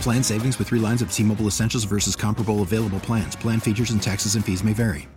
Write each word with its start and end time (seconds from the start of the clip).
Plan 0.00 0.22
savings 0.22 0.58
with 0.58 0.68
three 0.68 0.78
lines 0.78 1.02
of 1.02 1.12
T 1.12 1.24
Mobile 1.24 1.46
Essentials 1.46 1.84
versus 1.84 2.14
comparable 2.14 2.62
available 2.62 3.00
plans. 3.00 3.34
Plan 3.34 3.58
features 3.60 3.90
and 3.90 4.02
taxes 4.02 4.36
and 4.36 4.44
fees 4.44 4.62
may 4.62 4.72
vary. 4.72 5.08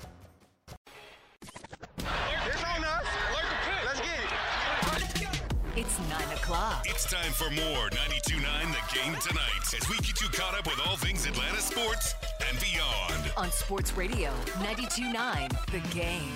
It's 5.76 5.98
9 6.10 6.22
o'clock. 6.34 6.86
It's 6.90 7.06
time 7.10 7.32
for 7.32 7.50
more 7.52 7.90
92.9 7.90 8.42
The 8.72 8.96
Game 8.96 9.16
tonight 9.22 9.74
as 9.80 9.88
we 9.90 9.96
get 9.98 10.20
you 10.22 10.28
caught 10.30 10.58
up 10.58 10.66
with 10.66 10.82
all 10.88 10.98
things 10.98 11.26
Atlanta 11.26 11.62
sports 11.62 12.16
and 12.50 12.60
beyond. 12.60 13.32
On 13.38 13.52
Sports 13.52 13.96
Radio 13.96 14.32
92.9 14.56 15.66
The 15.72 15.96
Game. 15.96 16.32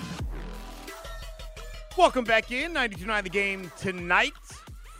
Welcome 1.98 2.24
back 2.24 2.52
in 2.52 2.72
92.9 2.72 3.22
The 3.24 3.28
Game 3.28 3.72
tonight. 3.76 4.32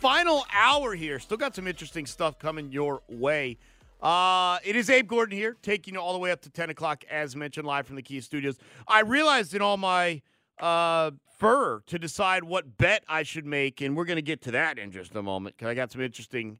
Final 0.04 0.44
hour 0.52 0.94
here. 0.94 1.18
Still 1.18 1.38
got 1.38 1.56
some 1.56 1.66
interesting 1.66 2.04
stuff 2.04 2.38
coming 2.38 2.70
your 2.70 3.00
way. 3.08 3.56
Uh, 4.02 4.58
it 4.62 4.76
is 4.76 4.90
Abe 4.90 5.08
Gordon 5.08 5.34
here, 5.34 5.56
taking 5.62 5.94
you 5.94 6.00
all 6.00 6.12
the 6.12 6.18
way 6.18 6.30
up 6.30 6.42
to 6.42 6.50
10 6.50 6.68
o'clock, 6.68 7.04
as 7.10 7.34
mentioned, 7.34 7.66
live 7.66 7.86
from 7.86 7.96
the 7.96 8.02
Kia 8.02 8.20
Studios. 8.20 8.58
I 8.86 9.00
realized 9.00 9.54
in 9.54 9.62
all 9.62 9.78
my 9.78 10.20
uh, 10.60 11.12
fur 11.38 11.80
to 11.86 11.98
decide 11.98 12.44
what 12.44 12.76
bet 12.76 13.02
I 13.08 13.22
should 13.22 13.46
make, 13.46 13.80
and 13.80 13.96
we're 13.96 14.04
going 14.04 14.18
to 14.18 14.22
get 14.22 14.42
to 14.42 14.50
that 14.50 14.78
in 14.78 14.92
just 14.92 15.16
a 15.16 15.22
moment 15.22 15.56
because 15.56 15.70
I 15.70 15.74
got 15.74 15.90
some 15.90 16.02
interesting, 16.02 16.58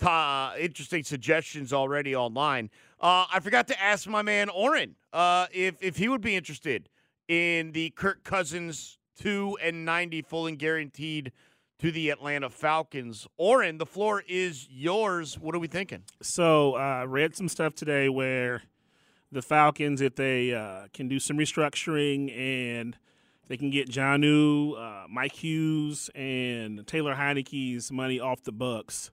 uh, 0.00 0.54
interesting 0.58 1.04
suggestions 1.04 1.74
already 1.74 2.16
online. 2.16 2.70
Uh, 2.98 3.26
I 3.30 3.40
forgot 3.40 3.66
to 3.66 3.78
ask 3.78 4.08
my 4.08 4.22
man 4.22 4.48
Oren 4.48 4.94
uh, 5.12 5.48
if 5.52 5.74
if 5.82 5.98
he 5.98 6.08
would 6.08 6.22
be 6.22 6.34
interested 6.34 6.88
in 7.28 7.72
the 7.72 7.90
Kirk 7.90 8.24
Cousins 8.24 8.96
two 9.20 9.58
and 9.62 9.84
ninety 9.84 10.22
full 10.22 10.46
and 10.46 10.58
guaranteed 10.58 11.32
to 11.78 11.92
the 11.92 12.10
Atlanta 12.10 12.48
Falcons. 12.48 13.26
Oren, 13.36 13.78
the 13.78 13.86
floor 13.86 14.22
is 14.26 14.68
yours. 14.70 15.38
What 15.38 15.54
are 15.54 15.58
we 15.58 15.68
thinking? 15.68 16.04
So 16.22 16.74
I 16.74 17.02
uh, 17.02 17.06
read 17.06 17.36
some 17.36 17.48
stuff 17.48 17.74
today 17.74 18.08
where 18.08 18.62
the 19.30 19.42
Falcons, 19.42 20.00
if 20.00 20.14
they 20.16 20.54
uh, 20.54 20.86
can 20.94 21.08
do 21.08 21.18
some 21.18 21.36
restructuring 21.36 22.36
and 22.36 22.96
they 23.48 23.56
can 23.56 23.70
get 23.70 23.88
Jonnu, 23.88 24.78
uh, 24.78 25.06
Mike 25.08 25.34
Hughes, 25.34 26.10
and 26.14 26.86
Taylor 26.86 27.14
Heinicke's 27.14 27.92
money 27.92 28.18
off 28.18 28.42
the 28.42 28.52
books, 28.52 29.10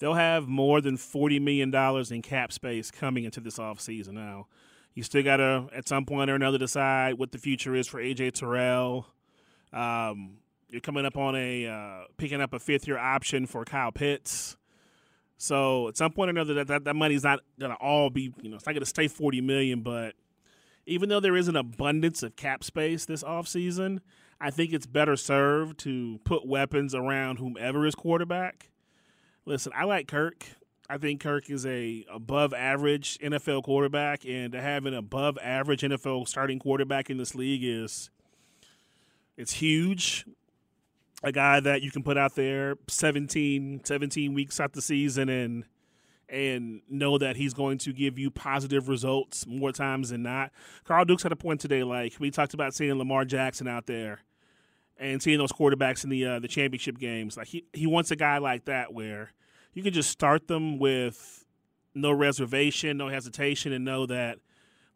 they'll 0.00 0.14
have 0.14 0.48
more 0.48 0.80
than 0.80 0.96
$40 0.96 1.40
million 1.40 1.74
in 2.12 2.22
cap 2.22 2.52
space 2.52 2.90
coming 2.90 3.24
into 3.24 3.40
this 3.40 3.58
offseason 3.58 4.12
now. 4.12 4.46
You 4.94 5.04
still 5.04 5.22
got 5.22 5.36
to, 5.36 5.68
at 5.72 5.86
some 5.86 6.04
point 6.04 6.30
or 6.30 6.34
another, 6.34 6.58
decide 6.58 7.14
what 7.14 7.30
the 7.30 7.38
future 7.38 7.74
is 7.74 7.86
for 7.86 8.00
A.J. 8.00 8.32
Terrell. 8.32 9.06
Um, 9.72 10.38
you're 10.70 10.80
coming 10.80 11.04
up 11.04 11.16
on 11.16 11.34
a 11.36 11.66
uh, 11.66 12.04
picking 12.16 12.40
up 12.40 12.52
a 12.52 12.58
fifth 12.58 12.86
year 12.86 12.98
option 12.98 13.46
for 13.46 13.64
Kyle 13.64 13.92
Pitts. 13.92 14.56
So 15.36 15.88
at 15.88 15.96
some 15.96 16.12
point 16.12 16.28
or 16.28 16.32
another, 16.32 16.54
that, 16.54 16.66
that, 16.66 16.84
that 16.84 16.94
money's 16.94 17.24
not 17.24 17.40
gonna 17.58 17.76
all 17.80 18.10
be 18.10 18.32
you 18.42 18.50
know 18.50 18.56
it's 18.56 18.66
not 18.66 18.74
gonna 18.74 18.86
stay 18.86 19.08
forty 19.08 19.40
million. 19.40 19.82
But 19.82 20.14
even 20.86 21.08
though 21.08 21.20
there 21.20 21.36
is 21.36 21.48
an 21.48 21.56
abundance 21.56 22.22
of 22.22 22.36
cap 22.36 22.62
space 22.64 23.04
this 23.04 23.22
offseason, 23.22 24.00
I 24.40 24.50
think 24.50 24.72
it's 24.72 24.86
better 24.86 25.16
served 25.16 25.78
to 25.80 26.20
put 26.24 26.46
weapons 26.46 26.94
around 26.94 27.38
whomever 27.38 27.86
is 27.86 27.94
quarterback. 27.94 28.70
Listen, 29.44 29.72
I 29.74 29.84
like 29.84 30.08
Kirk. 30.08 30.44
I 30.88 30.98
think 30.98 31.20
Kirk 31.20 31.48
is 31.48 31.64
a 31.66 32.04
above 32.10 32.52
average 32.52 33.18
NFL 33.18 33.62
quarterback, 33.62 34.24
and 34.26 34.52
to 34.52 34.60
have 34.60 34.86
an 34.86 34.94
above 34.94 35.38
average 35.40 35.82
NFL 35.82 36.26
starting 36.26 36.58
quarterback 36.58 37.10
in 37.10 37.16
this 37.16 37.34
league 37.34 37.62
is 37.62 38.10
it's 39.36 39.52
huge 39.54 40.26
a 41.22 41.32
guy 41.32 41.60
that 41.60 41.82
you 41.82 41.90
can 41.90 42.02
put 42.02 42.16
out 42.16 42.34
there 42.34 42.76
17, 42.88 43.82
17 43.84 44.34
weeks 44.34 44.60
out 44.60 44.72
the 44.72 44.82
season 44.82 45.28
and 45.28 45.64
and 46.28 46.80
know 46.88 47.18
that 47.18 47.34
he's 47.34 47.52
going 47.52 47.76
to 47.76 47.92
give 47.92 48.16
you 48.16 48.30
positive 48.30 48.88
results 48.88 49.48
more 49.48 49.72
times 49.72 50.10
than 50.10 50.22
not. 50.22 50.52
Carl 50.84 51.04
Dukes 51.04 51.24
had 51.24 51.32
a 51.32 51.36
point 51.36 51.60
today, 51.60 51.82
like 51.82 52.14
we 52.20 52.30
talked 52.30 52.54
about 52.54 52.72
seeing 52.72 52.94
Lamar 52.94 53.24
Jackson 53.24 53.66
out 53.66 53.86
there 53.86 54.20
and 54.96 55.20
seeing 55.20 55.38
those 55.38 55.50
quarterbacks 55.50 56.04
in 56.04 56.10
the 56.10 56.24
uh, 56.24 56.38
the 56.38 56.46
championship 56.48 56.98
games. 56.98 57.36
Like 57.36 57.48
he, 57.48 57.64
he 57.72 57.86
wants 57.86 58.10
a 58.12 58.16
guy 58.16 58.38
like 58.38 58.66
that 58.66 58.92
where 58.92 59.32
you 59.74 59.82
can 59.82 59.92
just 59.92 60.10
start 60.10 60.46
them 60.46 60.78
with 60.78 61.44
no 61.94 62.12
reservation, 62.12 62.96
no 62.96 63.08
hesitation, 63.08 63.72
and 63.72 63.84
know 63.84 64.06
that 64.06 64.38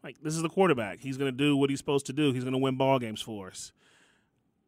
like 0.05 0.21
this 0.23 0.37
is 0.37 0.43
the 0.43 0.49
quarterback. 0.49 1.01
He's 1.01 1.17
going 1.17 1.33
to 1.33 1.37
do 1.37 1.56
what 1.56 1.71
he's 1.71 1.81
supposed 1.81 2.06
to 2.06 2.12
do. 2.12 2.33
He's 2.33 2.45
going 2.45 2.53
to 2.53 2.59
win 2.59 2.77
ball 2.77 2.99
games 2.99 3.21
for 3.21 3.49
us. 3.49 3.73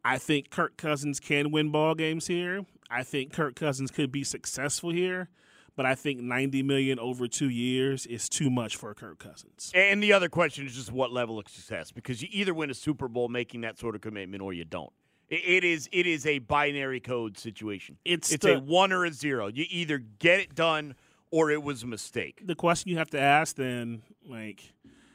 I 0.06 0.19
think 0.19 0.50
Kirk 0.50 0.77
Cousins 0.77 1.19
can 1.19 1.50
win 1.50 1.71
ball 1.71 1.97
games 1.97 2.28
here. 2.28 2.65
I 2.89 3.03
think 3.03 3.33
Kirk 3.33 3.56
Cousins 3.56 3.91
could 3.91 4.12
be 4.12 4.22
successful 4.22 4.91
here, 4.91 5.28
but 5.75 5.84
I 5.84 5.97
think 5.97 6.21
90 6.21 6.62
million 6.62 7.00
over 7.00 7.27
2 7.27 7.49
years 7.49 8.06
is 8.06 8.28
too 8.28 8.49
much 8.49 8.77
for 8.77 8.94
Kirk 8.94 9.19
Cousins. 9.19 9.72
And 9.75 10.00
the 10.00 10.12
other 10.12 10.28
question 10.28 10.65
is 10.65 10.77
just 10.77 10.93
what 10.93 11.11
level 11.11 11.41
of 11.41 11.49
success 11.49 11.91
because 11.91 12.22
you 12.22 12.28
either 12.31 12.55
win 12.55 12.71
a 12.71 12.75
Super 12.75 13.09
Bowl 13.09 13.28
making 13.28 13.62
that 13.62 13.81
sort 13.81 13.97
of 13.97 14.00
commitment 14.00 14.44
or 14.44 14.53
you 14.53 14.65
don't. 14.65 14.93
It 15.28 15.65
is 15.65 15.89
it 15.91 16.06
is 16.06 16.25
a 16.25 16.38
binary 16.38 17.00
code 17.00 17.37
situation. 17.37 17.99
It's 18.05 18.31
it's 18.31 18.44
the, 18.44 18.59
a 18.59 18.61
1 18.61 18.93
or 18.93 19.06
a 19.06 19.12
0. 19.12 19.49
You 19.49 19.65
either 19.69 19.99
get 19.99 20.38
it 20.38 20.55
done 20.55 20.94
or 21.33 21.50
it 21.50 21.65
was 21.65 21.83
a 21.83 21.87
mistake. 21.88 22.43
The 22.44 22.55
question 22.55 22.93
you 22.93 22.99
have 22.99 23.11
to 23.11 23.21
ask 23.21 23.56
then 23.56 24.03
like 24.25 24.73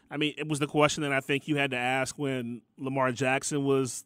I 0.10 0.18
mean, 0.18 0.34
it 0.38 0.50
was 0.50 0.60
the 0.60 0.68
question 0.68 1.04
that 1.04 1.14
I 1.14 1.22
think 1.22 1.48
you 1.48 1.56
had 1.56 1.72
to 1.72 1.78
ask 1.78 2.20
when 2.20 2.62
Lamar 2.78 3.14
Jackson 3.14 3.64
was 3.64 4.04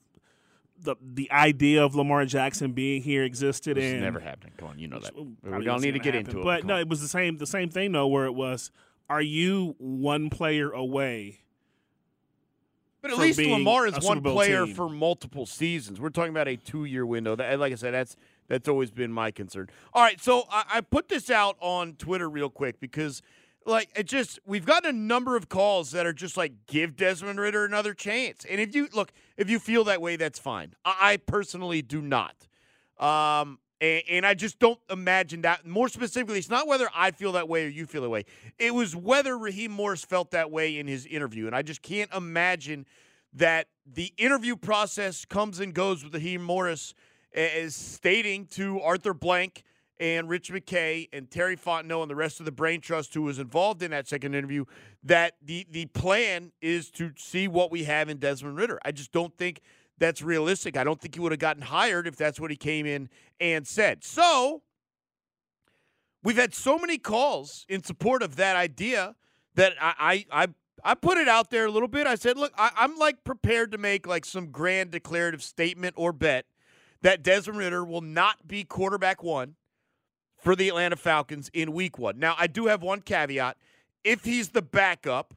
the 0.79 0.95
the 1.01 1.31
idea 1.31 1.83
of 1.83 1.95
Lamar 1.95 2.25
Jackson 2.25 2.73
being 2.73 3.01
here 3.01 3.23
existed 3.23 3.77
It's 3.77 4.01
never 4.01 4.19
happened. 4.19 4.53
Come 4.57 4.69
on, 4.69 4.79
you 4.79 4.87
know 4.87 4.99
that. 4.99 5.13
Probably 5.13 5.59
We 5.59 5.65
don't 5.65 5.81
need 5.81 5.93
to 5.93 5.99
get 5.99 6.13
happen. 6.13 6.29
into 6.29 6.41
it. 6.41 6.43
But 6.43 6.59
Come 6.61 6.67
no, 6.67 6.73
on. 6.75 6.79
it 6.81 6.89
was 6.89 7.01
the 7.01 7.07
same 7.07 7.37
the 7.37 7.47
same 7.47 7.69
thing 7.69 7.91
though, 7.91 8.07
where 8.07 8.25
it 8.25 8.33
was, 8.33 8.71
are 9.09 9.21
you 9.21 9.75
one 9.79 10.29
player 10.29 10.71
away? 10.71 11.39
But 13.01 13.11
at 13.11 13.17
least 13.19 13.37
Lamar 13.39 13.85
is 13.85 14.03
one 14.03 14.21
player 14.21 14.65
team. 14.65 14.73
for 14.73 14.89
multiple 14.89 15.45
seasons. 15.45 16.01
We're 16.01 16.09
talking 16.09 16.31
about 16.31 16.47
a 16.47 16.55
two-year 16.55 17.05
window. 17.05 17.35
That, 17.35 17.59
like 17.59 17.71
I 17.71 17.75
said, 17.75 17.93
that's 17.93 18.15
that's 18.47 18.67
always 18.67 18.89
been 18.89 19.11
my 19.11 19.29
concern. 19.29 19.69
All 19.93 20.01
right, 20.01 20.19
so 20.19 20.45
I, 20.49 20.63
I 20.75 20.81
put 20.81 21.07
this 21.07 21.29
out 21.29 21.55
on 21.59 21.93
Twitter 21.93 22.27
real 22.27 22.49
quick 22.49 22.79
because, 22.79 23.21
like, 23.66 23.90
it 23.96 24.06
just 24.06 24.40
we've 24.46 24.66
gotten 24.66 24.90
a 24.90 24.97
number 24.97 25.35
of 25.35 25.50
calls 25.50 25.91
that 25.91 26.06
are 26.06 26.14
just 26.14 26.38
like 26.38 26.53
give 26.67 26.96
Desmond 26.96 27.40
Ridder 27.40 27.66
another 27.66 27.94
chance. 27.94 28.46
And 28.50 28.62
if 28.62 28.76
you 28.76 28.88
look, 28.94 29.12
if 29.38 29.50
you 29.50 29.59
feel 29.59 29.84
that 29.85 30.02
way, 30.02 30.16
that's 30.16 30.40
fine. 30.40 30.73
I, 30.85 31.17
personally 31.17 31.82
do 31.82 32.02
not. 32.02 32.35
Um, 33.00 33.59
and, 33.82 34.03
and 34.09 34.26
I 34.26 34.34
just 34.34 34.59
don't 34.59 34.79
imagine 34.90 35.41
that. 35.41 35.66
More 35.66 35.90
specifically, 35.90 36.38
it's 36.38 36.50
not 36.50 36.67
whether 36.67 36.88
I 36.96 37.12
feel 37.12 37.34
that 37.34 37.50
way 37.50 37.66
or 37.66 37.70
you 37.70 37.85
feel 37.85 38.03
that 38.03 38.09
way. 38.09 38.26
It 38.59 38.73
was 38.73 38.96
whether 38.96 39.38
Raheem 39.38 39.72
Morris 39.72 40.03
felt 40.03 40.32
that 40.32 40.52
way 40.52 40.78
in 40.78 40.88
his 40.88 41.06
interview. 41.06 41.47
And 41.47 41.56
I 41.56 41.62
just 41.62 41.82
can't 41.82 42.14
imagine 42.14 42.85
that 43.34 43.67
the 43.85 44.14
interview 44.17 44.56
process 44.56 45.26
comes 45.26 45.59
and 45.59 45.73
goes 45.73 46.03
with 46.03 46.14
Raheem 46.14 46.44
Morris 46.44 46.94
as 47.34 47.76
stating 47.76 48.46
to 48.46 48.79
Arthur 48.79 49.14
Blank 49.14 49.64
and 49.99 50.29
Rich 50.29 50.51
McKay 50.51 51.07
and 51.13 51.29
Terry 51.29 51.55
Fontenot 51.55 52.03
and 52.03 52.11
the 52.11 52.15
rest 52.15 52.39
of 52.39 52.45
the 52.45 52.51
brain 52.51 52.81
trust 52.81 53.13
who 53.13 53.21
was 53.21 53.39
involved 53.39 53.81
in 53.81 53.91
that 53.91 54.07
second 54.07 54.35
interview 54.35 54.65
that 55.03 55.35
the 55.43 55.65
the 55.69 55.85
plan 55.87 56.51
is 56.61 56.89
to 56.91 57.11
see 57.17 57.47
what 57.47 57.71
we 57.71 57.83
have 57.85 58.09
in 58.09 58.17
Desmond 58.17 58.57
Ridder. 58.57 58.79
I 58.83 58.91
just 58.91 59.11
don't 59.11 59.35
think 59.37 59.61
that's 59.97 60.21
realistic. 60.21 60.75
I 60.75 60.83
don't 60.83 60.99
think 60.99 61.15
he 61.15 61.21
would 61.21 61.31
have 61.31 61.39
gotten 61.39 61.61
hired 61.63 62.07
if 62.07 62.15
that's 62.15 62.39
what 62.39 62.51
he 62.51 62.57
came 62.57 62.85
in 62.85 63.09
and 63.39 63.65
said. 63.65 64.03
So 64.03 64.61
we've 66.23 66.37
had 66.37 66.53
so 66.53 66.77
many 66.77 66.97
calls 66.97 67.65
in 67.69 67.83
support 67.83 68.21
of 68.21 68.35
that 68.35 68.55
idea 68.55 69.15
that 69.55 69.73
I 69.79 70.25
I 70.31 70.43
I, 70.43 70.47
I 70.83 70.93
put 70.95 71.17
it 71.17 71.27
out 71.27 71.49
there 71.49 71.65
a 71.65 71.71
little 71.71 71.87
bit. 71.87 72.05
I 72.05 72.15
said, 72.15 72.37
look, 72.37 72.53
I, 72.57 72.71
I'm 72.75 72.97
like 72.97 73.23
prepared 73.23 73.71
to 73.71 73.77
make 73.77 74.05
like 74.05 74.25
some 74.25 74.51
grand 74.51 74.91
declarative 74.91 75.41
statement 75.41 75.95
or 75.97 76.11
bet 76.11 76.45
that 77.01 77.23
Desmond 77.23 77.59
Ridder 77.59 77.85
will 77.85 78.01
not 78.01 78.47
be 78.47 78.63
quarterback 78.63 79.23
one 79.23 79.55
for 80.45 80.55
the 80.55 80.69
Atlanta 80.69 80.95
Falcons 80.95 81.49
in 81.55 81.73
week 81.73 81.97
one. 81.97 82.19
Now, 82.19 82.35
I 82.37 82.45
do 82.45 82.67
have 82.67 82.83
one 82.83 83.01
caveat. 83.01 83.57
If 84.03 84.23
he's 84.23 84.49
the 84.49 84.61
backup 84.61 85.33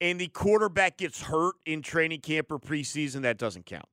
and 0.00 0.18
the 0.18 0.28
quarterback 0.28 0.96
gets 0.96 1.20
hurt 1.20 1.56
in 1.66 1.82
training 1.82 2.20
camp 2.20 2.50
or 2.50 2.58
preseason, 2.58 3.20
that 3.20 3.36
doesn't 3.36 3.66
count. 3.66 3.84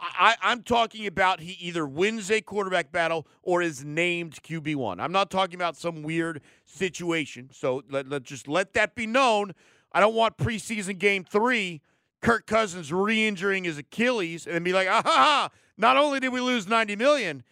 I, 0.00 0.36
I'm 0.40 0.62
talking 0.62 1.06
about 1.06 1.40
he 1.40 1.52
either 1.60 1.86
wins 1.86 2.30
a 2.30 2.40
quarterback 2.40 2.90
battle 2.90 3.26
or 3.42 3.60
is 3.60 3.84
named 3.84 4.42
QB1. 4.42 4.98
I'm 4.98 5.12
not 5.12 5.30
talking 5.30 5.56
about 5.56 5.76
some 5.76 6.02
weird 6.02 6.40
situation. 6.64 7.50
So 7.52 7.82
let, 7.90 8.08
let 8.08 8.22
just 8.22 8.48
let 8.48 8.72
that 8.72 8.94
be 8.94 9.06
known. 9.06 9.52
I 9.92 10.00
don't 10.00 10.14
want 10.14 10.38
preseason 10.38 10.96
game 10.96 11.24
three, 11.24 11.82
Kirk 12.22 12.46
Cousins 12.46 12.90
re-injuring 12.90 13.64
his 13.64 13.76
Achilles 13.76 14.46
and 14.46 14.64
be 14.64 14.72
like, 14.72 14.88
ah 14.88 15.02
ha 15.04 15.12
ha, 15.12 15.50
not 15.76 15.98
only 15.98 16.20
did 16.20 16.30
we 16.30 16.40
lose 16.40 16.66
90 16.66 16.96
million, 16.96 17.42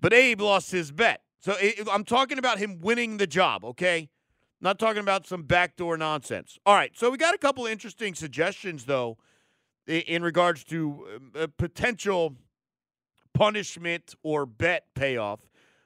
but 0.00 0.12
Abe 0.12 0.40
lost 0.40 0.70
his 0.70 0.92
bet. 0.92 1.22
So 1.40 1.56
it, 1.58 1.88
I'm 1.90 2.04
talking 2.04 2.38
about 2.38 2.58
him 2.58 2.80
winning 2.80 3.16
the 3.16 3.26
job, 3.26 3.64
okay? 3.64 4.10
Not 4.60 4.78
talking 4.78 5.00
about 5.00 5.26
some 5.26 5.42
backdoor 5.42 5.96
nonsense. 5.96 6.58
All 6.66 6.74
right, 6.74 6.92
so 6.94 7.10
we 7.10 7.16
got 7.16 7.34
a 7.34 7.38
couple 7.38 7.66
interesting 7.66 8.14
suggestions 8.14 8.84
though 8.84 9.16
in 9.86 10.22
regards 10.22 10.64
to 10.64 11.20
a 11.34 11.48
potential 11.48 12.36
punishment 13.32 14.14
or 14.22 14.44
bet 14.46 14.84
payoff. 14.94 15.40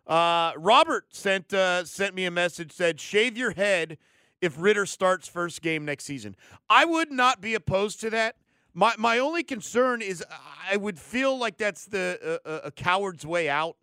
Uh, 0.07 0.53
Robert 0.59 1.07
sent 1.15 1.55
uh, 1.55 1.85
sent 1.85 2.15
me 2.15 2.27
a 2.27 2.31
message 2.31 2.73
said 2.73 3.01
shave 3.01 3.39
your 3.39 3.53
head 3.53 3.97
if 4.43 4.55
Ridder 4.59 4.85
starts 4.85 5.29
first 5.29 5.63
game 5.63 5.85
next 5.85 6.05
season. 6.05 6.37
I 6.69 6.85
would 6.85 7.11
not 7.11 7.41
be 7.41 7.55
opposed 7.55 8.01
to 8.01 8.11
that. 8.11 8.37
My 8.75 8.95
my 8.99 9.19
only 9.19 9.43
concern 9.43 10.03
is 10.03 10.23
I 10.71 10.77
would 10.77 10.99
feel 10.99 11.39
like 11.39 11.57
that's 11.57 11.87
the 11.87 12.41
uh, 12.45 12.61
a 12.65 12.71
coward's 12.71 13.25
way 13.25 13.49
out 13.49 13.77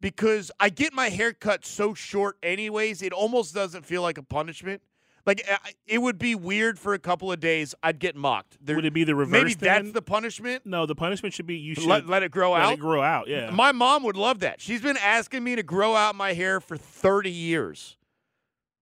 because 0.00 0.50
I 0.60 0.68
get 0.68 0.92
my 0.92 1.08
hair 1.08 1.32
cut 1.32 1.64
so 1.64 1.94
short 1.94 2.36
anyways. 2.42 3.02
It 3.02 3.12
almost 3.12 3.54
doesn't 3.54 3.84
feel 3.84 4.02
like 4.02 4.18
a 4.18 4.22
punishment. 4.22 4.82
Like 5.26 5.48
it 5.86 5.98
would 5.98 6.18
be 6.18 6.34
weird 6.34 6.78
for 6.78 6.92
a 6.92 6.98
couple 6.98 7.32
of 7.32 7.40
days. 7.40 7.74
I'd 7.82 7.98
get 7.98 8.14
mocked. 8.14 8.58
There, 8.60 8.76
would 8.76 8.84
it 8.84 8.92
be 8.92 9.04
the 9.04 9.14
reverse? 9.14 9.32
Maybe 9.32 9.54
then? 9.54 9.84
that's 9.84 9.92
the 9.92 10.02
punishment. 10.02 10.66
No, 10.66 10.84
the 10.84 10.94
punishment 10.94 11.34
should 11.34 11.46
be 11.46 11.56
you 11.56 11.74
should 11.74 11.86
let, 11.86 12.06
let 12.06 12.22
it 12.22 12.30
grow 12.30 12.52
let 12.52 12.60
out. 12.60 12.66
Let 12.66 12.74
it 12.74 12.80
grow 12.80 13.02
out. 13.02 13.28
Yeah. 13.28 13.50
My 13.50 13.72
mom 13.72 14.02
would 14.02 14.16
love 14.16 14.40
that. 14.40 14.60
She's 14.60 14.82
been 14.82 14.98
asking 14.98 15.42
me 15.42 15.56
to 15.56 15.62
grow 15.62 15.94
out 15.94 16.14
my 16.14 16.34
hair 16.34 16.60
for 16.60 16.76
thirty 16.76 17.30
years, 17.30 17.96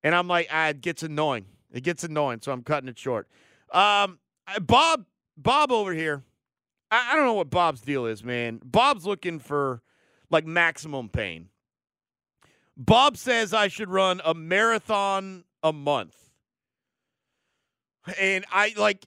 and 0.03 0.14
I'm 0.14 0.26
like, 0.26 0.49
ah, 0.50 0.69
it 0.69 0.81
gets 0.81 1.05
annoying. 1.05 1.47
It 1.73 1.85
gets 1.85 2.03
annoying, 2.03 2.41
so 2.43 2.50
I'm 2.50 2.62
cutting 2.62 2.88
it 2.88 2.99
short. 2.99 3.29
Um, 3.73 4.19
Bob, 4.61 5.06
Bob 5.37 5.70
over 5.70 5.94
here. 5.94 6.25
I, 6.91 7.12
I 7.12 7.17
don't 7.17 7.25
know 7.25 7.35
what 7.35 7.50
Bob's 7.50 7.81
deal 7.81 8.05
is, 8.06 8.25
man. 8.25 8.61
Bob's 8.64 9.06
looking 9.06 9.38
for 9.38 9.81
like 10.32 10.46
maximum 10.46 11.08
pain. 11.08 11.49
Bob 12.76 13.17
says 13.17 13.52
I 13.52 13.69
should 13.69 13.90
run 13.90 14.20
a 14.25 14.34
marathon 14.34 15.44
a 15.62 15.73
month. 15.73 16.17
And 18.19 18.44
I 18.50 18.75
like 18.76 19.05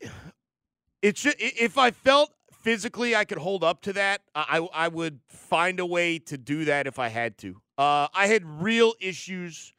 it 1.01 1.17
should 1.17 1.35
if 1.37 1.77
I 1.77 1.91
felt 1.91 2.31
physically 2.53 3.15
I 3.15 3.25
could 3.25 3.37
hold 3.37 3.63
up 3.63 3.81
to 3.81 3.93
that, 3.93 4.21
I 4.33 4.67
I 4.73 4.87
would 4.87 5.19
find 5.27 5.79
a 5.79 5.85
way 5.85 6.19
to 6.19 6.37
do 6.37 6.65
that 6.65 6.87
if 6.87 6.97
I 6.99 7.09
had 7.09 7.37
to. 7.39 7.61
Uh, 7.77 8.07
I 8.13 8.27
had 8.27 8.45
real 8.45 8.93
issues 9.01 9.73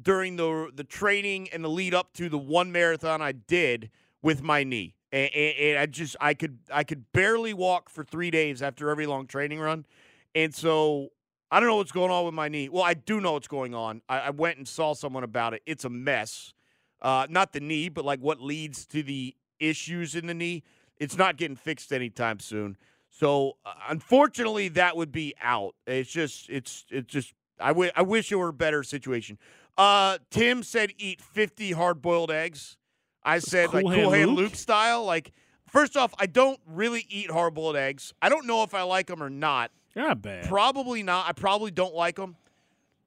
during 0.00 0.36
the 0.36 0.70
the 0.74 0.84
training 0.84 1.48
and 1.52 1.64
the 1.64 1.68
lead 1.68 1.94
up 1.94 2.12
to 2.14 2.28
the 2.28 2.38
one 2.38 2.70
marathon 2.70 3.20
I 3.20 3.32
did 3.32 3.90
with 4.22 4.42
my 4.42 4.62
knee, 4.62 4.94
and, 5.10 5.30
and, 5.34 5.58
and 5.58 5.78
I 5.78 5.86
just 5.86 6.16
I 6.20 6.34
could 6.34 6.58
I 6.72 6.84
could 6.84 7.10
barely 7.12 7.52
walk 7.52 7.88
for 7.88 8.04
three 8.04 8.30
days 8.30 8.62
after 8.62 8.90
every 8.90 9.06
long 9.06 9.26
training 9.26 9.58
run, 9.58 9.84
and 10.34 10.54
so 10.54 11.08
I 11.50 11.60
don't 11.60 11.68
know 11.68 11.76
what's 11.76 11.92
going 11.92 12.10
on 12.10 12.24
with 12.24 12.34
my 12.34 12.48
knee. 12.48 12.68
Well, 12.68 12.82
I 12.82 12.94
do 12.94 13.20
know 13.20 13.32
what's 13.32 13.48
going 13.48 13.74
on. 13.74 14.02
I, 14.08 14.18
I 14.20 14.30
went 14.30 14.58
and 14.58 14.66
saw 14.66 14.94
someone 14.94 15.24
about 15.24 15.54
it. 15.54 15.62
It's 15.66 15.84
a 15.84 15.90
mess. 15.90 16.54
Uh, 17.00 17.26
not 17.28 17.52
the 17.52 17.60
knee, 17.60 17.88
but 17.88 18.04
like 18.04 18.20
what 18.20 18.40
leads 18.40 18.86
to 18.86 19.02
the 19.02 19.34
issues 19.60 20.14
in 20.14 20.26
the 20.26 20.34
knee. 20.34 20.62
It's 20.98 21.18
not 21.18 21.36
getting 21.36 21.56
fixed 21.56 21.92
anytime 21.92 22.38
soon. 22.40 22.76
So 23.10 23.58
uh, 23.66 23.74
unfortunately, 23.88 24.68
that 24.68 24.96
would 24.96 25.12
be 25.12 25.34
out. 25.42 25.74
It's 25.86 26.10
just, 26.10 26.48
it's, 26.48 26.86
it's 26.90 27.12
just. 27.12 27.34
I, 27.60 27.68
w- 27.68 27.90
I 27.94 28.02
wish 28.02 28.32
it 28.32 28.36
were 28.36 28.48
a 28.48 28.52
better 28.52 28.82
situation. 28.82 29.38
Uh, 29.76 30.18
Tim 30.30 30.62
said 30.62 30.92
eat 30.98 31.20
50 31.20 31.72
hard 31.72 32.00
boiled 32.02 32.30
eggs. 32.30 32.76
I 33.24 33.38
said 33.38 33.68
cool 33.68 33.82
like 33.82 33.94
hand 33.94 34.04
cool 34.04 34.12
hand 34.12 34.30
Luke? 34.30 34.38
Luke 34.38 34.54
style. 34.54 35.04
Like 35.04 35.32
first 35.68 35.96
off, 35.96 36.14
I 36.18 36.26
don't 36.26 36.58
really 36.66 37.06
eat 37.08 37.30
hard 37.30 37.54
boiled 37.54 37.76
eggs. 37.76 38.12
I 38.20 38.28
don't 38.28 38.46
know 38.46 38.62
if 38.62 38.74
I 38.74 38.82
like 38.82 39.06
them 39.06 39.22
or 39.22 39.30
not. 39.30 39.70
Not 39.94 40.22
bad. 40.22 40.48
Probably 40.48 41.02
not. 41.02 41.28
I 41.28 41.32
probably 41.32 41.70
don't 41.70 41.94
like 41.94 42.16
them. 42.16 42.36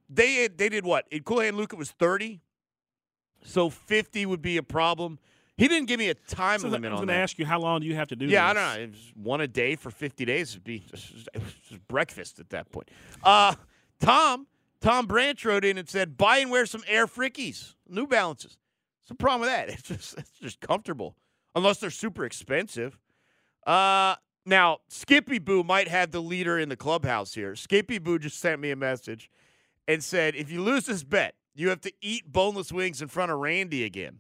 They 0.10 0.48
they 0.48 0.70
did 0.70 0.86
what? 0.86 1.06
In 1.12 1.24
Cool 1.24 1.40
Hand 1.40 1.58
Luke, 1.58 1.74
it 1.74 1.80
was 1.80 1.92
30. 1.92 2.42
So 3.44 3.70
50 3.70 4.26
would 4.26 4.42
be 4.42 4.58
a 4.58 4.64
problem. 4.64 5.20
He 5.58 5.68
didn't 5.68 5.88
give 5.88 6.00
me 6.00 6.10
a 6.10 6.14
time 6.14 6.60
So 6.60 6.68
limit 6.68 6.92
I 6.92 6.96
was 6.96 7.00
going 7.00 7.08
to 7.08 7.14
ask 7.14 7.40
you 7.40 7.46
how 7.46 7.60
long 7.60 7.80
do 7.80 7.88
you 7.88 7.96
have 7.96 8.10
to 8.10 8.16
do 8.16 8.26
yeah, 8.26 8.50
I 8.50 8.54
don't 8.54 8.64
know. 8.64 8.84
It 8.84 8.90
was 8.90 9.14
one 9.16 9.40
a 9.42 9.48
day 9.48 9.76
for 9.76 9.90
50 9.90 10.26
days 10.26 10.54
would 10.54 10.66
be 10.66 10.80
just, 10.80 11.30
just 11.70 11.88
breakfast 11.88 12.40
at 12.40 12.50
that 12.50 12.72
point. 12.72 12.90
Uh, 13.24 13.56
Tom, 14.02 14.48
Tom 14.82 15.06
Branch 15.06 15.44
wrote 15.46 15.64
in 15.64 15.78
and 15.78 15.88
said, 15.88 16.18
buy 16.18 16.40
and 16.40 16.52
wear 16.52 16.66
some 16.66 16.84
Air 16.88 17.08
Frickies, 17.08 17.76
New 17.88 18.06
Balances. 18.06 18.58
What's 19.02 19.10
the 19.10 19.16
problem 19.16 19.42
with 19.42 19.50
that? 19.50 19.70
It's 19.80 19.88
just, 19.88 20.18
it's 20.18 20.40
just 20.42 20.60
comfortable, 20.60 21.16
unless 21.56 21.78
they're 21.78 21.90
super 21.90 22.26
expensive. 22.26 23.00
Uh, 23.66 24.16
now, 24.46 24.80
Skippy 24.88 25.40
Boo 25.40 25.64
might 25.64 25.88
have 25.88 26.12
the 26.12 26.22
leader 26.22 26.60
in 26.60 26.70
the 26.70 26.76
clubhouse 26.78 27.34
here. 27.34 27.56
Skippy 27.56 27.98
Boo 27.98 28.20
just 28.20 28.40
sent 28.40 28.62
me 28.62 28.72
a 28.72 28.76
message 28.76 29.30
and 29.88 30.04
said, 30.04 30.36
if 30.36 30.52
you 30.52 30.62
lose 30.62 30.86
this 30.86 31.04
bet, 31.04 31.36
you 31.56 31.70
have 31.70 31.82
to 31.82 31.92
eat 32.02 32.32
boneless 32.32 32.72
wings 32.72 33.02
in 33.02 33.08
front 33.08 33.32
of 33.32 33.40
Randy 33.40 33.84
again. 33.84 34.20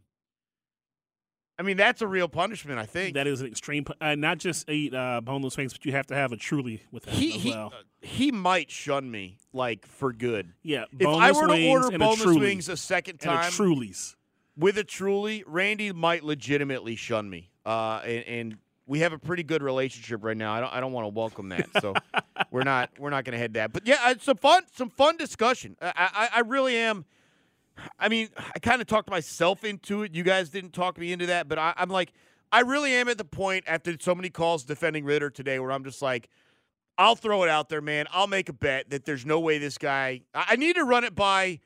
I 1.57 1.61
mean, 1.63 1.77
that's 1.77 2.01
a 2.01 2.07
real 2.07 2.27
punishment, 2.27 2.79
I 2.79 2.85
think. 2.85 3.13
That 3.13 3.27
is 3.27 3.39
an 3.39 3.47
extreme. 3.47 3.85
Uh, 4.01 4.15
not 4.15 4.39
just 4.39 4.69
eat 4.69 4.93
uh, 4.93 5.21
boneless 5.21 5.55
wings, 5.55 5.71
but 5.71 5.85
you 5.85 5.93
have 5.93 6.07
to 6.07 6.15
have 6.15 6.33
a 6.33 6.37
truly 6.37 6.83
with 6.91 7.03
that 7.03 7.13
he 7.13 7.35
as 7.35 7.41
he, 7.41 7.49
well. 7.51 7.71
uh, 7.73 7.81
he 8.01 8.31
might 8.31 8.69
shun 8.69 9.09
me 9.09 9.37
like 9.53 9.85
for 9.87 10.11
good. 10.11 10.51
yeah, 10.63 10.85
If 10.99 11.07
I 11.07 11.31
were 11.31 11.47
to 11.47 11.67
order 11.69 11.97
boneless 11.97 12.25
a 12.25 12.39
wings 12.39 12.67
a 12.69 12.75
second 12.75 13.19
and 13.21 13.31
a 13.31 13.35
time 13.35 13.51
Trulies. 13.51 14.15
with 14.57 14.77
a 14.77 14.83
truly, 14.83 15.43
Randy 15.47 15.93
might 15.93 16.23
legitimately 16.25 16.97
shun 16.97 17.29
me. 17.29 17.51
Uh, 17.65 18.01
and, 18.03 18.25
and 18.27 18.57
we 18.87 18.99
have 18.99 19.13
a 19.13 19.17
pretty 19.17 19.43
good 19.43 19.63
relationship 19.63 20.23
right 20.23 20.37
now. 20.37 20.53
I 20.53 20.59
don't 20.59 20.73
I 20.73 20.79
don't 20.79 20.91
want 20.91 21.05
to 21.05 21.09
welcome 21.09 21.49
that, 21.49 21.67
so 21.81 21.93
we're 22.51 22.63
not 22.63 22.91
we're 22.99 23.09
not 23.09 23.23
going 23.23 23.33
to 23.33 23.39
head 23.39 23.53
that. 23.55 23.73
But 23.73 23.87
yeah, 23.87 24.11
it's 24.11 24.25
some 24.25 24.37
fun 24.37 24.63
some 24.75 24.89
fun 24.89 25.17
discussion. 25.17 25.75
I 25.81 25.91
I, 25.95 26.29
I 26.35 26.39
really 26.41 26.75
am. 26.75 27.05
I 27.99 28.07
mean, 28.07 28.29
I 28.37 28.59
kind 28.59 28.81
of 28.81 28.87
talked 28.87 29.09
myself 29.09 29.63
into 29.63 30.03
it. 30.03 30.13
You 30.15 30.23
guys 30.23 30.49
didn't 30.49 30.71
talk 30.71 30.97
me 30.97 31.11
into 31.11 31.25
that, 31.25 31.49
but 31.49 31.59
I, 31.59 31.73
I'm 31.75 31.89
like, 31.89 32.13
I 32.51 32.61
really 32.61 32.93
am 32.93 33.09
at 33.09 33.17
the 33.17 33.25
point 33.25 33.65
after 33.67 33.95
so 33.99 34.15
many 34.15 34.29
calls 34.29 34.63
defending 34.63 35.03
Ridder 35.03 35.29
today 35.29 35.59
where 35.59 35.71
I'm 35.71 35.83
just 35.83 36.01
like, 36.01 36.29
I'll 36.97 37.15
throw 37.15 37.43
it 37.43 37.49
out 37.49 37.67
there, 37.67 37.81
man. 37.81 38.05
I'll 38.11 38.27
make 38.27 38.47
a 38.47 38.53
bet 38.53 38.91
that 38.91 39.03
there's 39.03 39.25
no 39.25 39.39
way 39.41 39.57
this 39.57 39.77
guy. 39.77 40.21
I, 40.33 40.45
I 40.49 40.55
need 40.55 40.77
to 40.77 40.85
run 40.85 41.03
it 41.03 41.15
by 41.15 41.59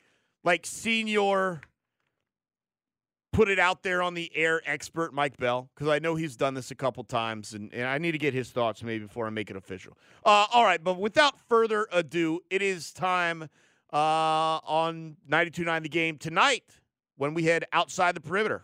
like 0.43 0.65
senior, 0.65 1.61
put 3.31 3.49
it 3.49 3.59
out 3.59 3.83
there 3.83 4.01
on 4.01 4.13
the 4.13 4.31
air 4.35 4.61
expert 4.65 5.13
Mike 5.13 5.37
Bell 5.37 5.69
because 5.73 5.87
I 5.87 5.99
know 5.99 6.15
he's 6.15 6.35
done 6.35 6.53
this 6.53 6.71
a 6.71 6.75
couple 6.75 7.03
times, 7.03 7.53
and, 7.53 7.73
and 7.73 7.85
I 7.85 7.97
need 7.97 8.11
to 8.13 8.17
get 8.17 8.33
his 8.33 8.49
thoughts 8.49 8.83
maybe 8.83 9.05
before 9.05 9.27
I 9.27 9.29
make 9.29 9.49
it 9.49 9.55
official. 9.55 9.97
Uh, 10.25 10.47
all 10.51 10.63
right, 10.63 10.83
but 10.83 10.99
without 10.99 11.39
further 11.47 11.87
ado, 11.91 12.41
it 12.49 12.61
is 12.61 12.91
time 12.91 13.49
uh, 13.93 13.95
on 13.95 15.17
92.9 15.29 15.83
The 15.83 15.89
Game 15.89 16.17
tonight 16.17 16.63
when 17.17 17.33
we 17.33 17.43
head 17.43 17.65
outside 17.73 18.15
the 18.15 18.21
perimeter. 18.21 18.63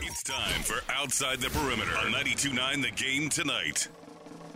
It's 0.00 0.22
time 0.22 0.62
for 0.62 0.80
Outside 0.90 1.40
the 1.40 1.50
Perimeter 1.50 1.94
on 1.98 2.12
92.9 2.12 2.82
The 2.82 2.90
Game 2.90 3.28
tonight. 3.28 3.88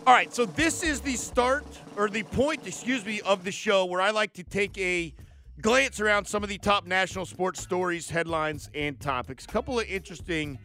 All 0.06 0.14
right, 0.14 0.32
so 0.32 0.46
this 0.46 0.82
is 0.82 1.00
the 1.00 1.14
start 1.14 1.66
or 1.96 2.08
the 2.08 2.22
point, 2.22 2.66
excuse 2.66 3.04
me, 3.04 3.20
of 3.22 3.44
the 3.44 3.52
show 3.52 3.84
where 3.84 4.00
I 4.00 4.10
like 4.10 4.32
to 4.34 4.44
take 4.44 4.78
a 4.78 5.12
glance 5.60 6.00
around 6.00 6.26
some 6.26 6.42
of 6.42 6.48
the 6.48 6.58
top 6.58 6.86
national 6.86 7.26
sports 7.26 7.62
stories, 7.62 8.10
headlines, 8.10 8.70
and 8.74 8.98
topics. 9.00 9.44
A 9.44 9.48
couple 9.48 9.78
of 9.80 9.86
interesting 9.86 10.58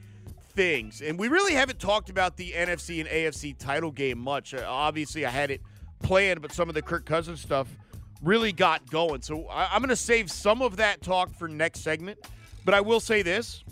things. 0.53 1.01
And 1.01 1.17
we 1.17 1.27
really 1.27 1.53
haven't 1.53 1.79
talked 1.79 2.09
about 2.09 2.37
the 2.37 2.51
NFC 2.51 2.99
and 2.99 3.09
AFC 3.09 3.57
title 3.57 3.91
game 3.91 4.17
much. 4.17 4.53
Uh, 4.53 4.65
obviously, 4.67 5.25
I 5.25 5.29
had 5.29 5.51
it 5.51 5.61
planned, 6.03 6.41
but 6.41 6.51
some 6.51 6.67
of 6.69 6.75
the 6.75 6.81
Kirk 6.81 7.05
Cousins 7.05 7.41
stuff 7.41 7.67
really 8.21 8.51
got 8.51 8.89
going. 8.89 9.21
So 9.21 9.47
I- 9.47 9.73
I'm 9.73 9.81
going 9.81 9.89
to 9.89 9.95
save 9.95 10.29
some 10.29 10.61
of 10.61 10.77
that 10.77 11.01
talk 11.01 11.33
for 11.33 11.47
next 11.47 11.81
segment. 11.81 12.19
But 12.65 12.73
I 12.73 12.81
will 12.81 12.99
say 12.99 13.21
this 13.21 13.63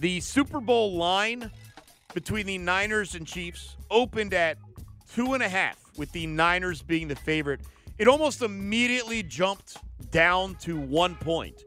the 0.00 0.20
Super 0.20 0.60
Bowl 0.60 0.94
line 0.96 1.50
between 2.14 2.46
the 2.46 2.58
Niners 2.58 3.14
and 3.14 3.26
Chiefs 3.26 3.76
opened 3.90 4.34
at 4.34 4.58
two 5.14 5.34
and 5.34 5.42
a 5.42 5.48
half, 5.48 5.76
with 5.96 6.10
the 6.12 6.26
Niners 6.26 6.82
being 6.82 7.06
the 7.08 7.14
favorite. 7.16 7.60
It 7.98 8.08
almost 8.08 8.42
immediately 8.42 9.22
jumped 9.22 9.76
down 10.14 10.54
to 10.54 10.78
one 10.78 11.16
point. 11.16 11.64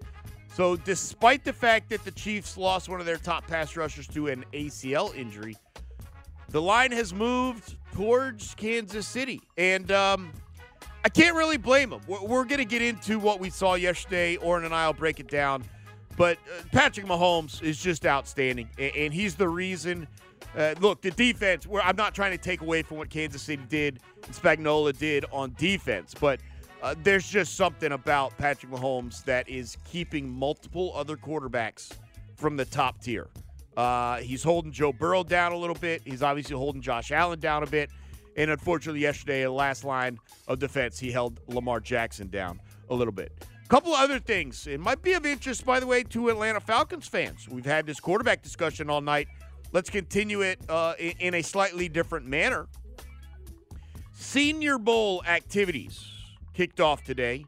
So, 0.56 0.78
despite 0.78 1.44
the 1.44 1.52
fact 1.52 1.90
that 1.90 2.04
the 2.06 2.12
Chiefs 2.12 2.58
lost 2.58 2.88
one 2.88 3.02
of 3.02 3.06
their 3.06 3.18
top 3.18 3.46
pass 3.46 3.76
rushers 3.76 4.08
to 4.08 4.28
an 4.28 4.46
ACL 4.54 5.14
injury, 5.16 5.58
the 6.50 6.62
line 6.62 6.94
has 6.94 7.14
moved 7.14 7.76
towards 7.94 8.56
Kansas 8.56 9.06
City. 9.06 9.42
And 9.58 9.92
um, 9.92 10.32
I 11.04 11.10
can't 11.10 11.36
really 11.36 11.58
blame 11.58 11.90
them. 11.90 12.00
We're, 12.08 12.24
we're 12.24 12.46
going 12.46 12.60
to 12.60 12.66
get 12.66 12.82
into 12.82 13.20
what 13.20 13.42
we 13.42 13.50
saw 13.50 13.76
yesterday. 13.76 14.38
Oren 14.38 14.64
and 14.64 14.74
I 14.74 14.88
will 14.88 14.94
break 14.94 15.20
it 15.20 15.28
down. 15.28 15.66
But 16.16 16.38
uh, 16.38 16.64
Patrick 16.72 17.06
Mahomes 17.06 17.62
is 17.62 17.78
just 17.78 18.06
outstanding, 18.06 18.70
and, 18.80 18.96
and 18.96 19.14
he's 19.14 19.36
the 19.36 19.50
reason. 19.50 20.08
Uh, 20.58 20.74
look, 20.80 21.02
the 21.02 21.12
defense. 21.12 21.68
I'm 21.84 21.98
not 21.98 22.16
trying 22.16 22.32
to 22.32 22.38
take 22.38 22.62
away 22.62 22.82
from 22.82 22.98
what 22.98 23.10
Kansas 23.10 23.42
City 23.42 23.64
did, 23.68 24.00
and 24.26 24.34
Spagnuolo 24.34 24.98
did 24.98 25.26
on 25.32 25.54
defense, 25.60 26.16
but 26.20 26.40
uh, 26.82 26.96
there's 27.04 27.28
just 27.28 27.56
something 27.56 27.92
about 27.92 28.38
Patrick 28.38 28.72
Mahomes 28.72 29.24
that 29.26 29.50
is 29.50 29.78
keeping 29.90 30.30
multiple 30.30 30.92
other 30.96 31.18
quarterbacks 31.18 31.92
from 32.36 32.56
the 32.56 32.66
top 32.66 33.02
tier. 33.02 33.28
Uh, 33.76 34.18
he's 34.18 34.44
holding 34.44 34.72
Joe 34.72 34.92
Burrow 34.92 35.24
down 35.24 35.52
a 35.52 35.58
little 35.58 35.76
bit. 35.76 36.02
He's 36.04 36.24
obviously 36.24 36.56
holding 36.56 36.82
Josh 36.82 37.12
Allen 37.12 37.40
down 37.40 37.64
a 37.64 37.68
bit. 37.68 37.90
And 38.36 38.52
unfortunately, 38.52 39.02
yesterday, 39.02 39.44
the 39.44 39.52
last 39.52 39.84
line 39.84 40.20
of 40.48 40.60
defense, 40.60 41.00
he 41.00 41.12
held 41.12 41.40
Lamar 41.48 41.80
Jackson 41.80 42.28
down 42.30 42.60
a 42.90 42.96
little 42.96 43.12
bit. 43.12 43.32
A 43.64 43.68
couple 43.68 43.94
other 43.94 44.20
things. 44.20 44.68
It 44.68 44.80
might 44.80 45.02
be 45.02 45.14
of 45.14 45.26
interest, 45.26 45.66
by 45.66 45.80
the 45.80 45.88
way, 45.88 46.04
to 46.04 46.30
Atlanta 46.30 46.60
Falcons 46.60 47.08
fans. 47.08 47.50
We've 47.50 47.66
had 47.66 47.86
this 47.86 48.00
quarterback 48.00 48.42
discussion 48.42 48.90
all 48.90 49.02
night. 49.02 49.28
Let's 49.74 49.90
continue 49.90 50.42
it 50.42 50.60
uh, 50.70 50.94
in, 50.98 51.14
in 51.20 51.34
a 51.34 51.42
slightly 51.42 51.90
different 51.90 52.28
manner. 52.28 52.68
Senior 54.14 54.78
Bowl 54.78 55.24
activities 55.28 56.17
kicked 56.58 56.82
off 56.82 57.04
today. 57.04 57.46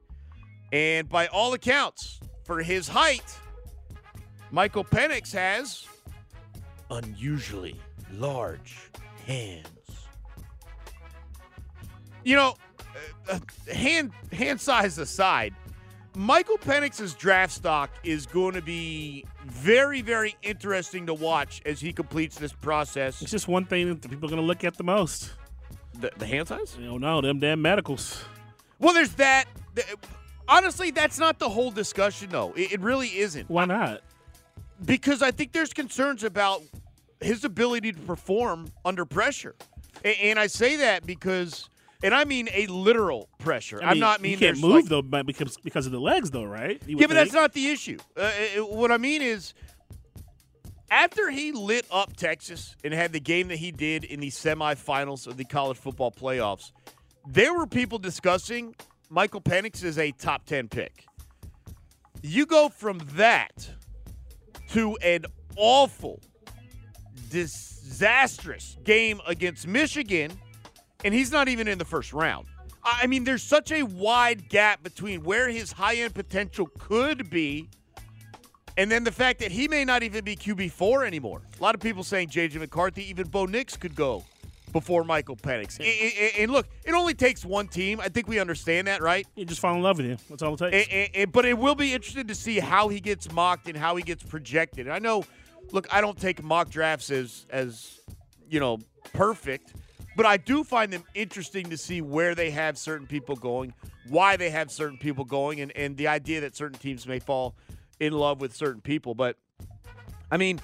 And 0.72 1.10
by 1.10 1.26
all 1.28 1.54
accounts, 1.54 2.20
for 2.44 2.62
his 2.62 2.88
height, 2.88 3.24
Michael 4.52 4.84
Penix 4.84 5.34
has 5.34 5.88
unusually 6.92 7.76
large 8.14 8.78
hands. 9.26 9.68
You 12.24 12.36
know, 12.36 12.56
uh, 13.28 13.34
uh, 13.34 13.74
hand 13.74 14.12
hand 14.32 14.62
size 14.62 15.00
aside, 15.00 15.56
Michael 16.16 16.60
Penix's 16.60 17.16
draft 17.16 17.54
stock 17.54 17.90
is 18.04 18.28
going 18.28 18.54
to 18.54 18.62
be 18.62 19.26
very, 19.48 20.04
very 20.04 20.36
interesting 20.44 21.08
to 21.08 21.16
watch 21.16 21.64
as 21.66 21.80
he 21.80 21.92
completes 21.94 22.38
this 22.38 22.54
process. 22.54 23.24
It's 23.24 23.32
just 23.32 23.48
one 23.48 23.66
thing 23.66 23.90
that 23.90 24.08
people 24.08 24.28
are 24.28 24.30
going 24.30 24.42
to 24.42 24.48
look 24.48 24.64
at 24.64 24.78
the 24.78 24.84
most. 24.84 25.32
The, 26.00 26.12
the 26.20 26.28
hand 26.28 26.48
size? 26.48 26.78
You 26.80 26.86
don't 26.86 27.02
know 27.02 27.22
them 27.22 27.40
damn 27.40 27.60
medicals. 27.62 28.24
Well, 28.80 28.94
there's 28.94 29.14
that. 29.14 29.46
Honestly, 30.48 30.92
that's 30.92 31.20
not 31.20 31.38
the 31.38 31.50
whole 31.50 31.70
discussion, 31.72 32.30
though. 32.32 32.54
It, 32.56 32.80
really 32.82 33.20
isn't. 33.20 33.50
Why 33.50 33.66
not? 33.66 34.02
because 34.86 35.22
I 35.22 35.32
think 35.32 35.52
there's 35.52 35.74
concerns 35.74 36.24
about 36.24 36.62
his 37.22 37.44
ability 37.44 37.92
to 37.94 38.00
perform 38.00 38.72
under 38.86 39.06
pressure. 39.06 39.56
And, 40.06 40.40
I 40.40 40.48
say 40.48 40.78
that 40.78 41.06
because, 41.06 41.70
and 42.02 42.14
I 42.14 42.24
mean 42.24 42.48
a 42.54 42.68
literal 42.68 43.28
pressure. 43.40 43.82
I 43.84 43.92
I'm 43.92 44.00
not 44.00 44.22
mean 44.22 44.38
he 44.38 44.46
can't 44.46 44.60
move 44.60 44.72
like- 44.72 44.86
though 44.86 45.02
but 45.02 45.26
because 45.26 45.58
because 45.58 45.86
of 45.86 45.92
the 45.92 46.00
legs 46.00 46.32
though, 46.32 46.46
right? 46.46 46.82
Yeah, 46.88 47.08
but 47.08 47.16
that's 47.16 47.34
not 47.34 47.54
the 47.54 47.68
issue. 47.70 47.98
Uh, 48.16 48.32
it- 48.56 48.70
what 48.70 48.92
I 48.92 48.98
mean 48.98 49.22
is, 49.22 49.54
after 50.90 51.30
he 51.30 51.52
lit 51.52 51.86
up 51.92 52.16
Texas 52.16 52.78
and 52.84 52.94
had 52.94 53.12
the 53.12 53.20
game 53.20 53.50
that 53.50 53.58
he 53.58 53.72
did 53.72 54.06
in 54.06 54.22
the 54.22 54.30
semifinals 54.30 55.28
of 55.28 55.36
the 55.36 55.44
college 55.44 55.78
football 55.78 56.12
playoffs, 56.12 56.72
there 57.28 57.54
were 57.54 57.68
people 57.68 57.98
discussing 57.98 58.76
Michael 59.10 59.42
Penix 59.42 59.84
as 59.84 59.98
a 59.98 60.12
top 60.12 60.46
10 60.46 60.68
pick. 60.70 61.06
You 62.22 62.46
go 62.46 62.70
from 62.70 63.00
that 63.14 63.70
to 64.72 64.98
an 64.98 65.26
awful, 65.56 66.20
disastrous 67.30 68.78
game 68.84 69.22
against 69.26 69.68
Michigan, 69.68 70.32
and 71.04 71.14
he's 71.14 71.32
not 71.32 71.48
even 71.48 71.68
in 71.68 71.78
the 71.78 71.86
first 71.86 72.14
round. 72.14 72.48
I 72.84 73.02
I 73.04 73.08
mean, 73.08 73.24
there's 73.24 73.44
such 73.44 73.72
a 73.72 73.84
wide 73.84 74.50
gap 74.50 74.84
between 74.84 75.24
where 75.24 75.50
his 75.50 75.72
high 75.72 75.96
end 75.96 76.14
potential 76.14 76.70
could 76.78 77.30
be 77.30 77.70
and 78.80 78.90
then 78.90 79.04
the 79.04 79.12
fact 79.12 79.40
that 79.40 79.52
he 79.52 79.68
may 79.68 79.84
not 79.84 80.04
even 80.04 80.24
be 80.24 80.38
QB4 80.38 81.06
anymore. 81.06 81.42
A 81.60 81.62
lot 81.62 81.76
of 81.76 81.82
people 81.82 82.02
saying 82.02 82.30
J.J. 82.30 82.60
McCarthy, 82.60 83.10
even 83.10 83.28
Bo 83.28 83.46
Nix 83.46 83.76
could 83.76 83.94
go 83.94 84.24
before 84.72 85.04
Michael 85.04 85.36
Penix. 85.36 85.78
I- 85.82 86.42
And 86.42 86.52
look, 86.52 86.68
it 86.86 86.94
only 86.94 87.14
takes 87.14 87.44
one 87.44 87.68
team. 87.68 88.00
I 88.00 88.10
think 88.10 88.28
we 88.28 88.40
understand 88.40 88.88
that, 88.88 89.02
right? 89.02 89.28
You 89.36 89.46
just 89.46 89.62
fall 89.62 89.76
in 89.76 89.82
love 89.82 89.98
with 89.98 90.06
him. 90.08 90.18
That's 90.30 90.42
all 90.42 90.54
it 90.54 90.58
takes. 90.60 90.76
And- 90.88 90.94
and- 90.94 91.16
and- 91.16 91.32
but 91.32 91.46
it 91.46 91.58
will 91.58 91.76
be 91.76 91.94
interesting 91.94 92.28
to 92.28 92.36
see 92.36 92.60
how 92.60 92.88
he 92.88 93.00
gets 93.00 93.32
mocked 93.32 93.68
and 93.68 93.78
how 93.78 93.96
he 93.96 94.04
gets 94.04 94.24
projected. 94.24 94.88
I 94.88 95.00
know, 95.00 95.24
look, 95.72 95.88
I 95.94 96.02
don't 96.02 96.20
take 96.20 96.44
mock 96.44 96.70
drafts 96.70 97.10
as 97.12 97.46
as 97.50 98.00
you 98.50 98.60
know 98.60 98.80
perfect, 99.14 99.74
but 100.16 100.26
I 100.26 100.38
do 100.38 100.64
find 100.64 100.92
them 100.92 101.04
interesting 101.14 101.70
to 101.70 101.78
see 101.78 102.02
where 102.02 102.36
they 102.36 102.52
have 102.52 102.78
certain 102.78 103.08
people 103.08 103.36
going, 103.36 103.74
why 104.08 104.38
they 104.38 104.50
have 104.50 104.72
certain 104.72 104.98
people 104.98 105.26
going, 105.26 105.62
and 105.62 105.72
and 105.76 105.98
the 105.98 106.08
idea 106.08 106.42
that 106.42 106.56
certain 106.56 106.80
teams 106.80 107.08
may 107.08 107.20
fall 107.20 107.56
in 108.00 108.14
love 108.14 108.40
with 108.42 108.56
certain 108.56 108.82
people. 108.82 109.14
But 109.16 109.36
I 110.32 110.38
mean. 110.38 110.60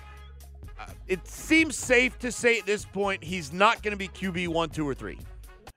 It 1.08 1.28
seems 1.28 1.78
safe 1.78 2.18
to 2.20 2.32
say 2.32 2.60
at 2.60 2.66
this 2.66 2.86
point 2.86 3.24
he's 3.24 3.54
not 3.54 3.84
going 3.84 3.92
to 3.92 3.98
be 3.98 4.08
QB 4.08 4.50
one, 4.50 4.70
two, 4.70 4.88
or 4.88 4.94
three. 4.94 5.20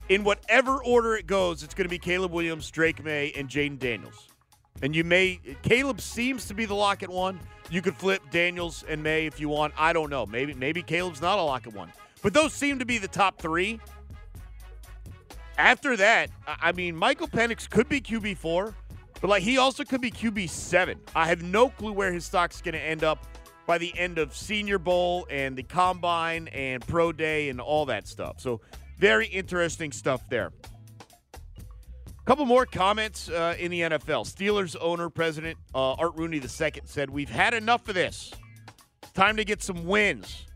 In 0.08 0.24
whatever 0.24 0.82
order 0.84 1.16
it 1.16 1.26
goes, 1.26 1.62
it's 1.62 1.74
going 1.74 1.84
to 1.84 1.90
be 1.90 1.98
Caleb 1.98 2.32
Williams, 2.32 2.70
Drake 2.70 3.04
Maye, 3.04 3.32
and 3.36 3.48
Jayden 3.48 3.78
Daniels. 3.78 4.28
And 4.82 4.94
you 4.94 5.04
may 5.04 5.40
Caleb 5.62 6.00
seems 6.00 6.46
to 6.46 6.54
be 6.54 6.64
the 6.64 6.74
lock 6.74 7.02
at 7.02 7.08
one. 7.08 7.40
You 7.70 7.82
could 7.82 7.96
flip 7.96 8.22
Daniels 8.30 8.84
and 8.88 9.02
Maye 9.02 9.26
if 9.26 9.40
you 9.40 9.48
want. 9.48 9.74
I 9.76 9.92
don't 9.92 10.08
know. 10.08 10.24
Maybe 10.24 10.54
maybe 10.54 10.82
Caleb's 10.82 11.20
not 11.20 11.38
a 11.38 11.42
lock 11.42 11.66
at 11.66 11.74
one. 11.74 11.92
But 12.22 12.32
those 12.32 12.52
seem 12.52 12.78
to 12.78 12.86
be 12.86 12.98
the 12.98 13.08
top 13.08 13.40
three. 13.40 13.80
After 15.56 15.96
that, 15.96 16.30
I 16.46 16.72
mean, 16.72 16.94
Michael 16.94 17.26
Penix 17.26 17.68
could 17.68 17.88
be 17.88 18.00
QB 18.00 18.36
four, 18.36 18.74
but 19.20 19.28
like 19.28 19.42
he 19.42 19.58
also 19.58 19.82
could 19.84 20.00
be 20.00 20.10
QB 20.10 20.48
seven. 20.48 21.00
I 21.14 21.26
have 21.26 21.42
no 21.42 21.68
clue 21.68 21.92
where 21.92 22.12
his 22.12 22.24
stock's 22.24 22.62
going 22.62 22.74
to 22.74 22.80
end 22.80 23.02
up 23.02 23.26
by 23.68 23.76
the 23.76 23.96
end 23.98 24.16
of 24.16 24.34
Senior 24.34 24.78
Bowl 24.78 25.26
and 25.30 25.54
the 25.54 25.62
Combine 25.62 26.48
and 26.48 26.84
Pro 26.88 27.12
Day 27.12 27.50
and 27.50 27.60
all 27.60 27.84
that 27.84 28.08
stuff. 28.08 28.40
So 28.40 28.62
very 28.96 29.26
interesting 29.26 29.92
stuff 29.92 30.26
there. 30.30 30.52
A 31.36 32.24
Couple 32.24 32.46
more 32.46 32.64
comments 32.64 33.28
uh, 33.28 33.54
in 33.58 33.70
the 33.70 33.82
NFL. 33.82 34.26
Steelers 34.26 34.74
owner, 34.80 35.10
president 35.10 35.58
uh, 35.74 35.92
Art 35.92 36.14
Rooney 36.16 36.38
II 36.38 36.80
said, 36.86 37.10
We've 37.10 37.28
had 37.28 37.52
enough 37.52 37.86
of 37.90 37.94
this. 37.94 38.32
It's 39.02 39.12
time 39.12 39.36
to 39.36 39.44
get 39.44 39.62
some 39.62 39.84
wins. 39.84 40.46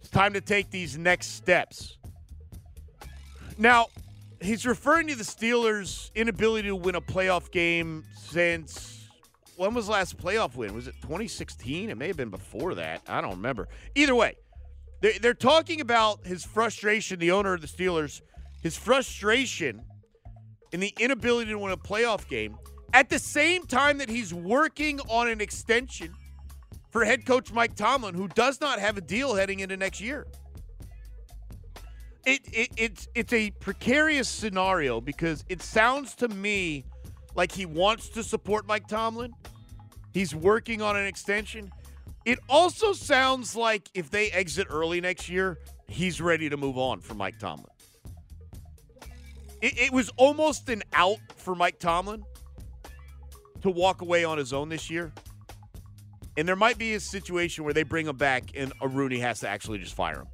It's 0.00 0.08
time 0.08 0.32
to 0.34 0.40
take 0.40 0.70
these 0.70 0.96
next 0.96 1.34
steps. 1.34 1.98
Now, 3.58 3.88
he's 4.40 4.64
referring 4.64 5.08
to 5.08 5.16
the 5.16 5.24
Steelers' 5.24 6.14
inability 6.14 6.68
to 6.68 6.76
win 6.76 6.94
a 6.94 7.00
playoff 7.00 7.50
game 7.50 8.04
since 8.16 9.01
when 9.62 9.74
was 9.74 9.88
last 9.88 10.18
playoff 10.18 10.56
win? 10.56 10.74
Was 10.74 10.88
it 10.88 10.96
2016? 11.02 11.88
It 11.88 11.96
may 11.96 12.08
have 12.08 12.16
been 12.16 12.30
before 12.30 12.74
that. 12.74 13.00
I 13.06 13.20
don't 13.20 13.30
remember. 13.30 13.68
Either 13.94 14.12
way, 14.12 14.34
they- 15.00 15.18
they're 15.18 15.34
talking 15.34 15.80
about 15.80 16.26
his 16.26 16.44
frustration, 16.44 17.20
the 17.20 17.30
owner 17.30 17.54
of 17.54 17.60
the 17.60 17.68
Steelers, 17.68 18.22
his 18.60 18.76
frustration 18.76 19.84
in 20.72 20.80
the 20.80 20.92
inability 20.98 21.52
to 21.52 21.58
win 21.58 21.70
a 21.72 21.76
playoff 21.76 22.28
game 22.28 22.58
at 22.92 23.08
the 23.08 23.20
same 23.20 23.64
time 23.64 23.98
that 23.98 24.08
he's 24.08 24.34
working 24.34 24.98
on 25.02 25.28
an 25.28 25.40
extension 25.40 26.12
for 26.90 27.04
head 27.04 27.24
coach 27.24 27.52
Mike 27.52 27.76
Tomlin, 27.76 28.16
who 28.16 28.26
does 28.26 28.60
not 28.60 28.80
have 28.80 28.96
a 28.96 29.00
deal 29.00 29.36
heading 29.36 29.60
into 29.60 29.76
next 29.76 30.00
year. 30.00 30.26
It, 32.26 32.40
it 32.52 32.68
it's 32.76 33.08
it's 33.14 33.32
a 33.32 33.50
precarious 33.52 34.28
scenario 34.28 35.00
because 35.00 35.44
it 35.48 35.62
sounds 35.62 36.16
to 36.16 36.26
me 36.28 36.84
like 37.34 37.52
he 37.52 37.66
wants 37.66 38.08
to 38.10 38.22
support 38.22 38.66
Mike 38.66 38.86
Tomlin. 38.88 39.32
He's 40.12 40.34
working 40.34 40.82
on 40.82 40.96
an 40.96 41.06
extension. 41.06 41.72
It 42.24 42.38
also 42.48 42.92
sounds 42.92 43.56
like 43.56 43.88
if 43.94 44.10
they 44.10 44.30
exit 44.30 44.66
early 44.70 45.00
next 45.00 45.28
year, 45.28 45.58
he's 45.88 46.20
ready 46.20 46.48
to 46.48 46.56
move 46.56 46.78
on 46.78 47.00
for 47.00 47.14
Mike 47.14 47.38
Tomlin. 47.38 47.66
It, 49.60 49.78
it 49.78 49.92
was 49.92 50.10
almost 50.16 50.68
an 50.68 50.82
out 50.92 51.18
for 51.36 51.54
Mike 51.54 51.78
Tomlin 51.78 52.24
to 53.62 53.70
walk 53.70 54.02
away 54.02 54.24
on 54.24 54.38
his 54.38 54.52
own 54.52 54.68
this 54.68 54.90
year. 54.90 55.12
And 56.36 56.48
there 56.48 56.56
might 56.56 56.78
be 56.78 56.94
a 56.94 57.00
situation 57.00 57.64
where 57.64 57.74
they 57.74 57.82
bring 57.82 58.06
him 58.06 58.16
back 58.16 58.44
and 58.54 58.72
a 58.80 58.88
Rooney 58.88 59.18
has 59.18 59.40
to 59.40 59.48
actually 59.48 59.78
just 59.78 59.94
fire 59.94 60.20
him. 60.20 60.28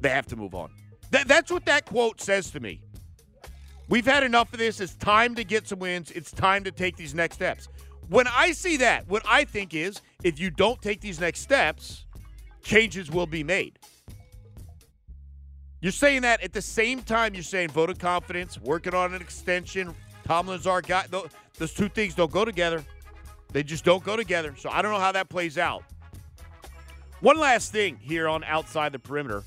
They 0.00 0.10
have 0.10 0.26
to 0.26 0.36
move 0.36 0.54
on. 0.54 0.70
That, 1.10 1.28
that's 1.28 1.50
what 1.50 1.66
that 1.66 1.86
quote 1.86 2.20
says 2.20 2.50
to 2.52 2.60
me. 2.60 2.80
We've 3.88 4.06
had 4.06 4.22
enough 4.22 4.52
of 4.52 4.58
this. 4.58 4.80
It's 4.80 4.94
time 4.94 5.34
to 5.36 5.44
get 5.44 5.68
some 5.68 5.78
wins. 5.78 6.10
It's 6.10 6.32
time 6.32 6.64
to 6.64 6.72
take 6.72 6.96
these 6.96 7.14
next 7.14 7.36
steps. 7.36 7.68
When 8.08 8.26
I 8.28 8.52
see 8.52 8.76
that, 8.78 9.08
what 9.08 9.22
I 9.26 9.44
think 9.44 9.74
is 9.74 10.00
if 10.22 10.38
you 10.38 10.50
don't 10.50 10.80
take 10.80 11.00
these 11.00 11.20
next 11.20 11.40
steps, 11.40 12.06
changes 12.62 13.10
will 13.10 13.26
be 13.26 13.42
made. 13.42 13.78
You're 15.80 15.92
saying 15.92 16.22
that 16.22 16.42
at 16.42 16.52
the 16.52 16.62
same 16.62 17.02
time 17.02 17.34
you're 17.34 17.42
saying 17.42 17.70
vote 17.70 17.90
of 17.90 17.98
confidence, 17.98 18.58
working 18.60 18.94
on 18.94 19.14
an 19.14 19.20
extension. 19.20 19.94
Tomlin's 20.24 20.66
our 20.66 20.82
guy. 20.82 21.06
Those 21.58 21.74
two 21.74 21.88
things 21.88 22.14
don't 22.14 22.30
go 22.30 22.44
together. 22.44 22.84
They 23.52 23.62
just 23.62 23.84
don't 23.84 24.02
go 24.02 24.16
together. 24.16 24.54
So 24.56 24.70
I 24.70 24.82
don't 24.82 24.92
know 24.92 24.98
how 24.98 25.12
that 25.12 25.28
plays 25.28 25.58
out. 25.58 25.84
One 27.20 27.38
last 27.38 27.72
thing 27.72 27.98
here 28.00 28.28
on 28.28 28.44
outside 28.44 28.92
the 28.92 28.98
perimeter. 28.98 29.42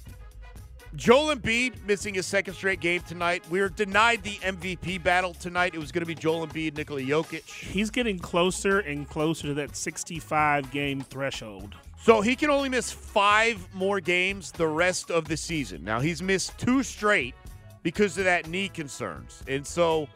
Joel 0.96 1.36
Embiid 1.36 1.86
missing 1.86 2.16
his 2.16 2.26
second 2.26 2.56
straight 2.56 2.80
game 2.80 3.02
tonight. 3.02 3.44
We 3.50 3.62
were 3.62 3.70
denied 3.70 4.24
the 4.24 4.38
MVP 4.38 5.04
battle 5.04 5.34
tonight. 5.36 5.76
It 5.76 5.80
was 5.80 5.92
going 5.92 6.02
to 6.02 6.08
be 6.08 6.16
Joel 6.16 6.48
Embiid, 6.48 6.78
Nikola 6.78 7.02
Jokic. 7.02 7.46
He's 7.46 7.92
getting 7.92 8.18
closer 8.18 8.80
and 8.80 9.08
closer 9.08 9.48
to 9.48 9.54
that 9.56 9.76
65 9.76 10.72
game 10.72 11.02
threshold. 11.02 11.76
So 12.02 12.22
he 12.22 12.36
can 12.36 12.50
only 12.50 12.70
miss 12.70 12.92
five 12.92 13.68
more 13.74 14.00
games 14.00 14.52
the 14.52 14.68
rest 14.68 15.12
of 15.12 15.28
the 15.28 15.38
season. 15.38 15.84
Now 15.84 16.00
he's 16.00 16.24
missed 16.24 16.58
two 16.58 16.82
straight 16.82 17.36
because 17.84 18.18
of 18.18 18.24
that 18.24 18.48
knee 18.48 18.70
concerns. 18.70 19.44
And 19.48 19.66
so 19.66 20.08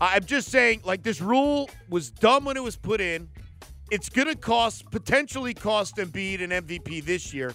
I'm 0.00 0.24
just 0.24 0.48
saying, 0.50 0.82
like, 0.84 1.02
this 1.02 1.20
rule 1.20 1.68
was 1.88 2.10
dumb 2.10 2.44
when 2.44 2.56
it 2.56 2.62
was 2.62 2.76
put 2.76 3.00
in. 3.00 3.28
It's 3.90 4.08
going 4.08 4.28
to 4.28 4.36
cost, 4.36 4.90
potentially 4.90 5.52
cost 5.54 5.96
Embiid 5.96 6.42
an 6.42 6.50
MVP 6.50 7.04
this 7.04 7.34
year. 7.34 7.52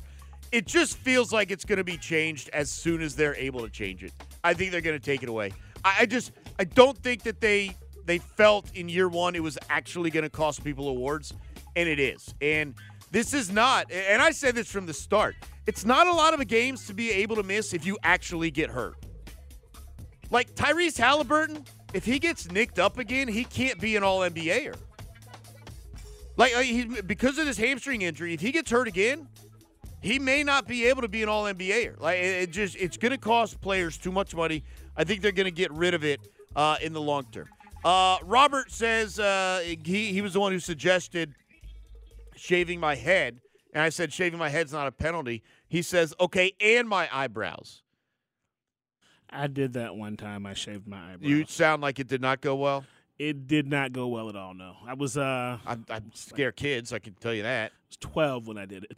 It 0.51 0.65
just 0.65 0.98
feels 0.98 1.32
like 1.32 1.51
it's 1.51 1.65
going 1.65 1.77
to 1.77 1.84
be 1.84 1.98
changed 1.98 2.50
as 2.53 2.70
soon 2.70 3.01
as 3.01 3.15
they're 3.15 3.36
able 3.36 3.62
to 3.62 3.70
change 3.70 4.03
it. 4.03 4.12
I 4.44 4.53
think 4.53 4.72
they're 4.72 4.82
going 4.82 5.00
to 5.00 5.06
take 5.06 5.22
it 5.22 5.29
away. 5.29 5.51
I, 5.86 5.98
I 6.01 6.06
just, 6.06 6.32
I 6.58 6.63
don't 6.63 6.98
think 6.98 7.24
that 7.24 7.39
they 7.39 7.75
they 8.06 8.18
felt 8.18 8.75
in 8.75 8.89
year 8.89 9.08
one 9.08 9.36
it 9.36 9.44
was 9.44 9.56
actually 9.70 10.10
going 10.10 10.24
to 10.24 10.32
cost 10.32 10.63
people 10.63 10.88
awards, 10.89 11.32
and 11.75 11.88
it 11.88 12.00
is. 12.00 12.34
And 12.41 12.74
this 13.12 13.36
is 13.36 13.51
not, 13.51 13.91
and 13.91 14.20
I 14.20 14.32
said 14.32 14.56
this 14.56 14.72
from 14.72 14.88
the 14.88 14.94
start. 14.94 15.36
It's 15.68 15.86
not 15.86 16.08
a 16.08 16.12
lot 16.12 16.34
of 16.34 16.48
games 16.48 16.88
to 16.88 16.96
be 16.96 17.12
able 17.12 17.36
to 17.36 17.44
miss 17.44 17.72
if 17.72 17.86
you 17.86 18.00
actually 18.01 18.50
get 18.50 18.72
hurt. 18.72 18.96
Like 20.32 20.56
Tyrese 20.56 20.98
Halliburton, 20.98 21.63
if 21.94 22.03
he 22.03 22.18
gets 22.18 22.50
nicked 22.51 22.79
up 22.79 22.98
again, 22.98 23.27
he 23.27 23.44
can't 23.44 23.79
be 23.79 23.96
an 23.96 24.01
All 24.01 24.22
NBAer. 24.22 24.75
Like, 26.36 26.56
like 26.56 26.65
he, 26.65 26.86
because 26.86 27.38
of 27.38 27.46
this 27.46 27.58
hamstring 27.58 28.01
injury, 28.01 28.34
if 28.34 28.41
he 28.41 28.51
gets 28.51 28.72
hurt 28.72 28.88
again, 28.88 29.27
he 30.01 30.20
may 30.20 30.44
not 30.44 30.68
be 30.68 30.86
able 30.86 31.01
to 31.01 31.08
be 31.08 31.24
an 31.24 31.29
All 31.29 31.44
NBAer. 31.44 32.00
Like, 32.00 32.20
it, 32.20 32.51
just 32.51 32.75
it's 32.75 32.98
going 32.98 33.12
to 33.12 33.18
cost 33.18 33.60
players 33.62 33.98
too 33.98 34.12
much 34.12 34.36
money. 34.36 34.63
I 34.96 35.03
think 35.03 35.22
they're 35.22 35.32
going 35.32 35.46
to 35.46 35.51
get 35.51 35.72
rid 35.72 35.94
of 35.94 36.03
it 36.03 36.20
uh, 36.56 36.77
in 36.82 36.94
the 36.94 37.01
long 37.01 37.25
term. 37.32 37.48
Uh, 37.84 38.18
Robert 38.24 38.72
says 38.72 39.20
uh, 39.20 39.62
he 39.63 40.12
he 40.12 40.22
was 40.22 40.34
the 40.34 40.39
one 40.39 40.51
who 40.51 40.60
suggested 40.60 41.34
shaving 42.36 42.79
my 42.79 42.96
head, 42.96 43.39
and 43.74 43.82
I 43.82 43.89
said 43.89 44.12
shaving 44.12 44.38
my 44.38 44.50
head's 44.50 44.74
not 44.74 44.88
a 44.88 44.91
penalty. 44.91 45.44
He 45.68 45.82
says 45.82 46.13
okay, 46.20 46.53
and 46.60 46.89
my 46.89 47.08
eyebrows. 47.12 47.84
I 49.29 49.48
did 49.48 49.74
that 49.74 49.96
one 49.96 50.18
time. 50.18 50.46
I 50.46 50.56
shaved 50.56 50.88
my 50.88 51.13
eyebrows. 51.13 51.29
You 51.29 51.46
sound 51.46 51.82
like 51.82 52.00
it 52.00 52.08
did 52.08 52.22
not 52.22 52.41
go 52.41 52.56
well. 52.56 52.84
It 53.18 53.48
did 53.48 53.68
not 53.68 53.94
go 53.94 54.08
well 54.08 54.27
at 54.27 54.36
all. 54.36 54.53
No, 54.53 54.75
I 54.86 54.94
was 54.94 55.18
uh, 55.18 55.60
I 55.65 55.72
I'm, 55.72 55.86
I'm 55.89 56.12
scare 56.13 56.51
kids. 56.51 56.91
I 56.91 57.00
can 57.00 57.13
tell 57.13 57.34
you 57.34 57.44
that. 57.44 57.68
It 57.68 57.89
was 57.89 57.98
12 57.98 58.48
when 58.48 58.58
I 58.58 58.65
did 58.65 58.86
it. 58.86 58.98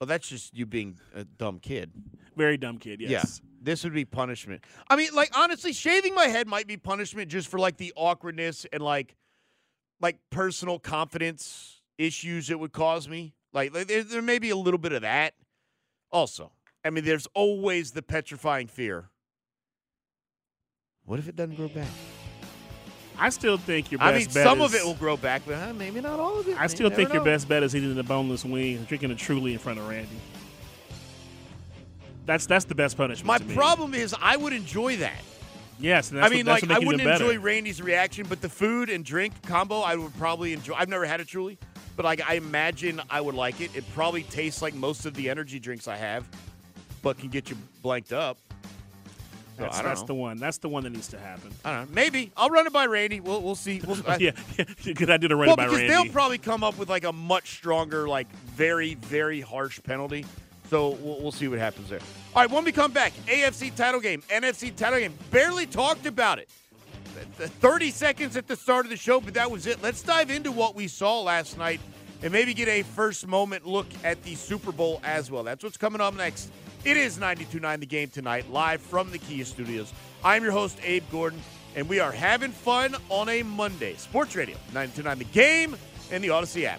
Well, 0.00 0.06
that's 0.06 0.28
just 0.28 0.54
you 0.54 0.66
being 0.66 0.98
a 1.14 1.24
dumb 1.24 1.58
kid. 1.58 1.90
Very 2.36 2.56
dumb 2.56 2.78
kid. 2.78 3.00
Yes. 3.00 3.10
Yeah. 3.42 3.48
This 3.62 3.84
would 3.84 3.94
be 3.94 4.04
punishment. 4.04 4.62
I 4.88 4.96
mean, 4.96 5.10
like 5.14 5.36
honestly, 5.36 5.72
shaving 5.72 6.14
my 6.14 6.26
head 6.26 6.46
might 6.46 6.66
be 6.66 6.76
punishment 6.76 7.30
just 7.30 7.48
for 7.48 7.58
like 7.58 7.78
the 7.78 7.92
awkwardness 7.96 8.66
and 8.72 8.82
like 8.82 9.16
like 10.00 10.18
personal 10.30 10.78
confidence 10.78 11.80
issues 11.98 12.50
it 12.50 12.60
would 12.60 12.72
cause 12.72 13.08
me. 13.08 13.34
Like, 13.52 13.74
like 13.74 13.86
there, 13.86 14.02
there 14.02 14.22
may 14.22 14.38
be 14.38 14.50
a 14.50 14.56
little 14.56 14.78
bit 14.78 14.92
of 14.92 15.02
that. 15.02 15.34
Also, 16.12 16.52
I 16.84 16.90
mean, 16.90 17.04
there's 17.04 17.26
always 17.34 17.92
the 17.92 18.02
petrifying 18.02 18.66
fear. 18.66 19.08
What 21.04 21.18
if 21.18 21.28
it 21.28 21.36
doesn't 21.36 21.56
grow 21.56 21.68
back? 21.68 21.88
I 23.18 23.30
still 23.30 23.56
think 23.56 23.90
your 23.90 23.98
best 23.98 24.14
I 24.14 24.18
mean, 24.18 24.26
bet 24.26 24.44
some 24.44 24.60
is, 24.60 24.74
of 24.74 24.80
it 24.80 24.84
will 24.84 24.94
grow 24.94 25.16
back, 25.16 25.42
but 25.46 25.74
maybe 25.74 26.00
not 26.00 26.20
all 26.20 26.38
of 26.38 26.48
it. 26.48 26.60
I 26.60 26.66
still 26.66 26.90
think 26.90 27.12
your 27.12 27.18
know. 27.18 27.24
best 27.24 27.48
bet 27.48 27.62
is 27.62 27.74
eating 27.74 27.94
the 27.94 28.02
boneless 28.02 28.44
wing 28.44 28.76
and 28.76 28.86
drinking 28.86 29.10
a 29.10 29.14
truly 29.14 29.52
in 29.52 29.58
front 29.58 29.78
of 29.78 29.88
Randy. 29.88 30.20
That's 32.26 32.46
that's 32.46 32.64
the 32.64 32.74
best 32.74 32.96
punishment. 32.96 33.26
My 33.26 33.54
problem 33.54 33.94
is 33.94 34.14
I 34.20 34.36
would 34.36 34.52
enjoy 34.52 34.96
that. 34.96 35.22
Yes, 35.78 36.10
and 36.10 36.18
that's 36.18 36.32
I 36.32 36.34
mean, 36.34 36.46
what, 36.46 36.62
like 36.62 36.70
I 36.70 36.84
wouldn't 36.84 37.06
enjoy 37.06 37.38
Randy's 37.38 37.82
reaction, 37.82 38.26
but 38.28 38.40
the 38.40 38.48
food 38.48 38.90
and 38.90 39.04
drink 39.04 39.34
combo, 39.42 39.80
I 39.80 39.94
would 39.94 40.16
probably 40.16 40.52
enjoy. 40.52 40.74
I've 40.74 40.88
never 40.88 41.04
had 41.04 41.20
it 41.20 41.28
truly, 41.28 41.58
but 41.96 42.04
like 42.04 42.22
I 42.28 42.34
imagine 42.34 43.00
I 43.10 43.20
would 43.20 43.34
like 43.34 43.60
it. 43.60 43.74
It 43.76 43.84
probably 43.94 44.22
tastes 44.24 44.62
like 44.62 44.74
most 44.74 45.06
of 45.06 45.14
the 45.14 45.28
energy 45.30 45.58
drinks 45.60 45.86
I 45.86 45.96
have, 45.96 46.26
but 47.02 47.18
can 47.18 47.28
get 47.28 47.50
you 47.50 47.56
blanked 47.82 48.12
up. 48.12 48.38
That's, 49.56 49.78
I 49.78 49.82
that's 49.82 50.00
know. 50.02 50.06
the 50.06 50.14
one. 50.14 50.38
That's 50.38 50.58
the 50.58 50.68
one 50.68 50.84
that 50.84 50.90
needs 50.90 51.08
to 51.08 51.18
happen. 51.18 51.50
I 51.64 51.72
don't 51.72 51.88
know. 51.88 51.94
Maybe 51.94 52.32
I'll 52.36 52.50
run 52.50 52.66
it 52.66 52.72
by 52.72 52.86
Randy. 52.86 53.20
We'll 53.20 53.42
we'll 53.42 53.54
see. 53.54 53.80
We'll, 53.86 53.96
I- 54.06 54.18
yeah, 54.18 54.32
yeah, 54.58 54.64
good 54.94 55.10
idea 55.10 55.28
to 55.28 55.36
run 55.36 55.48
well, 55.48 55.56
by 55.56 55.64
because 55.64 55.80
Randy. 55.80 55.94
they'll 55.94 56.12
probably 56.12 56.38
come 56.38 56.62
up 56.62 56.78
with 56.78 56.88
like 56.88 57.04
a 57.04 57.12
much 57.12 57.50
stronger, 57.56 58.08
like 58.08 58.30
very 58.34 58.94
very 58.94 59.40
harsh 59.40 59.80
penalty. 59.82 60.24
So 60.70 60.90
we'll, 61.00 61.20
we'll 61.20 61.32
see 61.32 61.48
what 61.48 61.58
happens 61.58 61.88
there. 61.88 62.00
All 62.34 62.42
right, 62.42 62.50
when 62.50 62.64
we 62.64 62.72
come 62.72 62.92
back, 62.92 63.12
AFC 63.26 63.74
title 63.74 64.00
game, 64.00 64.22
NFC 64.22 64.74
title 64.74 64.98
game. 64.98 65.14
Barely 65.30 65.66
talked 65.66 66.06
about 66.06 66.38
it. 66.38 66.48
30 67.36 67.90
seconds 67.92 68.36
at 68.36 68.46
the 68.46 68.56
start 68.56 68.84
of 68.84 68.90
the 68.90 68.96
show, 68.96 69.20
but 69.20 69.34
that 69.34 69.50
was 69.50 69.66
it. 69.66 69.82
Let's 69.82 70.02
dive 70.02 70.30
into 70.30 70.52
what 70.52 70.74
we 70.74 70.86
saw 70.86 71.22
last 71.22 71.56
night 71.56 71.80
and 72.22 72.32
maybe 72.32 72.54
get 72.54 72.68
a 72.68 72.82
first 72.82 73.26
moment 73.26 73.66
look 73.66 73.86
at 74.04 74.22
the 74.22 74.34
Super 74.34 74.72
Bowl 74.72 75.00
as 75.04 75.30
well. 75.30 75.42
That's 75.42 75.62
what's 75.62 75.76
coming 75.76 76.00
up 76.00 76.14
next. 76.14 76.50
It 76.86 76.96
is 76.96 77.18
92.9 77.18 77.80
The 77.80 77.86
Game 77.86 78.08
tonight, 78.10 78.48
live 78.48 78.80
from 78.80 79.10
the 79.10 79.18
Kia 79.18 79.44
Studios. 79.44 79.92
I'm 80.22 80.44
your 80.44 80.52
host, 80.52 80.78
Abe 80.84 81.02
Gordon, 81.10 81.40
and 81.74 81.88
we 81.88 81.98
are 81.98 82.12
having 82.12 82.52
fun 82.52 82.94
on 83.08 83.28
a 83.28 83.42
Monday. 83.42 83.96
Sports 83.96 84.36
Radio, 84.36 84.56
92.9 84.72 85.18
The 85.18 85.24
Game, 85.24 85.76
and 86.12 86.22
the 86.22 86.30
Odyssey 86.30 86.64
app. 86.64 86.78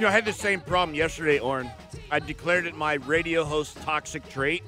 You 0.00 0.06
know, 0.06 0.12
I 0.12 0.12
had 0.12 0.24
the 0.24 0.32
same 0.32 0.62
problem 0.62 0.94
yesterday, 0.94 1.40
Oren. 1.40 1.70
I 2.10 2.20
declared 2.20 2.64
it 2.64 2.74
my 2.74 2.94
radio 2.94 3.44
host 3.44 3.76
toxic 3.82 4.26
trait. 4.30 4.64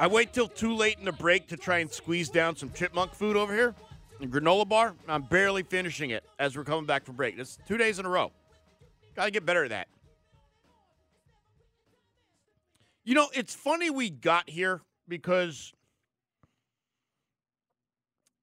I 0.00 0.08
wait 0.08 0.32
till 0.32 0.48
too 0.48 0.74
late 0.74 0.98
in 0.98 1.04
the 1.04 1.12
break 1.12 1.46
to 1.46 1.56
try 1.56 1.78
and 1.78 1.88
squeeze 1.88 2.28
down 2.28 2.56
some 2.56 2.72
chipmunk 2.72 3.14
food 3.14 3.36
over 3.36 3.54
here, 3.54 3.72
a 4.20 4.26
granola 4.26 4.68
bar. 4.68 4.96
I'm 5.06 5.22
barely 5.22 5.62
finishing 5.62 6.10
it 6.10 6.24
as 6.40 6.56
we're 6.56 6.64
coming 6.64 6.86
back 6.86 7.04
from 7.04 7.14
break. 7.14 7.38
It's 7.38 7.56
two 7.68 7.76
days 7.76 8.00
in 8.00 8.04
a 8.04 8.08
row. 8.08 8.32
Gotta 9.14 9.30
get 9.30 9.46
better 9.46 9.62
at 9.62 9.70
that. 9.70 9.86
You 13.04 13.14
know, 13.14 13.28
it's 13.32 13.54
funny 13.54 13.90
we 13.90 14.10
got 14.10 14.50
here 14.50 14.80
because 15.06 15.72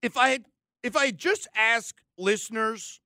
if 0.02 0.16
I 0.16 0.30
had 0.30 0.46
if 0.82 0.96
I 0.96 1.08
had 1.08 1.18
just 1.18 1.50
asked 1.58 2.00
listeners 2.18 3.02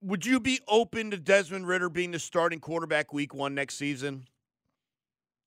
would 0.00 0.24
you 0.24 0.40
be 0.40 0.60
open 0.68 1.10
to 1.10 1.16
Desmond 1.16 1.66
Ridder 1.66 1.88
being 1.88 2.12
the 2.12 2.18
starting 2.18 2.60
quarterback 2.60 3.12
week 3.12 3.34
one 3.34 3.54
next 3.54 3.76
season? 3.76 4.26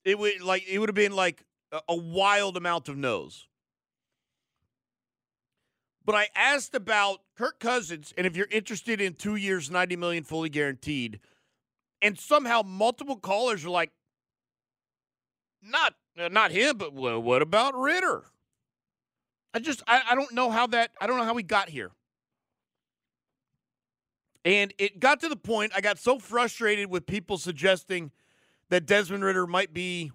It 0.04 0.18
would 0.18 0.42
like 0.42 0.68
it 0.68 0.80
would 0.80 0.90
have 0.90 0.96
been 0.96 1.16
like 1.16 1.44
a, 1.88 1.96
wild 1.96 2.58
amount 2.58 2.90
of 2.90 2.98
no's. 2.98 3.48
But 6.04 6.16
I 6.16 6.28
asked 6.36 6.74
about 6.74 7.20
Kirk 7.38 7.60
Cousins, 7.60 8.14
and 8.18 8.26
if 8.26 8.36
you're 8.36 8.48
interested 8.52 9.00
in 9.00 9.14
two 9.14 9.36
years, 9.36 9.70
90 9.70 9.96
million 9.96 10.24
fully 10.24 10.50
guaranteed, 10.50 11.20
and 12.02 12.20
somehow 12.20 12.64
multiple 12.64 13.18
callers 13.18 13.64
are 13.64 13.70
like, 13.70 13.92
not 15.62 15.94
uh, 16.20 16.28
not 16.30 16.52
him, 16.52 16.78
but 16.78 16.94
what 16.94 17.42
about 17.42 17.80
Ridder? 17.80 18.24
I 19.54 19.60
just 19.60 19.84
I, 19.88 20.02
I 20.10 20.16
don't 20.16 20.34
know 20.34 20.50
how 20.50 20.68
that 20.68 20.92
I 21.00 21.08
don't 21.08 21.18
know 21.18 21.26
how 21.26 21.36
we 21.36 21.44
got 21.44 21.70
here. 21.70 21.92
And 24.44 24.74
it 24.78 25.00
got 25.00 25.20
to 25.22 25.30
the 25.30 25.36
point 25.36 25.72
I 25.76 25.82
got 25.82 26.00
so 26.00 26.18
frustrated 26.18 26.90
with 26.90 27.06
people 27.06 27.38
suggesting 27.38 28.12
that 28.70 28.86
Desmond 28.86 29.24
Ridder 29.24 29.46
might 29.46 29.74
be 29.74 30.12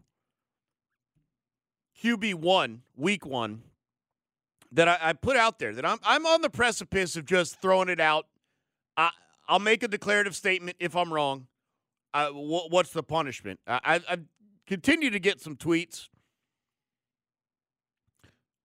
QB 2.02 2.34
one, 2.34 2.82
week 2.96 3.24
one, 3.24 3.62
that 4.72 4.88
I, 4.88 4.98
I, 5.00 5.12
put 5.12 5.36
out 5.36 5.58
there 5.58 5.72
that 5.74 5.86
I'm 5.86 5.98
I'm 6.02 6.26
on 6.26 6.42
the 6.42 6.50
precipice 6.50 7.16
of 7.16 7.24
just 7.24 7.60
throwing 7.62 7.88
it 7.88 8.00
out. 8.00 8.26
I, 8.96 9.10
I'll 9.48 9.60
make 9.60 9.82
a 9.82 9.88
declarative 9.88 10.34
statement 10.34 10.76
if 10.80 10.96
I'm 10.96 11.12
wrong. 11.12 11.46
Wh- 12.12 12.70
what's 12.70 12.90
the 12.90 13.02
punishment? 13.02 13.60
I, 13.66 14.00
I 14.08 14.18
continue 14.66 15.10
to 15.10 15.20
get 15.20 15.40
some 15.40 15.56
tweets. 15.56 16.08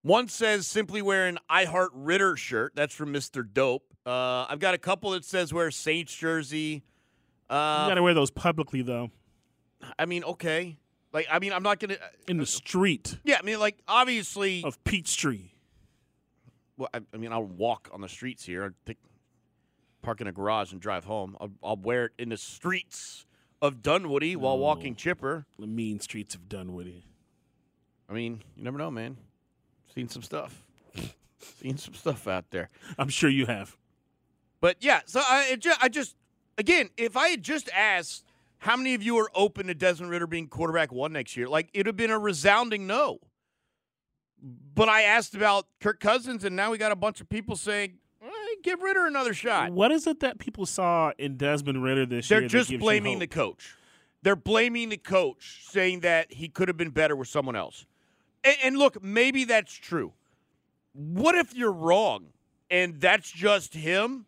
One 0.02 0.28
says 0.28 0.66
simply 0.66 1.02
wear 1.02 1.28
an 1.28 1.38
I 1.50 1.66
Heart 1.66 1.92
Ridder 1.94 2.36
shirt. 2.36 2.74
That's 2.76 2.96
from 2.96 3.14
Mr. 3.14 3.46
Dope. 3.48 3.91
Uh, 4.06 4.46
I've 4.50 4.60
got 4.60 4.74
a 4.74 4.78
couple 4.78 5.12
that 5.12 5.26
says 5.26 5.54
wear 5.54 5.70
Saints 5.72 6.14
jersey. 6.14 6.84
Uh, 7.50 7.84
you 7.84 7.92
got 7.92 7.96
to 7.96 8.04
wear 8.04 8.14
those 8.14 8.32
publicly, 8.32 8.82
though. 8.82 9.12
I 10.00 10.06
mean, 10.06 10.24
okay. 10.24 10.78
Like, 11.14 11.28
I 11.30 11.40
mean, 11.40 11.52
I'm 11.52 11.64
not 11.64 11.80
gonna 11.80 11.98
in 12.28 12.38
the 12.38 12.46
street. 12.46 13.18
Yeah, 13.24 13.38
I 13.40 13.42
mean, 13.42 13.60
like, 13.60 13.78
obviously 13.88 14.64
of 14.64 14.82
Peachtree. 14.84 15.50
Well, 16.78 16.90
I, 16.94 17.02
I 17.14 17.18
mean, 17.18 17.34
I'll 17.34 17.44
walk 17.44 17.90
on 17.94 18.02
the 18.02 18.08
streets 18.08 18.46
here. 18.46 18.64
I 18.64 18.70
think 18.86 18.98
park 20.02 20.22
in 20.22 20.28
a 20.28 20.32
garage 20.32 20.72
and 20.72 20.80
drive 20.80 21.04
home. 21.06 21.36
I'll, 21.40 21.52
I'll 21.62 21.76
wear 21.78 22.06
it 22.06 22.12
in 22.18 22.30
the 22.30 22.38
streets 22.38 23.26
of 23.62 23.82
Dunwoody 23.82 24.36
while 24.36 24.58
walking 24.58 24.96
Chipper. 24.96 25.46
The 25.60 25.68
mean 25.68 26.00
streets 26.00 26.34
of 26.34 26.48
Dunwoody. 26.48 27.06
I 28.10 28.14
mean, 28.14 28.42
you 28.56 28.64
never 28.64 28.78
know, 28.78 28.90
man. 28.90 29.18
Seen 29.94 30.10
some 30.10 30.24
stuff. 30.24 30.64
Seen 31.40 31.78
some 31.78 31.94
stuff 31.94 32.28
out 32.28 32.46
there. 32.52 32.70
I'm 32.98 33.10
sure 33.10 33.30
you 33.30 33.46
have. 33.46 33.78
But 34.62 34.78
yeah, 34.80 35.02
so 35.06 35.22
I 35.28 35.58
just, 35.60 35.84
I 35.84 35.90
just 35.90 36.16
again, 36.58 36.90
if 36.96 37.18
I 37.18 37.30
had 37.30 37.42
just 37.44 37.70
asked 37.76 38.24
how 38.60 38.78
many 38.78 38.94
of 38.94 39.02
you 39.02 39.18
are 39.18 39.30
open 39.34 39.68
to 39.68 39.74
Desmond 39.74 40.12
Ridder 40.12 40.28
being 40.28 40.48
quarterback 40.48 40.92
one 40.92 41.12
next 41.12 41.36
year, 41.36 41.50
like 41.50 41.70
it'd 41.74 41.88
have 41.88 41.98
been 41.98 42.12
a 42.12 42.20
resounding 42.20 42.88
no. 42.88 43.20
But 44.74 44.88
I 44.88 45.04
asked 45.04 45.36
about 45.36 45.68
Kirk 45.82 46.00
Cousins, 46.00 46.44
and 46.44 46.56
now 46.56 46.72
we 46.72 46.78
got 46.78 46.92
a 46.92 46.96
bunch 46.96 47.22
of 47.22 47.30
people 47.30 47.56
saying, 47.56 47.98
eh, 48.24 48.28
"Give 48.64 48.82
Ridder 48.82 49.06
another 49.06 49.34
shot." 49.34 49.72
What 49.72 49.92
is 49.92 50.08
it 50.08 50.20
that 50.22 50.40
people 50.40 50.66
saw 50.66 51.12
in 51.18 51.38
Desmond 51.38 51.84
Ridder 51.84 52.06
this 52.06 52.28
They're 52.28 52.42
year? 52.42 52.50
They're 52.50 52.62
just 52.62 52.80
blaming 52.80 53.20
the 53.20 53.28
coach. 53.28 53.76
They're 54.24 54.36
blaming 54.36 54.90
the 54.90 54.98
coach, 54.98 55.64
saying 55.68 56.02
that 56.02 56.32
he 56.32 56.48
could 56.48 56.68
have 56.68 56.78
been 56.78 56.92
better 56.92 57.16
with 57.16 57.28
someone 57.28 57.56
else. 57.56 57.86
And, 58.44 58.56
and 58.64 58.78
look, 58.78 59.04
maybe 59.04 59.44
that's 59.44 59.74
true. 59.74 60.14
What 60.94 61.36
if 61.36 61.56
you're 61.56 61.72
wrong, 61.72 62.28
and 62.70 63.00
that's 63.00 63.32
just 63.32 63.74
him? 63.74 64.26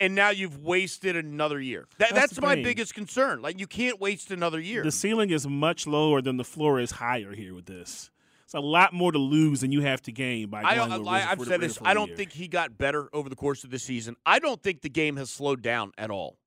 And 0.00 0.14
now 0.14 0.30
you've 0.30 0.58
wasted 0.58 1.14
another 1.14 1.60
year. 1.60 1.86
That, 1.98 2.14
that's, 2.14 2.32
that's 2.32 2.40
my 2.40 2.56
biggest 2.56 2.94
concern. 2.94 3.42
Like 3.42 3.60
you 3.60 3.66
can't 3.66 4.00
waste 4.00 4.30
another 4.30 4.58
year. 4.58 4.82
The 4.82 4.90
ceiling 4.90 5.30
is 5.30 5.46
much 5.46 5.86
lower 5.86 6.22
than 6.22 6.38
the 6.38 6.44
floor 6.44 6.80
is 6.80 6.92
higher 6.92 7.34
here 7.34 7.54
with 7.54 7.66
this. 7.66 8.10
It's 8.44 8.54
a 8.54 8.60
lot 8.60 8.92
more 8.92 9.12
to 9.12 9.18
lose 9.18 9.60
than 9.60 9.70
you 9.70 9.82
have 9.82 10.02
to 10.02 10.12
gain 10.12 10.48
by 10.48 10.62
going 10.74 11.06
I, 11.06 11.10
I, 11.10 11.18
have 11.20 11.40
said 11.42 11.60
this. 11.60 11.78
I 11.82 11.94
don't 11.94 12.08
year. 12.08 12.16
think 12.16 12.32
he 12.32 12.48
got 12.48 12.76
better 12.76 13.08
over 13.12 13.28
the 13.28 13.36
course 13.36 13.62
of 13.62 13.70
the 13.70 13.78
season. 13.78 14.16
I 14.26 14.40
don't 14.40 14.60
think 14.60 14.80
the 14.80 14.88
game 14.88 15.16
has 15.18 15.30
slowed 15.30 15.62
down 15.62 15.92
at 15.96 16.10
all. 16.10 16.38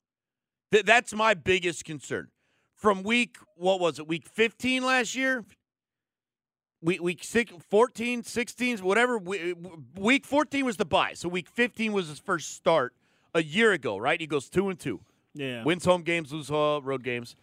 Th- 0.74 0.84
that's 0.84 1.14
my 1.14 1.34
biggest 1.34 1.86
concern. 1.86 2.28
From 2.76 3.04
week, 3.04 3.38
what 3.56 3.80
was 3.80 4.00
it, 4.00 4.08
week 4.08 4.28
15 4.28 4.84
last 4.84 5.16
year? 5.16 5.46
Week, 6.82 7.02
week 7.02 7.24
six, 7.24 7.54
14, 7.70 8.24
16, 8.24 8.80
whatever. 8.80 9.18
Week 9.18 10.26
14 10.26 10.66
was 10.66 10.76
the 10.76 10.84
bye. 10.84 11.14
So 11.14 11.30
week 11.30 11.48
15 11.48 11.94
was 11.94 12.10
his 12.10 12.20
first 12.20 12.54
start 12.54 12.94
a 13.34 13.44
year 13.44 13.72
ago, 13.72 13.98
right? 13.98 14.20
He 14.20 14.28
goes 14.28 14.50
two 14.50 14.70
and 14.70 14.80
two. 14.80 15.00
Yeah. 15.34 15.64
Wins 15.64 15.86
home 15.86 16.04
games, 16.04 16.32
loses 16.32 16.50
road 16.52 17.04
games. 17.04 17.36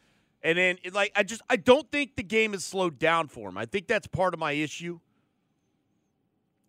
And 0.42 0.56
then, 0.56 0.78
it, 0.82 0.94
like, 0.94 1.12
I 1.14 1.22
just 1.22 1.42
I 1.50 1.56
don't 1.56 1.90
think 1.90 2.16
the 2.16 2.22
game 2.22 2.52
has 2.52 2.64
slowed 2.64 2.98
down 2.98 3.28
for 3.28 3.48
him. 3.48 3.58
I 3.58 3.66
think 3.66 3.88
that's 3.88 4.06
part 4.06 4.32
of 4.32 4.40
my 4.40 4.52
issue. 4.52 5.00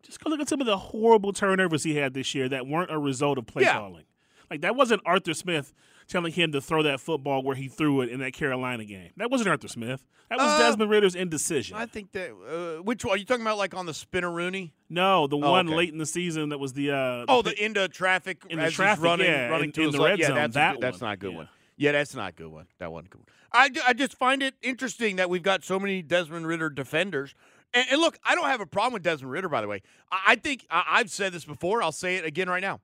Just 0.03 0.19
go 0.21 0.29
look 0.29 0.41
at 0.41 0.49
some 0.49 0.59
of 0.59 0.67
the 0.67 0.77
horrible 0.77 1.31
turnovers 1.31 1.83
he 1.83 1.95
had 1.95 2.13
this 2.13 2.33
year 2.33 2.49
that 2.49 2.67
weren't 2.67 2.91
a 2.91 2.97
result 2.97 3.37
of 3.37 3.45
play 3.45 3.63
yeah. 3.63 3.77
calling. 3.77 4.03
Like 4.49 4.61
that 4.61 4.75
wasn't 4.75 5.01
Arthur 5.05 5.33
Smith 5.33 5.73
telling 6.11 6.31
him 6.31 6.51
to 6.51 6.61
throw 6.61 6.83
that 6.83 6.99
football 6.99 7.41
where 7.41 7.55
he 7.55 7.67
threw 7.67 8.01
it 8.01 8.09
in 8.09 8.19
that 8.19 8.33
Carolina 8.33 8.85
game. 8.85 9.11
That 9.17 9.31
wasn't 9.31 9.49
Arthur 9.49 9.67
Smith. 9.67 10.05
That 10.29 10.37
was 10.37 10.47
uh, 10.47 10.57
Desmond 10.59 10.91
Ridder's 10.91 11.15
indecision. 11.15 11.77
I 11.77 11.85
think 11.85 12.11
that. 12.11 12.31
Uh, 12.31 12.83
which 12.83 13.03
one 13.03 13.15
are 13.15 13.17
you 13.17 13.25
talking 13.25 13.41
about? 13.41 13.57
Like 13.57 13.73
on 13.73 13.85
the 13.85 13.93
spinner 13.93 14.31
Rooney? 14.31 14.73
No, 14.89 15.27
the 15.27 15.37
oh, 15.37 15.51
one 15.51 15.67
okay. 15.67 15.75
late 15.75 15.91
in 15.91 15.97
the 15.97 16.05
season 16.05 16.49
that 16.49 16.59
was 16.59 16.73
the. 16.73 16.91
Uh, 16.91 17.25
oh, 17.27 17.41
the, 17.41 17.51
the 17.51 17.65
into 17.65 17.87
traffic 17.87 18.43
in 18.49 18.59
the 18.59 18.69
traffic, 18.69 19.03
running, 19.03 19.27
yeah, 19.27 19.47
running 19.47 19.69
in, 19.69 19.73
to 19.73 19.81
in 19.83 19.91
the 19.91 19.99
red 19.99 20.19
yeah, 20.19 20.27
zone. 20.27 20.35
That's, 20.35 20.53
that 20.53 20.73
good, 20.73 20.81
that's 20.81 21.01
not 21.01 21.13
a 21.13 21.17
good 21.17 21.31
yeah. 21.31 21.37
one. 21.37 21.49
Yeah, 21.77 21.91
that's 21.93 22.15
not 22.15 22.29
a 22.29 22.33
good 22.33 22.51
one. 22.51 22.67
That 22.79 22.91
one. 22.91 23.05
Good 23.05 23.19
one. 23.19 23.27
I, 23.53 23.69
I 23.87 23.93
just 23.93 24.17
find 24.17 24.41
it 24.43 24.53
interesting 24.61 25.17
that 25.17 25.29
we've 25.29 25.43
got 25.43 25.63
so 25.63 25.79
many 25.79 26.01
Desmond 26.01 26.47
Ridder 26.47 26.69
defenders. 26.69 27.35
And, 27.73 27.85
and 27.91 27.99
look, 27.99 28.17
I 28.23 28.35
don't 28.35 28.45
have 28.45 28.61
a 28.61 28.65
problem 28.65 28.93
with 28.93 29.03
Desmond 29.03 29.31
Ridder, 29.31 29.49
by 29.49 29.61
the 29.61 29.67
way. 29.67 29.81
I, 30.11 30.21
I 30.27 30.35
think 30.35 30.65
I, 30.69 30.83
I've 30.89 31.09
said 31.09 31.33
this 31.33 31.45
before. 31.45 31.81
I'll 31.81 31.91
say 31.91 32.15
it 32.17 32.25
again 32.25 32.49
right 32.49 32.61
now. 32.61 32.79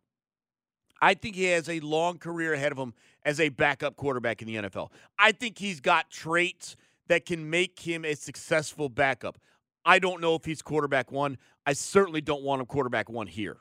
I 1.01 1.13
think 1.13 1.35
he 1.35 1.45
has 1.45 1.69
a 1.69 1.79
long 1.79 2.17
career 2.17 2.53
ahead 2.53 2.71
of 2.71 2.77
him 2.77 2.93
as 3.23 3.39
a 3.39 3.49
backup 3.49 3.95
quarterback 3.95 4.41
in 4.41 4.47
the 4.47 4.55
NFL. 4.55 4.89
I 5.19 5.31
think 5.31 5.57
he's 5.57 5.79
got 5.79 6.09
traits 6.09 6.75
that 7.07 7.25
can 7.25 7.49
make 7.49 7.79
him 7.79 8.05
a 8.05 8.15
successful 8.15 8.89
backup. 8.89 9.37
I 9.85 9.99
don't 9.99 10.21
know 10.21 10.35
if 10.35 10.45
he's 10.45 10.61
quarterback 10.61 11.11
one. 11.11 11.37
I 11.65 11.73
certainly 11.73 12.21
don't 12.21 12.43
want 12.43 12.61
him 12.61 12.65
quarterback 12.65 13.09
one 13.09 13.27
here. 13.27 13.57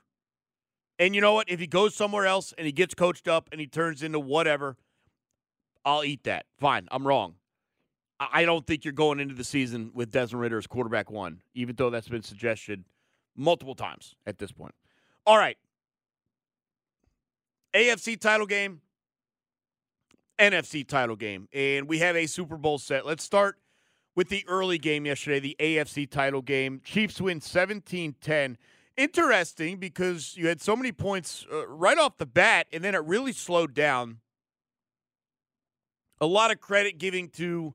And 0.99 1.15
you 1.15 1.21
know 1.21 1.35
what? 1.35 1.51
If 1.51 1.61
he 1.61 1.67
goes 1.67 1.95
somewhere 1.95 2.27
else 2.27 2.55
and 2.57 2.67
he 2.67 2.73
gets 2.73 2.95
coached 2.95 3.29
up 3.29 3.49
and 3.53 3.61
he 3.61 3.67
turns 3.67 4.03
into 4.03 4.19
whatever, 4.19 4.77
I'll 5.85 6.05
eat 6.05 6.25
that. 6.25 6.47
Fine. 6.59 6.89
I'm 6.91 7.07
wrong. 7.07 7.35
I 8.19 8.45
don't 8.47 8.67
think 8.67 8.85
you're 8.85 8.93
going 8.93 9.21
into 9.21 9.35
the 9.35 9.45
season 9.45 9.91
with 9.95 10.11
Desmond 10.11 10.41
Ridder 10.41 10.57
as 10.57 10.67
quarterback 10.67 11.11
one, 11.11 11.43
even 11.55 11.77
though 11.77 11.91
that's 11.91 12.09
been 12.09 12.23
suggested 12.23 12.85
multiple 13.37 13.75
times 13.75 14.15
at 14.27 14.39
this 14.39 14.53
point. 14.53 14.75
All 15.27 15.37
right. 15.37 15.59
AFC 17.77 18.19
title 18.19 18.47
game, 18.47 18.81
NFC 20.39 20.87
title 20.87 21.15
game, 21.15 21.47
and 21.53 21.87
we 21.87 21.99
have 21.99 22.17
a 22.17 22.25
Super 22.25 22.57
Bowl 22.57 22.79
set. 22.79 23.05
Let's 23.05 23.23
start 23.23 23.59
with 24.15 24.31
the 24.31 24.47
early 24.49 24.79
game 24.79 25.05
yesterday, 25.05 25.41
the 25.41 25.57
AFC 25.61 26.11
title 26.11 26.41
game. 26.41 26.81
Chiefs 26.83 27.21
win 27.21 27.43
17 27.43 28.15
10. 28.19 28.57
Interesting 28.97 29.77
because 29.77 30.39
you 30.39 30.49
had 30.49 30.63
so 30.63 30.75
many 30.75 30.91
points 30.91 31.45
uh, 31.53 31.69
right 31.69 31.99
off 31.99 32.17
the 32.17 32.25
bat, 32.25 32.67
and 32.73 32.83
then 32.83 32.95
it 32.95 33.05
really 33.05 33.33
slowed 33.33 33.75
down. 33.75 34.21
A 36.19 36.27
lot 36.27 36.51
of 36.51 36.63
credit 36.63 36.97
giving 36.97 37.29
to 37.33 37.75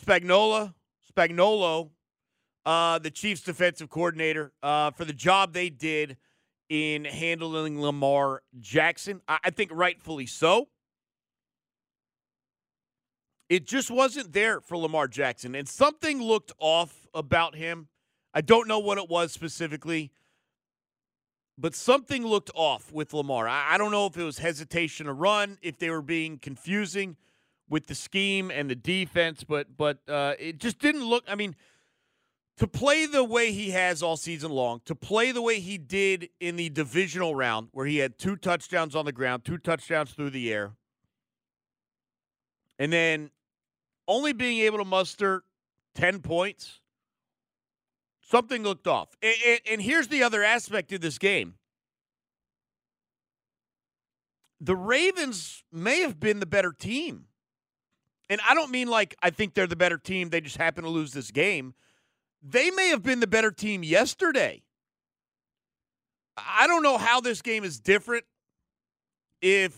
Spagnola, 0.00 0.72
Spagnuolo, 1.12 1.90
uh, 2.64 3.00
the 3.00 3.10
Chiefs 3.10 3.40
defensive 3.40 3.90
coordinator, 3.90 4.52
uh, 4.62 4.92
for 4.92 5.04
the 5.04 5.12
job 5.12 5.52
they 5.52 5.68
did 5.68 6.16
in 6.72 7.04
handling 7.04 7.78
Lamar 7.82 8.40
Jackson. 8.58 9.20
I, 9.28 9.50
think 9.50 9.70
rightfully 9.74 10.24
so. 10.24 10.68
It 13.50 13.66
just 13.66 13.90
wasn't 13.90 14.32
there 14.32 14.62
for 14.62 14.78
Lamar 14.78 15.06
Jackson, 15.06 15.54
and 15.54 15.68
something 15.68 16.22
looked 16.22 16.50
off 16.58 17.06
about 17.12 17.56
him. 17.56 17.88
I 18.32 18.40
don't 18.40 18.68
know 18.68 18.78
what 18.78 18.96
it 18.96 19.10
was 19.10 19.32
specifically, 19.32 20.12
but 21.58 21.74
something 21.74 22.26
looked 22.26 22.50
off 22.54 22.90
with 22.90 23.12
Lamar. 23.12 23.46
I, 23.46 23.74
I 23.74 23.76
don't 23.76 23.92
know 23.92 24.06
if 24.06 24.16
it 24.16 24.24
was 24.24 24.38
hesitation 24.38 25.04
to 25.04 25.12
run, 25.12 25.58
if 25.60 25.76
they 25.76 25.90
were 25.90 26.00
being 26.00 26.38
confusing 26.38 27.18
with 27.68 27.86
the 27.86 27.94
scheme 27.94 28.50
and 28.50 28.70
the 28.70 28.74
defense, 28.74 29.44
but 29.44 29.76
but 29.76 29.98
uh, 30.08 30.36
it 30.38 30.56
just 30.56 30.78
didn't 30.78 31.04
look. 31.04 31.24
I 31.28 31.34
mean, 31.34 31.54
to 32.62 32.68
play 32.68 33.06
the 33.06 33.24
way 33.24 33.50
he 33.50 33.70
has 33.70 34.04
all 34.04 34.16
season 34.16 34.52
long, 34.52 34.80
to 34.84 34.94
play 34.94 35.32
the 35.32 35.42
way 35.42 35.58
he 35.58 35.76
did 35.76 36.28
in 36.38 36.54
the 36.54 36.68
divisional 36.68 37.34
round, 37.34 37.66
where 37.72 37.86
he 37.86 37.98
had 37.98 38.16
two 38.20 38.36
touchdowns 38.36 38.94
on 38.94 39.04
the 39.04 39.10
ground, 39.10 39.44
two 39.44 39.58
touchdowns 39.58 40.12
through 40.12 40.30
the 40.30 40.52
air, 40.52 40.70
and 42.78 42.92
then 42.92 43.32
only 44.06 44.32
being 44.32 44.58
able 44.58 44.78
to 44.78 44.84
muster 44.84 45.42
10 45.96 46.20
points, 46.20 46.78
something 48.20 48.62
looked 48.62 48.86
off. 48.86 49.08
And, 49.20 49.34
and, 49.44 49.60
and, 49.72 49.82
here's 49.82 50.06
the 50.06 50.22
other 50.22 50.44
aspect 50.44 50.92
of 50.92 51.00
this 51.00 51.18
game 51.18 51.54
the 54.60 54.76
Ravens 54.76 55.64
may 55.72 56.02
have 56.02 56.20
been 56.20 56.38
the 56.38 56.46
better 56.46 56.70
team. 56.70 57.24
And 58.30 58.40
I 58.48 58.54
don't 58.54 58.70
mean 58.70 58.86
like 58.86 59.16
I 59.20 59.30
think 59.30 59.54
they're 59.54 59.66
the 59.66 59.74
better 59.74 59.98
team, 59.98 60.28
they 60.28 60.40
just 60.40 60.58
happen 60.58 60.84
to 60.84 60.90
lose 60.90 61.12
this 61.12 61.32
game. 61.32 61.74
They 62.42 62.70
may 62.70 62.88
have 62.88 63.02
been 63.02 63.20
the 63.20 63.26
better 63.26 63.50
team 63.50 63.82
yesterday. 63.82 64.62
I 66.36 66.66
don't 66.66 66.82
know 66.82 66.98
how 66.98 67.20
this 67.20 67.42
game 67.42 67.62
is 67.62 67.78
different 67.78 68.24
if 69.40 69.76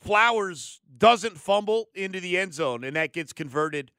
Flowers 0.00 0.80
doesn't 0.98 1.38
fumble 1.38 1.88
into 1.94 2.18
the 2.18 2.36
end 2.36 2.54
zone 2.54 2.82
and 2.82 2.96
that 2.96 3.12
gets 3.12 3.32
converted 3.32 3.92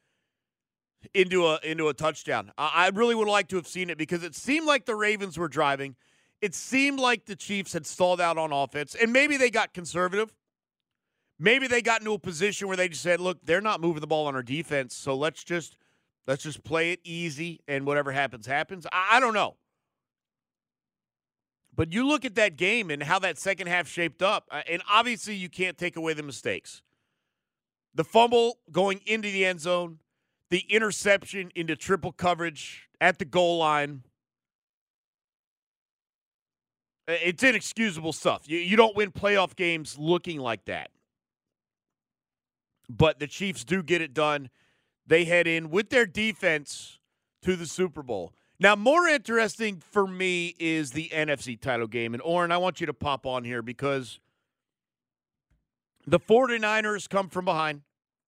into 1.14 1.48
a 1.48 1.60
into 1.64 1.88
a 1.88 1.94
touchdown. 1.94 2.52
I 2.58 2.90
really 2.94 3.16
would 3.16 3.28
like 3.28 3.48
to 3.50 3.56
have 3.58 3.68
seen 3.68 3.90
it 3.90 3.98
because 3.98 4.24
it 4.24 4.36
seemed 4.36 4.66
like 4.66 4.86
the 4.86 4.96
Ravens 4.96 5.38
were 5.38 5.48
driving. 5.48 5.96
It 6.42 6.56
seemed 6.56 7.00
like 7.00 7.26
the 7.26 7.36
Chiefs 7.36 7.74
had 7.74 7.86
stalled 7.86 8.20
out 8.20 8.38
on 8.38 8.52
offense, 8.52 8.96
and 8.96 9.14
maybe 9.14 9.38
they 9.38 9.50
got 9.50 9.74
conservative. 9.74 10.34
Maybe 11.40 11.68
they 11.68 11.82
got 11.82 12.02
into 12.02 12.14
a 12.14 12.20
position 12.20 12.68
where 12.68 12.78
they 12.78 12.90
just 12.90 13.02
said, 13.02 13.20
"Look, 13.20 13.40
they're 13.46 13.62
not 13.62 13.82
moving 13.82 14.02
the 14.02 14.08
ball 14.08 14.28
on 14.28 14.36
our 14.36 14.44
defense, 14.44 14.96
so 14.96 15.16
let's 15.16 15.44
just 15.44 15.78
let's 16.28 16.44
just 16.44 16.64
play 16.64 16.92
it 16.92 17.00
easy, 17.04 17.62
and 17.68 17.86
whatever 17.86 18.12
happens, 18.12 18.46
happens." 18.46 18.86
I, 18.92 19.18
I 19.18 19.20
don't 19.20 19.34
know. 19.34 19.56
But 21.76 21.92
you 21.92 22.08
look 22.08 22.24
at 22.24 22.36
that 22.36 22.56
game 22.56 22.92
and 22.92 23.02
how 23.02 23.20
that 23.20 23.38
second 23.40 23.68
half 23.68 23.88
shaped 23.88 24.22
up, 24.22 24.48
uh, 24.52 24.62
and 24.70 24.82
obviously 24.90 25.36
you 25.36 25.50
can't 25.50 25.78
take 25.78 25.96
away 25.96 26.14
the 26.14 26.24
mistakes. 26.24 26.84
The 27.96 28.04
fumble 28.04 28.60
going 28.72 29.02
into 29.06 29.32
the 29.32 29.46
end 29.46 29.62
zone, 29.62 30.00
the 30.50 30.60
interception 30.70 31.52
into 31.56 31.76
triple 31.76 32.12
coverage 32.12 32.90
at 33.02 33.18
the 33.18 33.26
goal 33.26 33.58
line. 33.58 34.04
It's 37.08 37.44
inexcusable 37.44 38.14
stuff. 38.14 38.44
You, 38.46 38.60
you 38.60 38.78
don't 38.78 38.96
win 38.96 39.12
playoff 39.12 39.56
games 39.56 39.98
looking 39.98 40.40
like 40.40 40.66
that. 40.66 40.92
But 42.88 43.20
the 43.20 43.28
Chiefs 43.28 43.64
do 43.64 43.82
get 43.82 44.02
it 44.02 44.14
done. 44.14 44.50
They 45.06 45.26
head 45.26 45.48
in 45.48 45.70
with 45.70 45.90
their 45.90 46.06
defense 46.06 47.00
to 47.42 47.56
the 47.56 47.66
Super 47.66 48.04
Bowl. 48.04 48.34
Now, 48.60 48.76
more 48.76 49.08
interesting 49.08 49.82
for 49.92 50.08
me 50.08 50.56
is 50.60 50.92
the 50.92 51.10
NFC 51.10 51.60
title 51.60 51.88
game. 51.88 52.14
And 52.14 52.22
Oren, 52.24 52.52
I 52.52 52.58
want 52.58 52.80
you 52.80 52.88
to 52.88 52.94
pop 52.94 53.26
on 53.26 53.44
here 53.44 53.62
because 53.62 54.20
the 56.08 56.20
49ers 56.20 57.10
come 57.10 57.30
from 57.30 57.46
behind. 57.46 57.82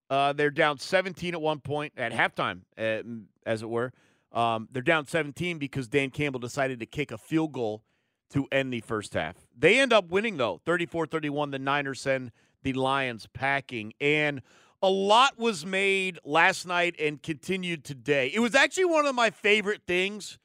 Uh, 0.09 0.33
they're 0.33 0.51
down 0.51 0.77
17 0.77 1.33
at 1.33 1.41
one 1.41 1.59
point 1.59 1.93
at 1.97 2.11
halftime, 2.11 2.61
uh, 2.77 3.01
as 3.45 3.61
it 3.61 3.69
were. 3.69 3.91
Um, 4.31 4.67
they're 4.71 4.81
down 4.81 5.07
17 5.07 5.57
because 5.57 5.87
Dan 5.87 6.09
Campbell 6.09 6.39
decided 6.39 6.79
to 6.79 6.85
kick 6.85 7.11
a 7.11 7.17
field 7.17 7.53
goal 7.53 7.83
to 8.31 8.47
end 8.51 8.73
the 8.73 8.81
first 8.81 9.13
half. 9.13 9.35
They 9.57 9.79
end 9.79 9.93
up 9.93 10.09
winning, 10.09 10.37
though, 10.37 10.59
34 10.65 11.07
31. 11.07 11.51
The 11.51 11.59
Niners 11.59 12.01
send 12.01 12.31
the 12.63 12.73
Lions 12.73 13.27
packing. 13.33 13.93
And 14.01 14.41
a 14.85 14.89
lot 14.89 15.39
was 15.39 15.65
made 15.65 16.19
last 16.23 16.67
night 16.67 16.95
and 16.99 17.21
continued 17.21 17.83
today. 17.83 18.31
It 18.31 18.39
was 18.39 18.53
actually 18.53 18.85
one 18.85 19.07
of 19.07 19.15
my 19.15 19.31
favorite 19.31 19.81
things 19.87 20.37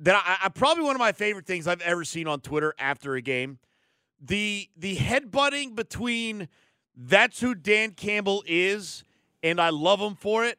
that 0.00 0.16
I, 0.16 0.46
I 0.46 0.48
probably 0.48 0.82
one 0.82 0.96
of 0.96 0.98
my 0.98 1.12
favorite 1.12 1.46
things 1.46 1.68
I've 1.68 1.80
ever 1.82 2.04
seen 2.04 2.26
on 2.26 2.40
Twitter 2.40 2.74
after 2.76 3.14
a 3.14 3.22
game. 3.22 3.60
The 4.20 4.68
the 4.76 4.96
headbutting 4.96 5.76
between 5.76 6.48
that's 6.96 7.40
who 7.40 7.54
Dan 7.54 7.92
Campbell 7.92 8.42
is, 8.48 9.04
and 9.44 9.60
I 9.60 9.70
love 9.70 10.00
him 10.00 10.16
for 10.16 10.44
it. 10.44 10.58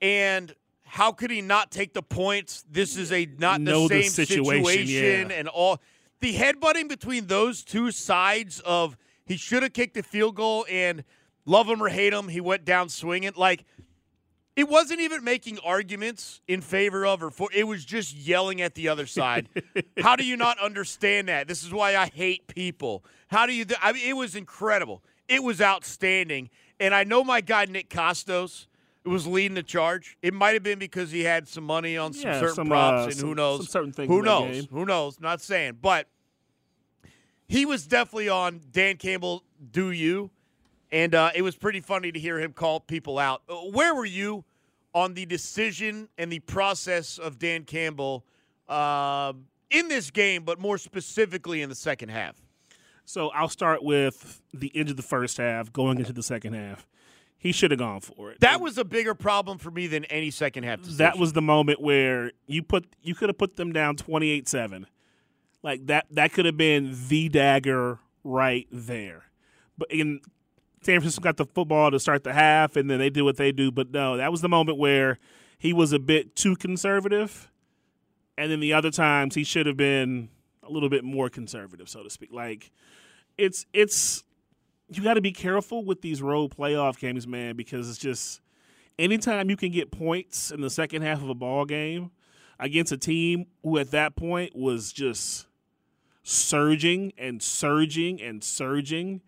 And 0.00 0.54
how 0.84 1.12
could 1.12 1.30
he 1.30 1.42
not 1.42 1.70
take 1.70 1.92
the 1.92 2.02
points? 2.02 2.64
This 2.68 2.96
is 2.96 3.12
a 3.12 3.28
not 3.38 3.62
the 3.62 3.88
same 3.88 3.88
the 3.88 4.02
situation, 4.04 4.64
situation 4.64 5.30
yeah. 5.30 5.36
and 5.36 5.48
all 5.48 5.82
the 6.20 6.34
headbutting 6.34 6.88
between 6.88 7.26
those 7.26 7.62
two 7.62 7.90
sides 7.90 8.60
of 8.60 8.96
he 9.26 9.36
should 9.36 9.62
have 9.62 9.74
kicked 9.74 9.94
the 9.94 10.02
field 10.02 10.36
goal 10.36 10.64
and 10.70 11.04
love 11.46 11.68
him 11.68 11.82
or 11.82 11.88
hate 11.88 12.12
him, 12.12 12.28
he 12.28 12.40
went 12.40 12.64
down 12.64 12.88
swinging. 12.88 13.32
Like, 13.36 13.64
it 14.56 14.68
wasn't 14.68 15.00
even 15.00 15.24
making 15.24 15.58
arguments 15.60 16.40
in 16.46 16.60
favor 16.60 17.06
of 17.06 17.22
or 17.22 17.30
for. 17.30 17.48
It 17.54 17.66
was 17.66 17.84
just 17.84 18.14
yelling 18.14 18.60
at 18.60 18.74
the 18.74 18.88
other 18.88 19.06
side. 19.06 19.48
How 19.98 20.16
do 20.16 20.24
you 20.24 20.36
not 20.36 20.58
understand 20.58 21.28
that? 21.28 21.48
This 21.48 21.62
is 21.62 21.72
why 21.72 21.96
I 21.96 22.06
hate 22.06 22.46
people. 22.46 23.04
How 23.28 23.46
do 23.46 23.54
you? 23.54 23.64
Th- 23.64 23.78
I 23.82 23.92
mean, 23.92 24.06
it 24.06 24.14
was 24.14 24.34
incredible. 24.34 25.02
It 25.28 25.42
was 25.42 25.60
outstanding. 25.60 26.50
And 26.78 26.94
I 26.94 27.04
know 27.04 27.22
my 27.22 27.40
guy 27.40 27.66
Nick 27.66 27.88
Kostos 27.90 28.66
was 29.04 29.26
leading 29.26 29.54
the 29.54 29.62
charge. 29.62 30.16
It 30.22 30.34
might 30.34 30.54
have 30.54 30.62
been 30.62 30.78
because 30.78 31.10
he 31.10 31.24
had 31.24 31.48
some 31.48 31.64
money 31.64 31.96
on 31.96 32.12
some 32.12 32.30
yeah, 32.30 32.40
certain 32.40 32.54
some, 32.54 32.68
props, 32.68 33.02
uh, 33.02 33.04
and 33.04 33.14
some, 33.14 33.28
who 33.28 33.34
knows? 33.34 33.70
certain 33.70 33.92
things. 33.92 34.08
Who 34.08 34.22
knows? 34.22 34.66
Who 34.70 34.84
knows? 34.84 35.20
Not 35.20 35.40
saying, 35.40 35.78
but 35.80 36.08
he 37.48 37.64
was 37.64 37.86
definitely 37.86 38.28
on 38.28 38.60
Dan 38.70 38.96
Campbell. 38.96 39.44
Do 39.70 39.90
you? 39.90 40.30
And 40.92 41.14
uh, 41.14 41.30
it 41.34 41.42
was 41.42 41.56
pretty 41.56 41.80
funny 41.80 42.10
to 42.12 42.18
hear 42.18 42.38
him 42.38 42.52
call 42.52 42.80
people 42.80 43.18
out. 43.18 43.42
Uh, 43.48 43.54
where 43.56 43.94
were 43.94 44.04
you 44.04 44.44
on 44.92 45.14
the 45.14 45.24
decision 45.24 46.08
and 46.18 46.32
the 46.32 46.40
process 46.40 47.18
of 47.18 47.38
Dan 47.38 47.64
Campbell 47.64 48.24
uh, 48.68 49.32
in 49.70 49.88
this 49.88 50.10
game, 50.10 50.42
but 50.44 50.58
more 50.58 50.78
specifically 50.78 51.62
in 51.62 51.68
the 51.68 51.74
second 51.76 52.08
half? 52.08 52.40
So 53.04 53.28
I'll 53.30 53.48
start 53.48 53.82
with 53.82 54.40
the 54.52 54.70
end 54.74 54.88
of 54.88 54.96
the 54.96 55.02
first 55.02 55.36
half, 55.36 55.72
going 55.72 55.98
into 55.98 56.12
the 56.12 56.22
second 56.22 56.54
half. 56.54 56.86
He 57.38 57.52
should 57.52 57.70
have 57.70 57.78
gone 57.78 58.00
for 58.00 58.30
it. 58.30 58.40
That 58.40 58.60
was 58.60 58.76
a 58.76 58.84
bigger 58.84 59.14
problem 59.14 59.58
for 59.58 59.70
me 59.70 59.86
than 59.86 60.04
any 60.04 60.30
second 60.30 60.64
half. 60.64 60.80
Decision. 60.80 60.98
That 60.98 61.18
was 61.18 61.32
the 61.32 61.40
moment 61.40 61.80
where 61.80 62.32
you 62.46 62.62
put 62.62 62.84
you 63.02 63.14
could 63.14 63.30
have 63.30 63.38
put 63.38 63.56
them 63.56 63.72
down 63.72 63.96
twenty 63.96 64.28
eight 64.28 64.46
seven, 64.46 64.86
like 65.62 65.86
that. 65.86 66.04
That 66.10 66.32
could 66.32 66.44
have 66.44 66.58
been 66.58 66.94
the 67.08 67.30
dagger 67.30 67.98
right 68.24 68.68
there. 68.70 69.22
But 69.78 69.90
in 69.90 70.20
San 70.82 71.00
Francisco 71.00 71.22
got 71.22 71.36
the 71.36 71.44
football 71.44 71.90
to 71.90 72.00
start 72.00 72.24
the 72.24 72.32
half, 72.32 72.76
and 72.76 72.90
then 72.90 72.98
they 72.98 73.10
do 73.10 73.24
what 73.24 73.36
they 73.36 73.52
do. 73.52 73.70
But 73.70 73.90
no, 73.90 74.16
that 74.16 74.30
was 74.30 74.40
the 74.40 74.48
moment 74.48 74.78
where 74.78 75.18
he 75.58 75.72
was 75.72 75.92
a 75.92 75.98
bit 75.98 76.34
too 76.34 76.56
conservative, 76.56 77.50
and 78.38 78.50
then 78.50 78.60
the 78.60 78.72
other 78.72 78.90
times 78.90 79.34
he 79.34 79.44
should 79.44 79.66
have 79.66 79.76
been 79.76 80.30
a 80.62 80.70
little 80.70 80.88
bit 80.88 81.04
more 81.04 81.28
conservative, 81.28 81.88
so 81.88 82.02
to 82.02 82.10
speak. 82.10 82.30
Like 82.32 82.70
it's 83.36 83.66
it's 83.72 84.24
you 84.88 85.02
got 85.02 85.14
to 85.14 85.20
be 85.20 85.32
careful 85.32 85.84
with 85.84 86.00
these 86.00 86.22
road 86.22 86.50
playoff 86.56 86.98
games, 86.98 87.26
man, 87.26 87.56
because 87.56 87.88
it's 87.88 87.98
just 87.98 88.40
anytime 88.98 89.50
you 89.50 89.56
can 89.56 89.70
get 89.70 89.90
points 89.90 90.50
in 90.50 90.62
the 90.62 90.70
second 90.70 91.02
half 91.02 91.22
of 91.22 91.28
a 91.28 91.34
ball 91.34 91.64
game 91.66 92.10
against 92.58 92.92
a 92.92 92.96
team 92.96 93.46
who 93.62 93.78
at 93.78 93.90
that 93.90 94.16
point 94.16 94.56
was 94.56 94.92
just 94.92 95.46
surging 96.22 97.12
and 97.18 97.42
surging 97.42 98.20
and 98.20 98.42
surging 98.42 99.20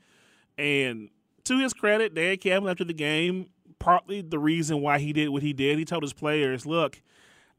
and 0.58 1.10
to 1.44 1.58
his 1.58 1.72
credit, 1.72 2.14
Dan 2.14 2.36
Campbell 2.36 2.70
after 2.70 2.84
the 2.84 2.92
game, 2.92 3.46
partly 3.78 4.22
the 4.22 4.38
reason 4.38 4.80
why 4.80 4.98
he 4.98 5.12
did 5.12 5.28
what 5.30 5.42
he 5.42 5.52
did, 5.52 5.78
he 5.78 5.84
told 5.84 6.02
his 6.02 6.12
players, 6.12 6.66
"Look, 6.66 7.02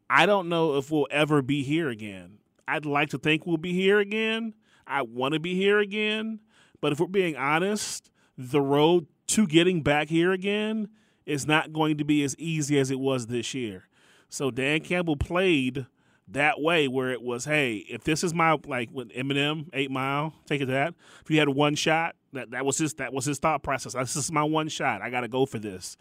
I 0.09 0.25
don't 0.25 0.49
know 0.49 0.77
if 0.77 0.91
we'll 0.91 1.07
ever 1.11 1.41
be 1.41 1.63
here 1.63 1.89
again. 1.89 2.37
I'd 2.67 2.85
like 2.85 3.09
to 3.09 3.17
think 3.17 3.45
we'll 3.45 3.57
be 3.57 3.73
here 3.73 3.99
again. 3.99 4.53
I 4.85 5.01
want 5.01 5.33
to 5.33 5.39
be 5.39 5.55
here 5.55 5.79
again, 5.79 6.39
But 6.81 6.91
if 6.91 6.99
we're 6.99 7.07
being 7.07 7.37
honest, 7.37 8.11
the 8.37 8.61
road 8.61 9.07
to 9.27 9.47
getting 9.47 9.81
back 9.81 10.09
here 10.09 10.33
again 10.33 10.89
is 11.25 11.47
not 11.47 11.71
going 11.71 11.97
to 11.97 12.03
be 12.03 12.23
as 12.23 12.35
easy 12.37 12.77
as 12.77 12.91
it 12.91 12.99
was 12.99 13.27
this 13.27 13.53
year. 13.53 13.87
So 14.27 14.51
Dan 14.51 14.81
Campbell 14.81 15.15
played 15.15 15.85
that 16.33 16.61
way 16.61 16.87
where 16.87 17.11
it 17.11 17.21
was, 17.21 17.45
hey, 17.45 17.77
if 17.89 18.03
this 18.03 18.23
is 18.23 18.33
my 18.33 18.57
like 18.65 18.89
with 18.91 19.09
Eminem, 19.09 19.69
Eight 19.73 19.91
Mile, 19.91 20.33
take 20.45 20.61
it 20.61 20.65
to 20.67 20.71
that. 20.71 20.93
If 21.21 21.31
you 21.31 21.39
had 21.39 21.49
one 21.49 21.75
shot, 21.75 22.15
that 22.33 22.51
that 22.51 22.65
was 22.65 22.77
his 22.77 22.93
that 22.95 23.13
was 23.13 23.25
his 23.25 23.39
thought 23.39 23.63
process. 23.63 23.93
This 23.93 24.15
is 24.15 24.31
my 24.31 24.43
one 24.43 24.67
shot. 24.67 25.01
I 25.01 25.09
got 25.09 25.21
to 25.21 25.27
go 25.27 25.45
for 25.45 25.59
this. 25.59 25.97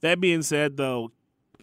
That 0.00 0.20
being 0.20 0.42
said, 0.42 0.76
though, 0.76 1.12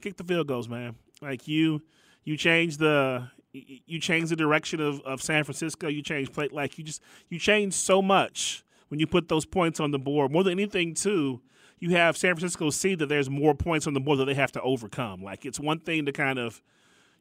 kick 0.01 0.17
the 0.17 0.23
field 0.23 0.47
goals, 0.47 0.67
man. 0.67 0.95
Like 1.21 1.47
you, 1.47 1.81
you 2.23 2.37
change 2.37 2.77
the 2.77 3.29
you 3.53 3.99
change 3.99 4.29
the 4.29 4.35
direction 4.35 4.79
of, 4.79 5.01
of 5.01 5.21
San 5.21 5.43
Francisco. 5.43 5.87
You 5.87 6.01
change 6.01 6.31
play 6.31 6.49
like 6.51 6.77
you 6.77 6.83
just 6.83 7.01
you 7.29 7.39
change 7.39 7.73
so 7.73 8.01
much 8.01 8.63
when 8.87 8.99
you 8.99 9.07
put 9.07 9.29
those 9.29 9.45
points 9.45 9.79
on 9.79 9.91
the 9.91 9.99
board. 9.99 10.31
More 10.31 10.43
than 10.43 10.51
anything, 10.51 10.93
too, 10.93 11.41
you 11.79 11.91
have 11.91 12.15
San 12.15 12.33
Francisco 12.35 12.69
see 12.69 12.95
that 12.95 13.07
there's 13.07 13.29
more 13.29 13.53
points 13.53 13.87
on 13.87 13.93
the 13.93 13.99
board 13.99 14.19
that 14.19 14.25
they 14.25 14.33
have 14.33 14.51
to 14.53 14.61
overcome. 14.61 15.21
Like 15.21 15.45
it's 15.45 15.59
one 15.59 15.79
thing 15.79 16.05
to 16.05 16.11
kind 16.11 16.39
of 16.39 16.61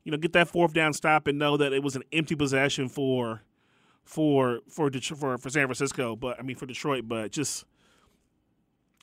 you 0.04 0.12
know 0.12 0.18
get 0.18 0.32
that 0.32 0.48
fourth 0.48 0.72
down 0.72 0.92
stop 0.92 1.26
and 1.26 1.38
know 1.38 1.56
that 1.56 1.72
it 1.72 1.82
was 1.82 1.96
an 1.96 2.02
empty 2.12 2.34
possession 2.34 2.88
for 2.88 3.42
for 4.04 4.60
for 4.68 4.90
Detroit, 4.90 5.20
for 5.20 5.38
for 5.38 5.50
San 5.50 5.66
Francisco, 5.66 6.16
but 6.16 6.38
I 6.38 6.42
mean 6.42 6.56
for 6.56 6.66
Detroit, 6.66 7.04
but 7.06 7.32
just 7.32 7.64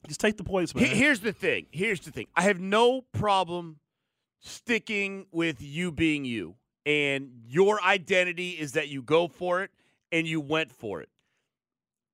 just 0.07 0.19
take 0.19 0.37
the 0.37 0.43
points, 0.43 0.73
man. 0.73 0.85
Here's 0.85 1.19
the 1.19 1.33
thing. 1.33 1.67
Here's 1.71 1.99
the 2.01 2.11
thing. 2.11 2.27
I 2.35 2.43
have 2.43 2.59
no 2.59 3.01
problem 3.11 3.79
sticking 4.39 5.25
with 5.31 5.61
you 5.61 5.91
being 5.91 6.25
you. 6.25 6.55
And 6.85 7.31
your 7.47 7.83
identity 7.83 8.51
is 8.51 8.73
that 8.73 8.87
you 8.87 9.01
go 9.01 9.27
for 9.27 9.63
it 9.63 9.71
and 10.11 10.25
you 10.25 10.41
went 10.41 10.71
for 10.71 11.01
it. 11.01 11.09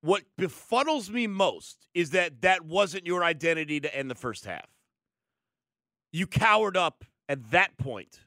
What 0.01 0.23
befuddles 0.39 1.09
me 1.09 1.27
most 1.27 1.87
is 1.93 2.11
that 2.11 2.41
that 2.41 2.65
wasn't 2.65 3.05
your 3.05 3.23
identity 3.23 3.79
to 3.79 3.95
end 3.95 4.09
the 4.09 4.15
first 4.15 4.45
half. 4.45 4.67
You 6.11 6.27
cowered 6.27 6.77
up 6.77 7.03
at 7.29 7.51
that 7.51 7.77
point 7.77 8.19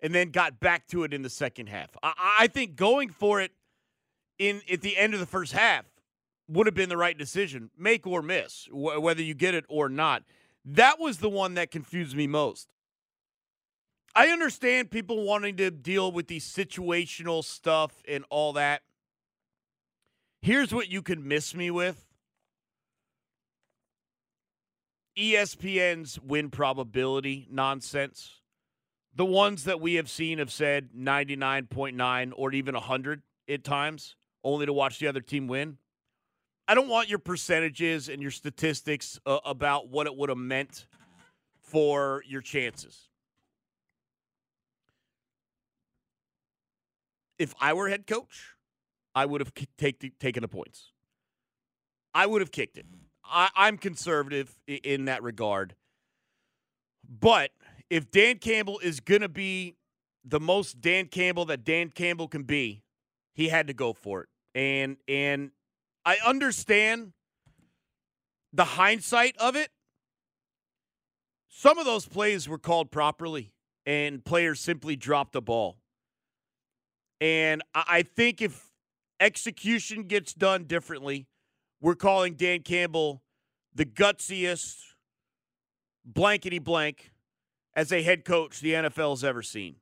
and 0.00 0.14
then 0.14 0.30
got 0.30 0.60
back 0.60 0.86
to 0.88 1.04
it 1.04 1.12
in 1.12 1.22
the 1.22 1.30
second 1.30 1.68
half. 1.68 1.90
I, 2.02 2.12
I 2.40 2.46
think 2.46 2.76
going 2.76 3.10
for 3.10 3.40
it 3.40 3.52
in 4.38 4.62
at 4.70 4.82
the 4.82 4.96
end 4.96 5.14
of 5.14 5.20
the 5.20 5.26
first 5.26 5.52
half 5.52 5.84
would 6.48 6.66
have 6.66 6.74
been 6.74 6.88
the 6.88 6.96
right 6.96 7.16
decision, 7.16 7.70
make 7.76 8.06
or 8.06 8.22
miss, 8.22 8.66
wh- 8.70 9.00
whether 9.00 9.22
you 9.22 9.34
get 9.34 9.54
it 9.54 9.64
or 9.68 9.88
not. 9.88 10.22
That 10.64 10.98
was 10.98 11.18
the 11.18 11.28
one 11.28 11.54
that 11.54 11.70
confused 11.70 12.16
me 12.16 12.26
most. 12.26 12.68
I 14.14 14.28
understand 14.28 14.90
people 14.90 15.24
wanting 15.24 15.56
to 15.56 15.70
deal 15.70 16.10
with 16.10 16.28
the 16.28 16.40
situational 16.40 17.44
stuff 17.44 18.02
and 18.08 18.24
all 18.30 18.54
that. 18.54 18.82
Here's 20.40 20.72
what 20.72 20.88
you 20.88 21.02
can 21.02 21.26
miss 21.26 21.54
me 21.54 21.70
with 21.70 22.04
ESPN's 25.16 26.20
win 26.20 26.50
probability 26.50 27.48
nonsense. 27.50 28.37
The 29.18 29.24
ones 29.24 29.64
that 29.64 29.80
we 29.80 29.94
have 29.94 30.08
seen 30.08 30.38
have 30.38 30.52
said 30.52 30.90
99.9 30.96 32.32
or 32.36 32.52
even 32.52 32.74
100 32.74 33.22
at 33.48 33.64
times, 33.64 34.14
only 34.44 34.64
to 34.64 34.72
watch 34.72 35.00
the 35.00 35.08
other 35.08 35.20
team 35.20 35.48
win. 35.48 35.78
I 36.68 36.76
don't 36.76 36.86
want 36.86 37.08
your 37.08 37.18
percentages 37.18 38.08
and 38.08 38.22
your 38.22 38.30
statistics 38.30 39.18
uh, 39.26 39.40
about 39.44 39.88
what 39.88 40.06
it 40.06 40.14
would 40.14 40.28
have 40.28 40.38
meant 40.38 40.86
for 41.60 42.22
your 42.28 42.40
chances. 42.40 43.08
If 47.40 47.56
I 47.60 47.72
were 47.72 47.88
head 47.88 48.06
coach, 48.06 48.54
I 49.16 49.26
would 49.26 49.40
have 49.40 49.52
take, 49.78 50.16
taken 50.20 50.42
the 50.42 50.48
points. 50.48 50.92
I 52.14 52.26
would 52.26 52.40
have 52.40 52.52
kicked 52.52 52.78
it. 52.78 52.86
I, 53.24 53.48
I'm 53.56 53.78
conservative 53.78 54.54
in 54.68 55.06
that 55.06 55.24
regard. 55.24 55.74
But 57.08 57.50
if 57.90 58.10
Dan 58.10 58.38
Campbell 58.38 58.78
is 58.80 59.00
going 59.00 59.20
to 59.22 59.28
be 59.28 59.76
the 60.24 60.40
most 60.40 60.80
Dan 60.80 61.06
Campbell 61.06 61.46
that 61.46 61.64
Dan 61.64 61.90
Campbell 61.90 62.28
can 62.28 62.42
be, 62.42 62.82
he 63.34 63.48
had 63.48 63.66
to 63.68 63.74
go 63.74 63.92
for 63.92 64.22
it. 64.22 64.28
And 64.54 64.96
and 65.06 65.50
I 66.04 66.18
understand 66.26 67.12
the 68.52 68.64
hindsight 68.64 69.36
of 69.38 69.56
it. 69.56 69.70
Some 71.48 71.78
of 71.78 71.84
those 71.84 72.06
plays 72.06 72.48
were 72.48 72.58
called 72.58 72.90
properly 72.90 73.52
and 73.84 74.24
players 74.24 74.60
simply 74.60 74.96
dropped 74.96 75.32
the 75.32 75.42
ball. 75.42 75.78
And 77.20 77.62
I 77.74 78.02
think 78.02 78.40
if 78.40 78.70
execution 79.18 80.04
gets 80.04 80.34
done 80.34 80.64
differently, 80.64 81.26
we're 81.80 81.96
calling 81.96 82.34
Dan 82.34 82.60
Campbell 82.60 83.22
the 83.74 83.84
gutsiest 83.84 84.76
blankety 86.04 86.58
blank 86.58 87.12
as 87.78 87.92
a 87.92 88.02
head 88.02 88.24
coach 88.24 88.58
the 88.58 88.72
NFL's 88.72 89.22
ever 89.22 89.40
seen 89.40 89.76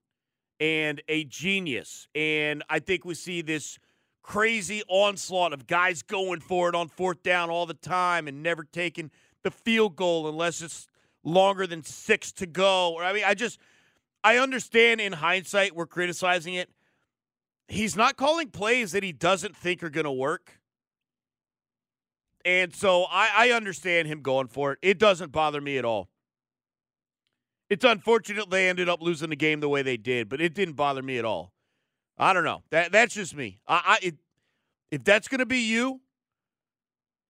and 0.60 1.00
a 1.08 1.24
genius. 1.24 2.08
And 2.14 2.62
I 2.68 2.78
think 2.78 3.06
we 3.06 3.14
see 3.14 3.40
this 3.40 3.78
crazy 4.22 4.82
onslaught 4.86 5.54
of 5.54 5.66
guys 5.66 6.02
going 6.02 6.40
for 6.40 6.68
it 6.68 6.74
on 6.74 6.88
fourth 6.88 7.22
down 7.22 7.48
all 7.48 7.64
the 7.64 7.72
time 7.72 8.28
and 8.28 8.42
never 8.42 8.64
taking 8.64 9.10
the 9.42 9.50
field 9.50 9.96
goal 9.96 10.28
unless 10.28 10.60
it's 10.60 10.88
longer 11.24 11.66
than 11.66 11.82
six 11.82 12.32
to 12.32 12.44
go. 12.44 12.92
Or 12.92 13.02
I 13.02 13.14
mean, 13.14 13.24
I 13.24 13.32
just, 13.32 13.58
I 14.22 14.36
understand 14.36 15.00
in 15.00 15.14
hindsight 15.14 15.74
we're 15.74 15.86
criticizing 15.86 16.52
it 16.52 16.68
he's 17.66 17.96
not 17.96 18.18
calling 18.18 18.50
plays 18.50 18.92
that 18.92 19.02
he 19.02 19.12
doesn't 19.12 19.56
think 19.56 19.82
are 19.82 19.90
going 19.90 20.04
to 20.04 20.12
work. 20.12 20.60
And 22.44 22.74
so 22.74 23.04
I, 23.04 23.30
I, 23.34 23.50
understand 23.50 24.06
him 24.06 24.20
going 24.20 24.46
for 24.46 24.72
it. 24.72 24.78
It 24.80 24.98
doesn't 24.98 25.32
bother 25.32 25.60
me 25.60 25.78
at 25.78 25.84
all. 25.84 26.10
It's 27.68 27.84
unfortunate 27.84 28.50
they 28.50 28.68
ended 28.68 28.88
up 28.88 29.02
losing 29.02 29.30
the 29.30 29.36
game 29.36 29.60
the 29.60 29.68
way 29.68 29.82
they 29.82 29.96
did, 29.96 30.28
but 30.28 30.40
it 30.40 30.54
didn't 30.54 30.74
bother 30.74 31.02
me 31.02 31.18
at 31.18 31.24
all. 31.24 31.52
I 32.18 32.32
don't 32.32 32.44
know. 32.44 32.62
That 32.70 32.92
that's 32.92 33.14
just 33.14 33.34
me. 33.36 33.60
I, 33.66 33.82
I 33.84 33.98
it, 34.06 34.14
if 34.90 35.04
that's 35.04 35.28
going 35.28 35.40
to 35.40 35.46
be 35.46 35.58
you, 35.58 36.00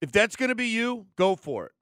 if 0.00 0.12
that's 0.12 0.36
going 0.36 0.50
to 0.50 0.54
be 0.54 0.66
you, 0.66 1.06
go 1.16 1.36
for 1.36 1.66
it. 1.66 1.72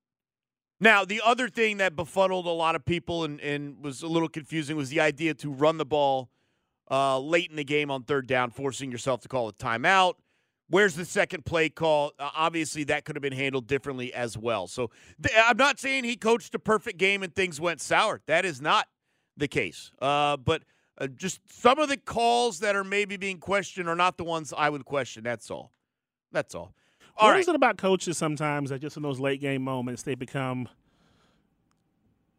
Now, 0.81 1.05
the 1.05 1.21
other 1.25 1.49
thing 1.49 1.79
that 1.79 1.97
befuddled 1.97 2.47
a 2.47 2.51
lot 2.51 2.75
of 2.75 2.85
people 2.85 3.25
and, 3.25 3.41
and 3.41 3.83
was 3.83 4.03
a 4.03 4.07
little 4.07 4.29
confusing 4.29 4.77
was 4.77 4.91
the 4.91 5.01
idea 5.01 5.35
to 5.35 5.51
run 5.51 5.79
the 5.79 5.85
ball 5.85 6.31
uh, 6.91 7.19
late 7.19 7.51
in 7.51 7.57
the 7.57 7.65
game 7.65 7.91
on 7.91 8.03
third 8.05 8.27
down, 8.27 8.51
forcing 8.51 8.91
yourself 8.91 9.21
to 9.23 9.29
call 9.29 9.49
a 9.49 9.53
timeout. 9.53 10.15
Where's 10.71 10.95
the 10.95 11.05
second 11.05 11.45
play 11.45 11.69
call? 11.69 12.13
Uh, 12.19 12.31
obviously, 12.35 12.85
that 12.85 13.05
could 13.05 13.17
have 13.17 13.23
been 13.23 13.33
handled 13.33 13.67
differently 13.67 14.13
as 14.15 14.37
well. 14.39 14.67
So 14.67 14.91
th- 15.23 15.35
I'm 15.37 15.57
not 15.57 15.79
saying 15.79 16.05
he 16.05 16.17
coached 16.17 16.55
a 16.55 16.59
perfect 16.59 16.99
game 16.99 17.23
and 17.23 17.35
things 17.35 17.61
went 17.61 17.81
sour. 17.81 18.21
That 18.27 18.45
is 18.45 18.61
not 18.61 18.89
the 19.37 19.47
case. 19.47 19.93
Uh, 20.01 20.37
but 20.39 20.63
uh, 20.99 21.09
just 21.09 21.41
some 21.51 21.79
of 21.79 21.89
the 21.89 21.97
calls 21.97 22.61
that 22.61 22.77
are 22.77 22.85
maybe 22.85 23.17
being 23.17 23.39
questioned 23.39 23.89
are 23.89 23.97
not 23.97 24.17
the 24.17 24.25
ones 24.25 24.55
I 24.57 24.71
would 24.71 24.85
question. 24.85 25.23
That's 25.23 25.51
all. 25.51 25.73
That's 26.33 26.55
all. 26.55 26.75
all 27.17 27.29
what 27.29 27.33
right. 27.33 27.41
is 27.41 27.49
it 27.49 27.55
about 27.55 27.77
coaches 27.77 28.17
sometimes 28.17 28.71
that 28.71 28.81
just 28.81 28.97
in 28.97 29.03
those 29.03 29.21
late 29.21 29.41
game 29.41 29.63
moments 29.63 30.03
they 30.03 30.15
become 30.15 30.69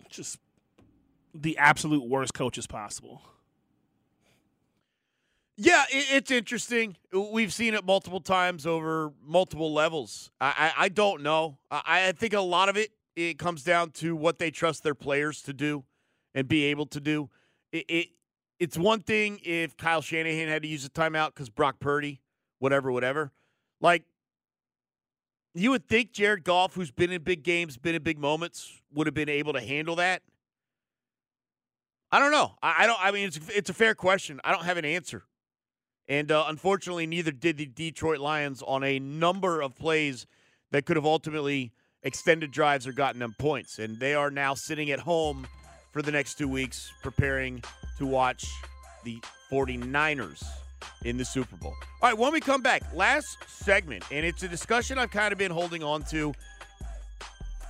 just 0.10 0.40
the 1.34 1.58
absolute 1.58 2.04
worst 2.08 2.34
coaches 2.34 2.66
possible? 2.66 3.22
Yeah, 5.58 5.84
it's 5.90 6.32
interesting. 6.32 6.98
We've 7.14 7.54
seen 7.54 7.76
it 7.76 7.86
multiple 7.86 8.20
times 8.20 8.66
over 8.66 9.14
multiple 9.26 9.74
levels. 9.74 10.30
I, 10.42 10.74
I, 10.78 10.86
I 10.86 10.90
don't 10.90 11.24
know. 11.24 11.60
I, 11.72 12.08
I 12.08 12.12
think 12.12 12.34
a 12.34 12.42
lot 12.42 12.68
of 12.68 12.76
it 12.76 12.92
it 13.16 13.40
comes 13.40 13.64
down 13.64 13.92
to 13.92 14.16
what 14.16 14.38
they 14.38 14.52
trust 14.52 14.84
their 14.84 14.96
players 14.96 15.42
to 15.44 15.54
do 15.54 15.86
and 16.34 16.48
be 16.48 16.66
able 16.66 16.86
to 16.88 17.00
do. 17.00 17.30
It, 17.72 17.86
it 17.88 18.08
it's 18.60 18.78
one 18.78 19.00
thing 19.00 19.40
if 19.44 19.78
Kyle 19.78 20.02
Shanahan 20.02 20.50
had 20.50 20.62
to 20.64 20.68
use 20.68 20.86
a 20.86 20.90
timeout 20.90 21.28
because 21.28 21.50
Brock 21.50 21.80
Purdy, 21.80 22.22
whatever, 22.60 22.92
whatever. 22.92 23.32
Like 23.80 24.04
you 25.54 25.72
would 25.72 25.88
think 25.88 26.12
Jared 26.12 26.44
Goff, 26.44 26.74
who's 26.74 26.92
been 26.92 27.12
in 27.12 27.24
big 27.24 27.44
games, 27.44 27.78
been 27.78 27.96
in 27.96 28.04
big 28.04 28.20
moments, 28.20 28.82
would 28.94 29.08
have 29.08 29.14
been 29.14 29.30
able 29.30 29.54
to 29.54 29.62
handle 29.62 29.96
that. 29.96 30.22
I 32.12 32.20
don't 32.20 32.32
know. 32.32 32.56
I, 32.62 32.84
I 32.84 32.88
don't. 32.88 33.00
I 33.02 33.12
mean, 33.12 33.28
it's 33.28 33.40
it's 33.50 33.70
a 33.70 33.74
fair 33.74 33.96
question. 33.96 34.42
I 34.44 34.52
don't 34.52 34.66
have 34.66 34.76
an 34.76 34.84
answer. 34.86 35.24
And 36.08 36.32
uh, 36.32 36.46
unfortunately, 36.48 37.08
neither 37.08 37.32
did 37.32 37.58
the 37.58 37.66
Detroit 37.66 38.20
Lions 38.20 38.62
on 38.62 38.84
a 38.84 39.00
number 39.00 39.62
of 39.62 39.76
plays 39.76 40.28
that 40.72 40.86
could 40.86 40.98
have 40.98 41.06
ultimately 41.06 41.72
extended 42.04 42.52
drives 42.52 42.86
or 42.86 42.92
gotten 42.92 43.20
them 43.20 43.36
points. 43.40 43.80
And 43.80 44.00
they 44.00 44.14
are 44.14 44.30
now 44.30 44.54
sitting 44.54 44.92
at 44.92 45.00
home 45.00 45.48
for 45.92 46.02
the 46.02 46.12
next 46.12 46.38
two 46.38 46.48
weeks, 46.48 46.92
preparing 47.02 47.64
to 47.98 48.06
watch 48.06 48.46
the 49.04 49.18
49ers 49.52 50.44
in 51.04 51.18
the 51.18 51.26
Super 51.26 51.56
Bowl. 51.56 51.74
All 52.02 52.10
right, 52.10 52.18
when 52.18 52.34
we 52.34 52.40
come 52.40 52.62
back, 52.62 52.84
last 52.94 53.38
segment, 53.48 54.04
and 54.12 54.26
it's 54.26 54.44
a 54.44 54.48
discussion 54.48 54.98
I've 54.98 55.12
kind 55.12 55.32
of 55.32 55.40
been 55.40 55.52
holding 55.52 55.84
on 55.84 56.04
to. 56.06 56.34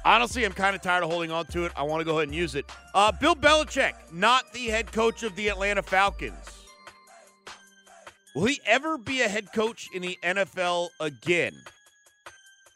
Honestly, 0.03 0.43
I'm 0.43 0.53
kind 0.53 0.75
of 0.75 0.81
tired 0.81 1.03
of 1.03 1.09
holding 1.09 1.31
on 1.31 1.45
to 1.47 1.65
it. 1.65 1.71
I 1.75 1.83
want 1.83 2.01
to 2.01 2.05
go 2.05 2.17
ahead 2.17 2.27
and 2.27 2.35
use 2.35 2.55
it. 2.55 2.65
Uh, 2.93 3.11
Bill 3.11 3.35
Belichick, 3.35 3.93
not 4.11 4.51
the 4.53 4.65
head 4.65 4.91
coach 4.91 5.23
of 5.23 5.35
the 5.35 5.47
Atlanta 5.47 5.81
Falcons. 5.81 6.64
Will 8.35 8.47
he 8.47 8.59
ever 8.65 8.97
be 8.97 9.21
a 9.21 9.29
head 9.29 9.53
coach 9.53 9.89
in 9.93 10.01
the 10.01 10.19
NFL 10.21 10.89
again? 10.99 11.53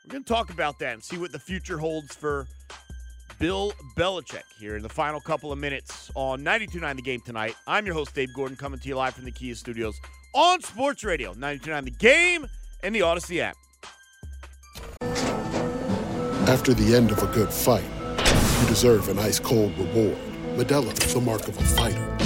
We're 0.05 0.11
going 0.13 0.23
to 0.23 0.33
talk 0.33 0.51
about 0.51 0.79
that 0.79 0.93
and 0.93 1.03
see 1.03 1.17
what 1.17 1.33
the 1.33 1.39
future 1.39 1.77
holds 1.77 2.15
for 2.15 2.47
Bill 3.39 3.73
Belichick 3.97 4.43
here 4.57 4.77
in 4.77 4.81
the 4.81 4.89
final 4.89 5.19
couple 5.19 5.51
of 5.51 5.59
minutes 5.59 6.09
on 6.15 6.39
92.9 6.45 6.95
The 6.95 7.01
Game 7.01 7.19
tonight. 7.25 7.55
I'm 7.67 7.85
your 7.85 7.93
host, 7.93 8.15
Dave 8.15 8.33
Gordon, 8.33 8.55
coming 8.55 8.79
to 8.79 8.87
you 8.87 8.95
live 8.95 9.15
from 9.15 9.25
the 9.25 9.31
Kia 9.31 9.53
Studios 9.53 9.99
on 10.33 10.61
Sports 10.61 11.03
Radio, 11.03 11.33
92.9 11.33 11.83
The 11.83 11.91
Game 11.91 12.47
and 12.81 12.95
the 12.95 13.01
Odyssey 13.01 13.41
app. 13.41 13.57
After 16.47 16.73
the 16.73 16.95
end 16.95 17.11
of 17.11 17.21
a 17.21 17.27
good 17.33 17.51
fight, 17.51 17.83
you 18.61 18.67
deserve 18.69 19.09
an 19.09 19.19
ice-cold 19.19 19.77
reward. 19.77 20.17
Modelo 20.55 20.93
the 20.93 21.19
mark 21.19 21.49
of 21.49 21.57
a 21.57 21.63
fighter. 21.63 22.18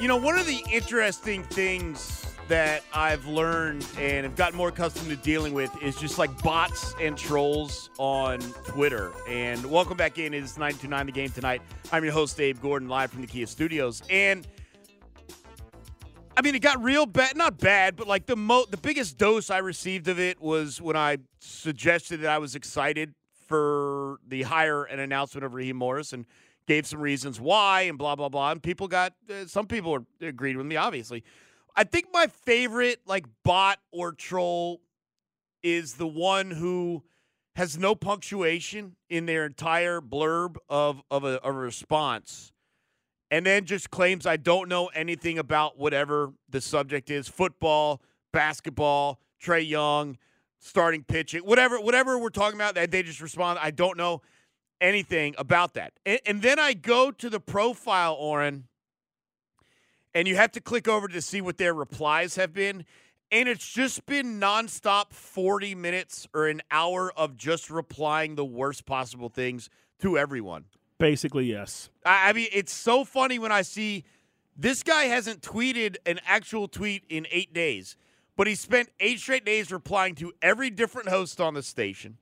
You 0.00 0.08
know, 0.08 0.16
one 0.16 0.38
of 0.38 0.46
the 0.46 0.64
interesting 0.72 1.42
things 1.42 2.24
that 2.48 2.82
I've 2.94 3.26
learned 3.26 3.86
and 3.98 4.24
have 4.24 4.34
gotten 4.34 4.56
more 4.56 4.70
accustomed 4.70 5.10
to 5.10 5.16
dealing 5.16 5.52
with 5.52 5.70
is 5.82 5.94
just 5.94 6.16
like 6.16 6.42
bots 6.42 6.94
and 6.98 7.18
trolls 7.18 7.90
on 7.98 8.40
Twitter. 8.64 9.12
And 9.28 9.62
welcome 9.66 9.98
back 9.98 10.16
in. 10.16 10.32
It 10.32 10.42
is 10.42 10.56
929 10.56 11.04
The 11.04 11.12
Game 11.12 11.28
tonight. 11.28 11.60
I'm 11.92 12.02
your 12.02 12.14
host, 12.14 12.34
Dave 12.38 12.62
Gordon, 12.62 12.88
live 12.88 13.10
from 13.10 13.20
the 13.20 13.26
Kia 13.26 13.46
Studios. 13.46 14.02
And 14.08 14.48
I 16.34 16.40
mean, 16.40 16.54
it 16.54 16.62
got 16.62 16.82
real 16.82 17.04
bad. 17.04 17.36
Not 17.36 17.58
bad, 17.58 17.94
but 17.94 18.08
like 18.08 18.24
the 18.24 18.36
mo- 18.36 18.64
the 18.70 18.78
biggest 18.78 19.18
dose 19.18 19.50
I 19.50 19.58
received 19.58 20.08
of 20.08 20.18
it 20.18 20.40
was 20.40 20.80
when 20.80 20.96
I 20.96 21.18
suggested 21.40 22.22
that 22.22 22.30
I 22.30 22.38
was 22.38 22.54
excited 22.54 23.12
for 23.46 24.16
the 24.26 24.44
hire 24.44 24.84
and 24.84 24.98
announcement 24.98 25.44
of 25.44 25.52
Raheem 25.52 25.76
Morris 25.76 26.14
and 26.14 26.24
gave 26.70 26.86
some 26.86 27.00
reasons 27.00 27.40
why 27.40 27.80
and 27.82 27.98
blah 27.98 28.14
blah 28.14 28.28
blah. 28.28 28.52
And 28.52 28.62
people 28.62 28.86
got 28.86 29.12
uh, 29.28 29.44
some 29.46 29.66
people 29.66 29.90
were, 29.90 30.04
agreed 30.20 30.56
with 30.56 30.66
me. 30.66 30.76
Obviously, 30.76 31.24
I 31.74 31.82
think 31.82 32.06
my 32.12 32.28
favorite 32.28 33.00
like 33.06 33.26
bot 33.44 33.80
or 33.90 34.12
troll 34.12 34.80
is 35.64 35.94
the 35.94 36.06
one 36.06 36.52
who 36.52 37.02
has 37.56 37.76
no 37.76 37.96
punctuation 37.96 38.94
in 39.08 39.26
their 39.26 39.46
entire 39.46 40.00
blurb 40.00 40.58
of 40.68 41.02
of 41.10 41.24
a, 41.24 41.40
a 41.42 41.50
response 41.50 42.52
and 43.32 43.44
then 43.44 43.64
just 43.64 43.90
claims 43.90 44.24
I 44.24 44.36
don't 44.36 44.68
know 44.68 44.86
anything 44.94 45.38
about 45.40 45.76
whatever 45.76 46.32
the 46.48 46.60
subject 46.60 47.10
is 47.10 47.26
football, 47.26 48.00
basketball, 48.32 49.18
Trae 49.42 49.68
Young, 49.68 50.18
starting 50.60 51.02
pitching, 51.02 51.40
whatever 51.40 51.80
whatever 51.80 52.16
we're 52.16 52.28
talking 52.28 52.60
about. 52.60 52.76
They 52.76 53.02
just 53.02 53.20
respond, 53.20 53.58
I 53.60 53.72
don't 53.72 53.96
know 53.96 54.22
anything 54.80 55.34
about 55.38 55.74
that. 55.74 55.92
And, 56.06 56.20
and 56.26 56.42
then 56.42 56.58
I 56.58 56.74
go 56.74 57.10
to 57.10 57.30
the 57.30 57.40
profile, 57.40 58.14
Oren, 58.14 58.64
and 60.14 60.26
you 60.26 60.36
have 60.36 60.52
to 60.52 60.60
click 60.60 60.88
over 60.88 61.08
to 61.08 61.20
see 61.20 61.40
what 61.40 61.58
their 61.58 61.74
replies 61.74 62.36
have 62.36 62.52
been. 62.52 62.84
And 63.32 63.48
it's 63.48 63.68
just 63.68 64.06
been 64.06 64.40
nonstop 64.40 65.12
40 65.12 65.76
minutes 65.76 66.26
or 66.34 66.48
an 66.48 66.62
hour 66.70 67.12
of 67.16 67.36
just 67.36 67.70
replying 67.70 68.34
the 68.34 68.44
worst 68.44 68.86
possible 68.86 69.28
things 69.28 69.70
to 70.00 70.18
everyone. 70.18 70.64
Basically, 70.98 71.46
yes. 71.46 71.90
I 72.04 72.32
mean, 72.32 72.48
it's 72.52 72.72
so 72.72 73.04
funny 73.04 73.38
when 73.38 73.52
I 73.52 73.62
see 73.62 74.04
this 74.56 74.82
guy 74.82 75.04
hasn't 75.04 75.40
tweeted 75.42 75.96
an 76.04 76.20
actual 76.26 76.68
tweet 76.68 77.04
in 77.08 77.26
eight 77.30 77.54
days, 77.54 77.96
but 78.36 78.46
he 78.46 78.54
spent 78.54 78.90
eight 79.00 79.18
straight 79.20 79.44
days 79.44 79.70
replying 79.70 80.14
to 80.16 80.32
every 80.42 80.68
different 80.68 81.08
host 81.08 81.40
on 81.40 81.54
the 81.54 81.62
station, 81.62 82.18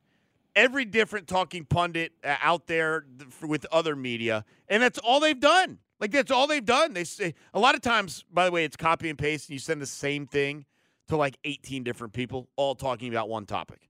every 0.59 0.84
different 0.84 1.28
talking 1.28 1.64
pundit 1.64 2.12
uh, 2.24 2.34
out 2.42 2.66
there 2.66 3.06
with 3.40 3.64
other 3.70 3.94
media, 3.94 4.44
and 4.68 4.82
that's 4.82 4.98
all 4.98 5.20
they've 5.20 5.38
done. 5.38 5.78
Like 6.00 6.11
that's 6.11 6.32
all 6.32 6.46
they've 6.48 6.64
done. 6.64 6.92
They 6.94 7.04
say 7.04 7.34
a 7.54 7.61
lot 7.61 7.76
of 7.76 7.80
times, 7.80 8.24
by 8.30 8.44
the 8.44 8.50
way, 8.50 8.64
it's 8.64 8.76
copy 8.76 9.09
and 9.09 9.16
paste, 9.16 9.48
and 9.48 9.54
you 9.54 9.61
send 9.61 9.80
the 9.80 9.86
same 9.86 10.26
thing 10.26 10.64
to 11.06 11.16
like 11.16 11.38
18 11.44 11.84
different 11.84 12.12
people, 12.12 12.48
all 12.56 12.74
talking 12.74 13.09
about 13.09 13.28
one 13.28 13.46
topic. 13.46 13.88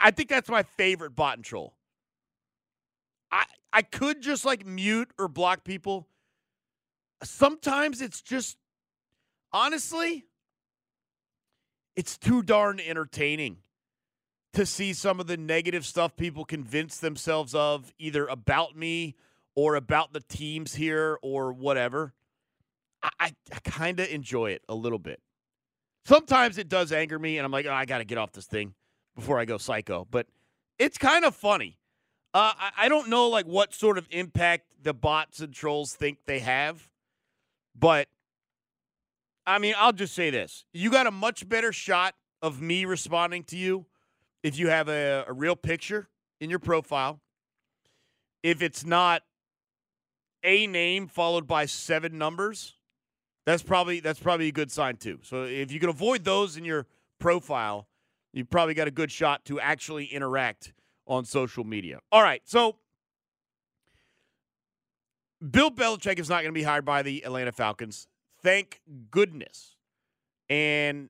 I 0.00 0.10
think 0.12 0.28
that's 0.28 0.48
my 0.48 0.62
favorite 0.62 1.14
bot 1.16 1.36
and 1.36 1.44
troll. 1.44 1.74
I 3.32 3.44
I 3.72 3.82
could 3.82 4.22
just 4.22 4.44
like 4.44 4.64
mute 4.64 5.10
or 5.18 5.28
block 5.28 5.64
people. 5.64 6.06
Sometimes 7.24 8.00
it's 8.00 8.22
just 8.22 8.56
honestly 9.52 10.24
it's 11.96 12.16
too 12.18 12.42
darn 12.42 12.78
entertaining 12.78 13.58
to 14.56 14.64
see 14.64 14.94
some 14.94 15.20
of 15.20 15.26
the 15.26 15.36
negative 15.36 15.84
stuff 15.84 16.16
people 16.16 16.42
convince 16.42 16.96
themselves 16.96 17.54
of 17.54 17.92
either 17.98 18.26
about 18.26 18.74
me 18.74 19.14
or 19.54 19.74
about 19.74 20.14
the 20.14 20.20
teams 20.20 20.74
here 20.74 21.18
or 21.20 21.52
whatever. 21.52 22.14
I, 23.02 23.32
I, 23.52 23.58
kind 23.64 24.00
of 24.00 24.08
enjoy 24.08 24.52
it 24.52 24.62
a 24.66 24.74
little 24.74 24.98
bit. 24.98 25.20
Sometimes 26.06 26.56
it 26.56 26.70
does 26.70 26.90
anger 26.90 27.18
me, 27.18 27.36
and 27.36 27.44
I'm 27.44 27.52
like, 27.52 27.66
oh, 27.66 27.72
I 27.72 27.84
got 27.84 27.98
to 27.98 28.06
get 28.06 28.16
off 28.16 28.32
this 28.32 28.46
thing 28.46 28.72
before 29.14 29.38
I 29.38 29.44
go 29.44 29.58
psycho. 29.58 30.08
But 30.10 30.26
it's 30.78 30.96
kind 30.96 31.26
of 31.26 31.36
funny. 31.36 31.76
Uh, 32.32 32.54
I, 32.58 32.70
I 32.78 32.88
don't 32.88 33.10
know 33.10 33.28
like 33.28 33.44
what 33.44 33.74
sort 33.74 33.98
of 33.98 34.08
impact 34.10 34.72
the 34.82 34.94
bots 34.94 35.40
and 35.40 35.52
trolls 35.52 35.92
think 35.92 36.20
they 36.24 36.38
have, 36.38 36.88
but 37.78 38.08
I 39.46 39.58
mean, 39.58 39.74
I'll 39.76 39.92
just 39.92 40.14
say 40.14 40.30
this: 40.30 40.64
you 40.72 40.90
got 40.90 41.06
a 41.06 41.10
much 41.10 41.46
better 41.46 41.74
shot 41.74 42.14
of 42.40 42.62
me 42.62 42.86
responding 42.86 43.44
to 43.44 43.58
you 43.58 43.84
if 44.46 44.56
you 44.60 44.68
have 44.68 44.88
a, 44.88 45.24
a 45.26 45.32
real 45.32 45.56
picture 45.56 46.06
in 46.40 46.50
your 46.50 46.60
profile. 46.60 47.20
If 48.44 48.62
it's 48.62 48.86
not 48.86 49.22
a 50.44 50.68
name 50.68 51.08
followed 51.08 51.48
by 51.48 51.66
seven 51.66 52.16
numbers, 52.16 52.74
that's 53.44 53.64
probably 53.64 53.98
that's 53.98 54.20
probably 54.20 54.46
a 54.46 54.52
good 54.52 54.70
sign 54.70 54.98
too. 54.98 55.18
So 55.24 55.42
if 55.42 55.72
you 55.72 55.80
can 55.80 55.88
avoid 55.88 56.22
those 56.22 56.56
in 56.56 56.64
your 56.64 56.86
profile, 57.18 57.88
you've 58.32 58.48
probably 58.48 58.74
got 58.74 58.86
a 58.86 58.92
good 58.92 59.10
shot 59.10 59.44
to 59.46 59.58
actually 59.58 60.04
interact 60.04 60.72
on 61.08 61.24
social 61.24 61.64
media. 61.64 61.98
All 62.12 62.22
right, 62.22 62.42
so 62.44 62.76
Bill 65.50 65.72
Belichick 65.72 66.20
is 66.20 66.28
not 66.28 66.42
going 66.42 66.54
to 66.54 66.58
be 66.58 66.62
hired 66.62 66.84
by 66.84 67.02
the 67.02 67.24
Atlanta 67.24 67.50
Falcons. 67.50 68.06
Thank 68.44 68.80
goodness. 69.10 69.74
And 70.48 71.08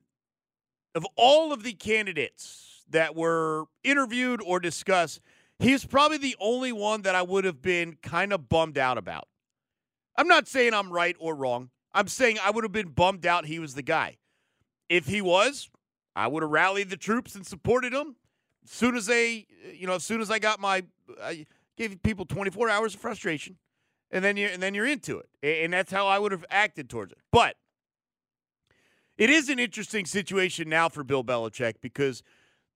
of 0.95 1.05
all 1.15 1.53
of 1.53 1.61
the 1.61 1.73
candidates 1.73 2.66
that 2.89 3.15
were 3.15 3.65
interviewed 3.83 4.41
or 4.45 4.59
discussed, 4.59 5.21
he's 5.59 5.85
probably 5.85 6.17
the 6.17 6.35
only 6.39 6.71
one 6.71 7.01
that 7.03 7.15
I 7.15 7.21
would 7.21 7.45
have 7.45 7.61
been 7.61 7.97
kind 8.01 8.33
of 8.33 8.49
bummed 8.49 8.77
out 8.77 8.97
about. 8.97 9.27
I'm 10.15 10.27
not 10.27 10.47
saying 10.47 10.73
I'm 10.73 10.91
right 10.91 11.15
or 11.19 11.35
wrong. 11.35 11.69
I'm 11.93 12.07
saying 12.07 12.37
I 12.43 12.51
would 12.51 12.63
have 12.63 12.71
been 12.71 12.89
bummed 12.89 13.25
out 13.25 13.45
he 13.45 13.59
was 13.59 13.75
the 13.75 13.81
guy. 13.81 14.17
If 14.89 15.07
he 15.07 15.21
was, 15.21 15.69
I 16.15 16.27
would 16.27 16.43
have 16.43 16.51
rallied 16.51 16.89
the 16.89 16.97
troops 16.97 17.35
and 17.35 17.45
supported 17.45 17.93
him 17.93 18.15
As 18.67 18.71
soon 18.71 18.95
as 18.95 19.05
they, 19.05 19.47
you 19.73 19.87
know, 19.87 19.95
as 19.95 20.03
soon 20.03 20.19
as 20.19 20.29
I 20.29 20.39
got 20.39 20.59
my, 20.59 20.83
I 21.23 21.45
gave 21.77 22.01
people 22.03 22.25
24 22.25 22.69
hours 22.69 22.93
of 22.93 22.99
frustration, 22.99 23.57
and 24.11 24.23
then 24.23 24.35
you're 24.35 24.49
and 24.49 24.61
then 24.61 24.73
you're 24.73 24.85
into 24.85 25.19
it, 25.19 25.29
and 25.63 25.71
that's 25.71 25.91
how 25.91 26.05
I 26.05 26.19
would 26.19 26.33
have 26.33 26.45
acted 26.49 26.89
towards 26.89 27.13
it. 27.13 27.19
But 27.31 27.55
it 29.17 29.29
is 29.29 29.47
an 29.47 29.57
interesting 29.57 30.05
situation 30.05 30.67
now 30.67 30.89
for 30.89 31.03
Bill 31.05 31.23
Belichick 31.23 31.75
because 31.81 32.23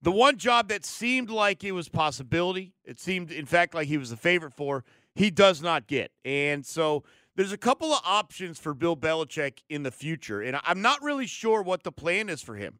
the 0.01 0.11
one 0.11 0.37
job 0.37 0.69
that 0.69 0.85
seemed 0.85 1.29
like 1.29 1.63
it 1.63 1.73
was 1.73 1.89
possibility, 1.89 2.73
it 2.83 2.99
seemed 2.99 3.31
in 3.31 3.45
fact 3.45 3.73
like 3.73 3.87
he 3.87 3.97
was 3.97 4.09
the 4.09 4.17
favorite 4.17 4.53
for, 4.53 4.83
he 5.15 5.29
does 5.29 5.61
not 5.61 5.87
get, 5.87 6.11
and 6.25 6.65
so. 6.65 7.03
There's 7.33 7.53
a 7.53 7.57
couple 7.57 7.93
of 7.93 8.01
options 8.03 8.59
for 8.59 8.73
Bill 8.73 8.97
Belichick 8.97 9.59
in 9.69 9.83
the 9.83 9.89
future, 9.89 10.41
and 10.41 10.59
I'm 10.65 10.81
not 10.81 11.01
really 11.01 11.25
sure 11.25 11.63
what 11.63 11.83
the 11.83 11.91
plan 11.91 12.27
is 12.27 12.41
for 12.41 12.55
him. 12.55 12.79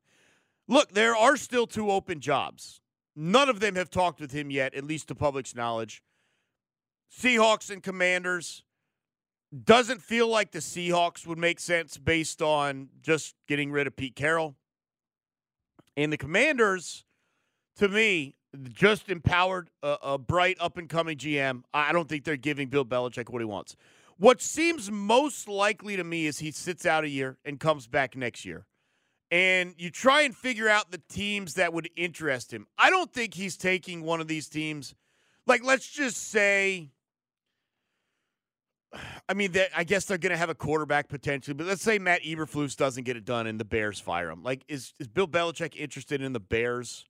Look, 0.68 0.92
there 0.92 1.16
are 1.16 1.38
still 1.38 1.66
two 1.66 1.90
open 1.90 2.20
jobs 2.20 2.82
None 3.16 3.50
of 3.50 3.60
them 3.60 3.76
have 3.76 3.90
talked 3.90 4.22
with 4.22 4.32
him 4.32 4.50
yet, 4.50 4.74
at 4.74 4.86
least 4.86 5.10
to 5.10 5.16
public's 5.16 5.56
knowledge. 5.56 6.04
Seahawks 7.12 7.70
and 7.70 7.84
Commanders 7.84 8.64
doesn't 9.66 10.02
feel 10.02 10.30
like 10.30 10.52
the 10.52 10.60
Seahawks 10.60 11.28
would 11.28 11.38
make 11.38 11.60
sense 11.60 11.98
based 11.98 12.42
on 12.42 12.88
just 13.02 13.36
getting 13.48 13.72
rid 13.72 13.86
of 13.86 13.98
Pete 13.98 14.16
Carroll. 14.16 14.56
And 15.98 16.12
the 16.12 16.18
Commanders, 16.18 17.04
to 17.82 17.90
me, 17.90 18.36
just 18.74 19.10
empowered 19.10 19.72
a, 19.82 19.98
a 20.04 20.18
bright 20.20 20.56
up 20.60 20.78
and 20.78 20.88
coming 20.88 21.18
GM. 21.18 21.64
I 21.74 21.92
don't 21.92 22.08
think 22.08 22.26
they're 22.26 22.38
giving 22.38 22.68
Bill 22.70 22.86
Belichick 22.86 23.30
what 23.30 23.42
he 23.42 23.46
wants. 23.46 23.76
What 24.18 24.40
seems 24.40 24.92
most 24.92 25.48
likely 25.48 25.96
to 25.96 26.04
me 26.04 26.28
is 26.28 26.38
he 26.38 26.52
sits 26.52 26.86
out 26.86 27.06
a 27.06 27.10
year 27.10 27.40
and 27.44 27.60
comes 27.60 27.88
back 27.88 28.16
next 28.16 28.46
year. 28.46 28.68
And 29.32 29.74
you 29.80 29.90
try 29.90 30.22
and 30.22 30.36
figure 30.36 30.70
out 30.70 30.92
the 30.92 31.02
teams 31.10 31.56
that 31.56 31.74
would 31.74 31.90
interest 31.96 32.54
him. 32.54 32.68
I 32.78 32.92
don't 32.92 33.12
think 33.12 33.34
he's 33.34 33.58
taking 33.58 34.04
one 34.04 34.22
of 34.22 34.28
these 34.28 34.48
teams. 34.48 34.94
Like, 35.48 35.64
let's 35.66 35.90
just 35.90 36.18
say 36.30 36.92
I 39.28 39.34
mean, 39.34 39.56
I 39.76 39.86
guess 39.86 40.06
they're 40.06 40.18
going 40.18 40.32
to 40.32 40.38
have 40.38 40.50
a 40.50 40.56
quarterback 40.56 41.08
potentially, 41.08 41.54
but 41.54 41.66
let's 41.66 41.82
say 41.82 41.98
Matt 41.98 42.24
Eberflus 42.24 42.76
doesn't 42.76 43.06
get 43.06 43.16
it 43.16 43.24
done 43.24 43.48
and 43.48 43.60
the 43.60 43.66
Bears 43.66 44.00
fire 44.00 44.30
him. 44.30 44.44
Like, 44.44 44.66
is 44.68 44.94
is 45.00 45.08
Bill 45.08 45.28
Belichick 45.28 45.76
interested 45.78 46.22
in 46.22 46.34
the 46.34 46.42
Bears? 46.42 47.06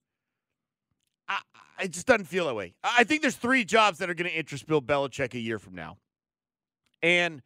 I, 1.28 1.40
it 1.82 1.92
just 1.92 2.08
doesn't 2.08 2.26
feel 2.26 2.46
that 2.48 2.56
way. 2.56 2.74
I 2.84 3.04
think 3.04 3.22
there's 3.22 3.36
three 3.36 3.66
jobs 3.66 4.00
that 4.00 4.10
are 4.10 4.14
going 4.14 4.30
to 4.30 4.36
interest 4.36 4.68
Bill 4.68 4.82
Belichick 4.82 5.34
a 5.34 5.40
year 5.40 5.60
from 5.60 5.76
now, 5.76 5.98
and 7.02 7.42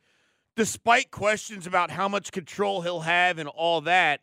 despite 0.55 1.11
questions 1.11 1.67
about 1.67 1.91
how 1.91 2.07
much 2.07 2.31
control 2.31 2.81
he'll 2.81 3.01
have 3.01 3.37
and 3.37 3.49
all 3.49 3.81
that, 3.81 4.21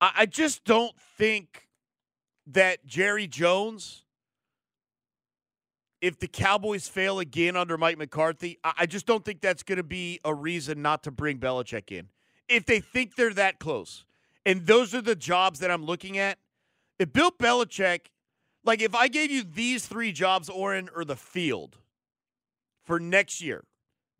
I, 0.00 0.12
I 0.18 0.26
just 0.26 0.64
don't 0.64 0.98
think 1.18 1.68
that 2.46 2.84
Jerry 2.86 3.26
Jones 3.26 4.04
if 6.00 6.18
the 6.18 6.28
Cowboys 6.28 6.88
fail 6.88 7.18
again 7.18 7.56
under 7.56 7.76
Mike 7.76 7.98
McCarthy, 7.98 8.58
I 8.64 8.86
just 8.86 9.06
don't 9.06 9.24
think 9.24 9.40
that's 9.40 9.62
going 9.62 9.76
to 9.76 9.84
be 9.84 10.18
a 10.24 10.34
reason 10.34 10.82
not 10.82 11.02
to 11.04 11.10
bring 11.10 11.38
Belichick 11.38 11.92
in. 11.92 12.08
If 12.48 12.64
they 12.64 12.80
think 12.80 13.16
they're 13.16 13.34
that 13.34 13.58
close, 13.58 14.04
and 14.46 14.66
those 14.66 14.94
are 14.94 15.02
the 15.02 15.14
jobs 15.14 15.60
that 15.60 15.70
I'm 15.70 15.84
looking 15.84 16.16
at, 16.16 16.38
if 16.98 17.12
Bill 17.12 17.30
Belichick, 17.30 18.06
like 18.64 18.82
if 18.82 18.94
I 18.94 19.08
gave 19.08 19.30
you 19.30 19.42
these 19.42 19.86
three 19.86 20.12
jobs, 20.12 20.48
Oren, 20.48 20.88
or 20.94 21.04
the 21.04 21.16
field 21.16 21.78
for 22.82 23.00
next 23.00 23.40
year, 23.40 23.64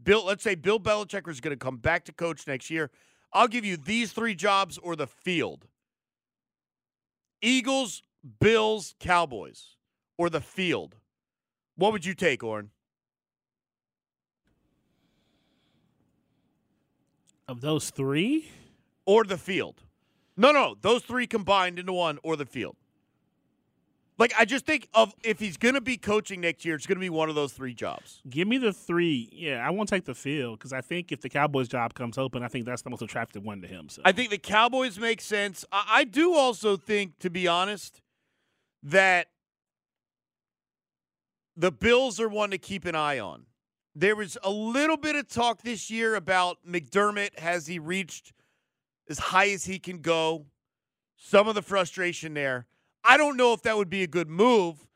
Bill, 0.02 0.24
let's 0.24 0.42
say 0.42 0.54
Bill 0.54 0.80
Belichick 0.80 1.28
is 1.28 1.40
going 1.40 1.56
to 1.56 1.62
come 1.62 1.76
back 1.76 2.04
to 2.06 2.12
coach 2.12 2.46
next 2.46 2.70
year. 2.70 2.90
I'll 3.32 3.48
give 3.48 3.64
you 3.64 3.76
these 3.76 4.12
three 4.12 4.34
jobs 4.34 4.78
or 4.78 4.96
the 4.96 5.06
field 5.06 5.66
Eagles, 7.42 8.02
Bills, 8.38 8.94
Cowboys, 9.00 9.76
or 10.18 10.28
the 10.28 10.40
field. 10.40 10.96
What 11.76 11.92
would 11.92 12.04
you 12.04 12.14
take, 12.14 12.42
Oren? 12.42 12.70
Of 17.48 17.62
those 17.62 17.90
three? 17.90 18.50
Or 19.06 19.24
the 19.24 19.38
field. 19.38 19.82
No, 20.36 20.52
no, 20.52 20.76
those 20.80 21.02
three 21.02 21.26
combined 21.26 21.78
into 21.78 21.92
one 21.92 22.18
or 22.22 22.36
the 22.36 22.46
field. 22.46 22.76
Like 24.20 24.34
I 24.38 24.44
just 24.44 24.66
think 24.66 24.86
of 24.92 25.14
if 25.24 25.40
he's 25.40 25.56
going 25.56 25.76
to 25.76 25.80
be 25.80 25.96
coaching 25.96 26.42
next 26.42 26.62
year, 26.66 26.74
it's 26.74 26.86
going 26.86 26.96
to 26.96 27.00
be 27.00 27.08
one 27.08 27.30
of 27.30 27.34
those 27.34 27.54
three 27.54 27.72
jobs. 27.72 28.20
Give 28.28 28.46
me 28.46 28.58
the 28.58 28.70
three. 28.70 29.30
Yeah, 29.32 29.66
I 29.66 29.70
won't 29.70 29.88
take 29.88 30.04
the 30.04 30.14
field 30.14 30.58
because 30.58 30.74
I 30.74 30.82
think 30.82 31.10
if 31.10 31.22
the 31.22 31.30
Cowboys 31.30 31.68
job 31.68 31.94
comes 31.94 32.18
open, 32.18 32.42
I 32.42 32.48
think 32.48 32.66
that's 32.66 32.82
the 32.82 32.90
most 32.90 33.00
attractive 33.00 33.42
one 33.42 33.62
to 33.62 33.66
him. 33.66 33.88
So 33.88 34.02
I 34.04 34.12
think 34.12 34.28
the 34.28 34.36
Cowboys 34.36 34.98
make 34.98 35.22
sense. 35.22 35.64
I, 35.72 35.84
I 35.88 36.04
do 36.04 36.34
also 36.34 36.76
think, 36.76 37.18
to 37.20 37.30
be 37.30 37.48
honest, 37.48 38.02
that 38.82 39.28
the 41.56 41.72
Bills 41.72 42.20
are 42.20 42.28
one 42.28 42.50
to 42.50 42.58
keep 42.58 42.84
an 42.84 42.94
eye 42.94 43.18
on. 43.18 43.46
There 43.94 44.14
was 44.14 44.36
a 44.44 44.50
little 44.50 44.98
bit 44.98 45.16
of 45.16 45.28
talk 45.28 45.62
this 45.62 45.90
year 45.90 46.14
about 46.14 46.58
McDermott. 46.68 47.38
Has 47.38 47.66
he 47.66 47.78
reached 47.78 48.34
as 49.08 49.18
high 49.18 49.48
as 49.48 49.64
he 49.64 49.78
can 49.78 50.02
go? 50.02 50.44
Some 51.16 51.48
of 51.48 51.54
the 51.54 51.62
frustration 51.62 52.34
there. 52.34 52.66
I 53.04 53.16
don't 53.16 53.36
know 53.36 53.52
if 53.52 53.62
that 53.62 53.76
would 53.76 53.90
be 53.90 54.02
a 54.02 54.06
good 54.06 54.28
move, 54.28 54.86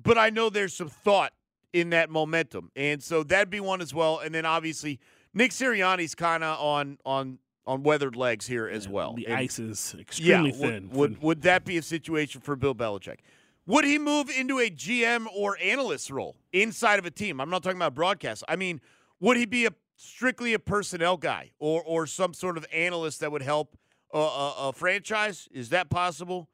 but 0.00 0.18
I 0.18 0.30
know 0.30 0.50
there's 0.50 0.74
some 0.74 0.88
thought 0.88 1.32
in 1.72 1.90
that 1.90 2.10
momentum. 2.10 2.70
And 2.76 3.02
so 3.02 3.22
that'd 3.22 3.50
be 3.50 3.60
one 3.60 3.80
as 3.80 3.94
well. 3.94 4.18
And 4.18 4.34
then 4.34 4.44
obviously 4.44 5.00
Nick 5.34 5.52
Sirianni's 5.52 6.14
kind 6.14 6.44
of 6.44 6.58
on 6.60 6.98
on 7.04 7.38
on 7.64 7.82
weathered 7.82 8.16
legs 8.16 8.46
here 8.46 8.66
as 8.66 8.86
yeah, 8.86 8.92
well. 8.92 9.14
The 9.14 9.26
and, 9.26 9.36
ice 9.36 9.58
is 9.58 9.94
extremely 9.98 10.50
yeah, 10.50 10.56
thin. 10.56 10.88
Would, 10.90 10.96
would, 10.96 11.22
would 11.22 11.42
that 11.42 11.64
be 11.64 11.78
a 11.78 11.82
situation 11.82 12.40
for 12.40 12.56
Bill 12.56 12.74
Belichick? 12.74 13.18
Would 13.66 13.84
he 13.84 13.98
move 13.98 14.28
into 14.28 14.58
a 14.58 14.68
GM 14.68 15.26
or 15.32 15.56
analyst 15.62 16.10
role 16.10 16.36
inside 16.52 16.98
of 16.98 17.06
a 17.06 17.10
team? 17.12 17.40
I'm 17.40 17.50
not 17.50 17.62
talking 17.62 17.78
about 17.78 17.94
broadcast. 17.94 18.42
I 18.48 18.56
mean, 18.56 18.80
would 19.20 19.36
he 19.36 19.46
be 19.46 19.66
a 19.66 19.70
strictly 19.96 20.52
a 20.52 20.58
personnel 20.58 21.16
guy 21.16 21.52
or 21.58 21.82
or 21.84 22.06
some 22.06 22.34
sort 22.34 22.56
of 22.56 22.66
analyst 22.72 23.20
that 23.20 23.30
would 23.30 23.42
help 23.42 23.76
a, 24.12 24.18
a, 24.18 24.54
a 24.58 24.72
franchise? 24.72 25.48
Is 25.52 25.68
that 25.68 25.88
possible? 25.88 26.48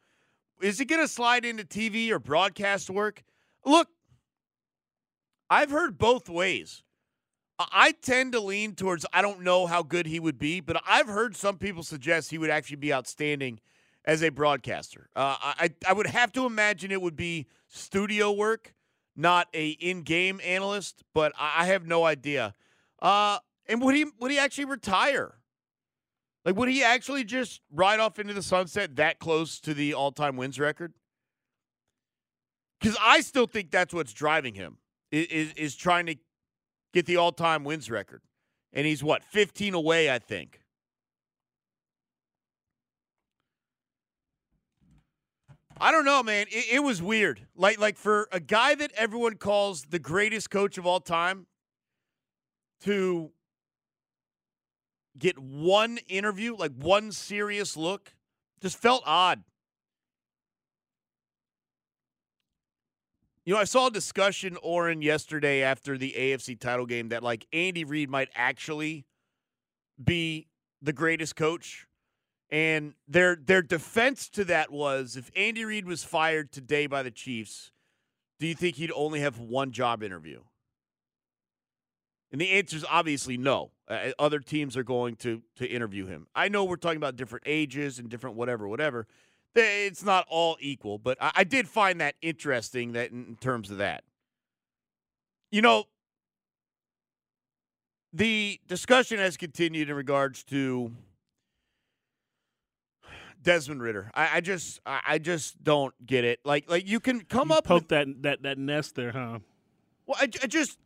Is 0.61 0.79
he 0.79 0.85
going 0.85 1.01
to 1.01 1.09
slide 1.09 1.45
into 1.45 1.65
TV 1.65 2.11
or 2.11 2.19
broadcast 2.19 2.91
work? 2.91 3.23
Look, 3.65 3.89
I've 5.51 5.71
heard 5.71 5.99
both 5.99 6.29
ways. 6.29 6.83
I 7.59 7.93
tend 7.93 8.33
to 8.33 8.41
lean 8.41 8.75
towards 8.75 9.05
I 9.13 9.21
don't 9.21 9.43
know 9.43 9.67
how 9.67 9.83
good 9.83 10.07
he 10.07 10.21
would 10.21 10.39
be, 10.39 10.61
but 10.61 10.81
I've 10.87 11.09
heard 11.09 11.35
some 11.35 11.59
people 11.59 11.83
suggest 11.83 12.31
he 12.31 12.39
would 12.39 12.51
actually 12.51 12.77
be 12.77 12.93
outstanding 12.93 13.59
as 14.05 14.23
a 14.23 14.29
broadcaster. 14.29 15.09
Uh, 15.17 15.37
I 15.41 15.71
I 15.87 15.93
would 15.93 16.07
have 16.07 16.33
to 16.33 16.47
imagine 16.47 16.93
it 16.93 17.03
would 17.03 17.17
be 17.17 17.47
studio 17.67 18.31
work, 18.31 18.75
not 19.17 19.49
a 19.55 19.71
in-game 19.71 20.41
analyst. 20.45 21.03
But 21.15 21.33
I 21.37 21.67
have 21.67 21.87
no 21.87 22.05
idea. 22.05 22.55
Uh, 23.03 23.39
and 23.67 23.83
would 23.83 23.97
he 23.97 24.07
would 24.21 24.31
he 24.31 24.39
actually 24.39 24.67
retire? 24.67 25.38
Like, 26.49 26.57
would 26.57 26.71
he 26.71 26.83
actually 26.83 27.25
just 27.25 27.61
ride 27.71 28.01
off 28.01 28.19
into 28.19 28.33
the 28.33 28.43
sunset 28.43 28.97
that 28.97 29.19
close 29.19 29.61
to 29.61 29.75
the 29.75 29.93
all-time 29.93 30.35
wins 30.39 30.59
record? 30.59 30.95
Because 32.81 32.97
I 33.03 33.21
still 33.21 33.47
think 33.47 33.71
that's 33.71 33.93
what's 33.93 34.15
driving 34.15 34.55
him 34.55 34.79
is 35.13 35.53
is 35.53 35.77
trying 35.77 36.07
to 36.07 36.17
get 36.95 37.05
the 37.05 37.17
all-time 37.17 37.65
wins 37.65 37.91
record, 37.91 38.23
and 38.73 38.87
he's 38.87 39.05
what 39.05 39.25
15 39.25 39.75
away, 39.75 40.11
I 40.11 40.19
think. 40.19 40.63
I 45.79 45.93
don't 45.93 46.07
know, 46.07 46.23
man. 46.23 46.47
It, 46.49 46.77
it, 46.77 46.83
was 46.83 47.03
weird. 47.03 47.47
Like 47.57 47.79
like 47.79 47.99
for 47.99 48.27
a 48.33 48.41
guy 48.41 48.75
that 48.75 48.93
everyone 48.97 49.35
calls 49.35 49.83
the 49.83 49.99
greatest 49.99 50.49
coach 50.49 50.79
of 50.79 50.87
all 50.87 51.01
time 51.01 51.47
to 52.85 53.33
get 55.19 55.39
one 55.39 55.99
interview, 56.09 56.55
like 56.57 56.73
one 56.73 57.13
serious 57.13 57.77
look, 57.77 58.15
just 58.61 58.77
felt 58.77 59.03
odd. 59.07 59.43
You 63.45 63.55
know, 63.55 63.61
I 63.61 63.65
saw 63.65 63.87
a 63.87 63.91
discussion, 63.91 64.59
Oren, 64.63 65.01
yesterday 65.01 65.63
after 65.63 65.97
the 65.97 66.15
AFC 66.17 66.59
title 66.59 66.85
game 66.85 67.09
that 67.09 67.23
like 67.23 67.47
Andy 67.53 67.85
Reid 67.85 68.11
might 68.11 68.29
actually 68.35 69.07
be 70.03 70.49
the 70.83 70.93
greatest 70.93 71.35
coach 71.35 71.89
and 72.51 72.95
their 73.07 73.37
their 73.37 73.63
defense 73.63 74.29
to 74.31 74.45
that 74.45 74.71
was 74.71 75.17
if 75.17 75.31
Andy 75.37 75.65
Reid 75.65 75.87
was 75.87 76.03
fired 76.05 76.51
today 76.51 76.87
by 76.87 77.03
the 77.03 77.11
Chiefs, 77.11 77.73
do 78.39 78.47
you 78.47 78.55
think 78.55 78.77
he'd 78.77 78.93
only 78.93 79.21
have 79.21 79.39
one 79.39 79.71
job 79.71 80.03
interview? 80.03 80.41
And 82.33 82.41
the 82.41 82.51
answer 82.51 82.77
is 82.77 82.85
obviously 82.89 83.37
no. 83.37 83.71
Uh, 83.89 84.11
other 84.19 84.39
teams 84.39 84.77
are 84.77 84.83
going 84.83 85.17
to 85.17 85.43
to 85.57 85.67
interview 85.67 86.07
him. 86.07 86.27
I 86.35 86.49
know 86.49 86.65
we're 86.65 86.77
talking 86.77 86.99
about 86.99 87.17
different 87.17 87.45
ages 87.47 87.99
and 87.99 88.09
different 88.09 88.37
whatever, 88.37 88.69
whatever. 88.69 89.07
It's 89.55 90.05
not 90.05 90.27
all 90.29 90.57
equal, 90.61 90.99
but 90.99 91.17
I, 91.21 91.33
I 91.37 91.45
did 91.45 91.67
find 91.67 92.01
that 92.01 92.15
interesting 92.21 92.93
that 92.93 93.11
in 93.11 93.37
terms 93.41 93.71
of 93.71 93.79
that. 93.79 94.05
You 95.51 95.63
know, 95.63 95.85
the 98.13 98.61
discussion 98.69 99.19
has 99.19 99.37
continued 99.37 99.89
in 99.89 99.97
regards 99.97 100.45
to 100.45 100.93
Desmond 103.43 103.83
Ridder. 103.83 104.11
I, 104.15 104.37
I 104.37 104.41
just 104.41 104.81
I 104.85 105.19
just 105.19 105.63
don't 105.63 105.95
get 106.05 106.25
it. 106.25 106.41
Like 106.45 106.71
like 106.71 106.87
you 106.87 107.01
can 107.01 107.21
come 107.23 107.51
you 107.51 107.57
up 107.57 107.65
poke 107.65 107.83
with, 107.83 107.89
that 107.89 108.23
that 108.23 108.43
that 108.43 108.59
nest 108.59 108.95
there, 108.95 109.13
huh? 109.13 109.39
Well, 110.07 110.19
I, 110.21 110.25
I 110.43 110.47
just 110.47 110.79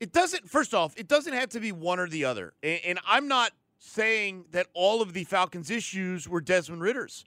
it 0.00 0.12
doesn't. 0.12 0.48
First 0.48 0.74
off, 0.74 0.94
it 0.96 1.06
doesn't 1.06 1.32
have 1.32 1.50
to 1.50 1.60
be 1.60 1.72
one 1.72 2.00
or 2.00 2.08
the 2.08 2.24
other. 2.24 2.54
And, 2.62 2.80
and 2.84 2.98
I'm 3.06 3.28
not 3.28 3.52
saying 3.78 4.46
that 4.50 4.66
all 4.74 5.02
of 5.02 5.12
the 5.12 5.24
Falcons' 5.24 5.70
issues 5.70 6.28
were 6.28 6.40
Desmond 6.40 6.82
Ridder's. 6.82 7.24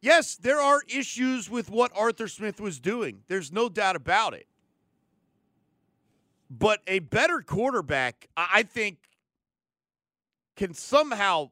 Yes, 0.00 0.36
there 0.36 0.60
are 0.60 0.82
issues 0.86 1.48
with 1.48 1.70
what 1.70 1.90
Arthur 1.96 2.28
Smith 2.28 2.60
was 2.60 2.78
doing. 2.78 3.22
There's 3.26 3.50
no 3.50 3.68
doubt 3.68 3.96
about 3.96 4.34
it. 4.34 4.46
But 6.50 6.80
a 6.86 6.98
better 6.98 7.40
quarterback, 7.40 8.28
I 8.36 8.62
think, 8.64 8.98
can 10.56 10.74
somehow 10.74 11.50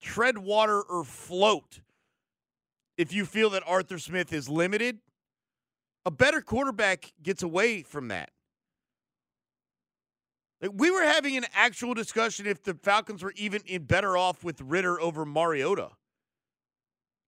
tread 0.00 0.38
water 0.38 0.80
or 0.80 1.02
float 1.02 1.80
if 2.96 3.12
you 3.12 3.24
feel 3.24 3.50
that 3.50 3.62
Arthur 3.66 3.98
Smith 3.98 4.32
is 4.32 4.48
limited, 4.48 4.98
a 6.04 6.10
better 6.10 6.40
quarterback 6.40 7.12
gets 7.22 7.42
away 7.42 7.82
from 7.82 8.08
that. 8.08 8.30
We 10.60 10.90
were 10.90 11.02
having 11.02 11.36
an 11.36 11.44
actual 11.54 11.92
discussion 11.92 12.46
if 12.46 12.62
the 12.62 12.74
Falcons 12.74 13.22
were 13.22 13.34
even 13.36 13.62
better 13.82 14.16
off 14.16 14.42
with 14.42 14.60
Ridder 14.60 15.00
over 15.00 15.26
Mariota. 15.26 15.90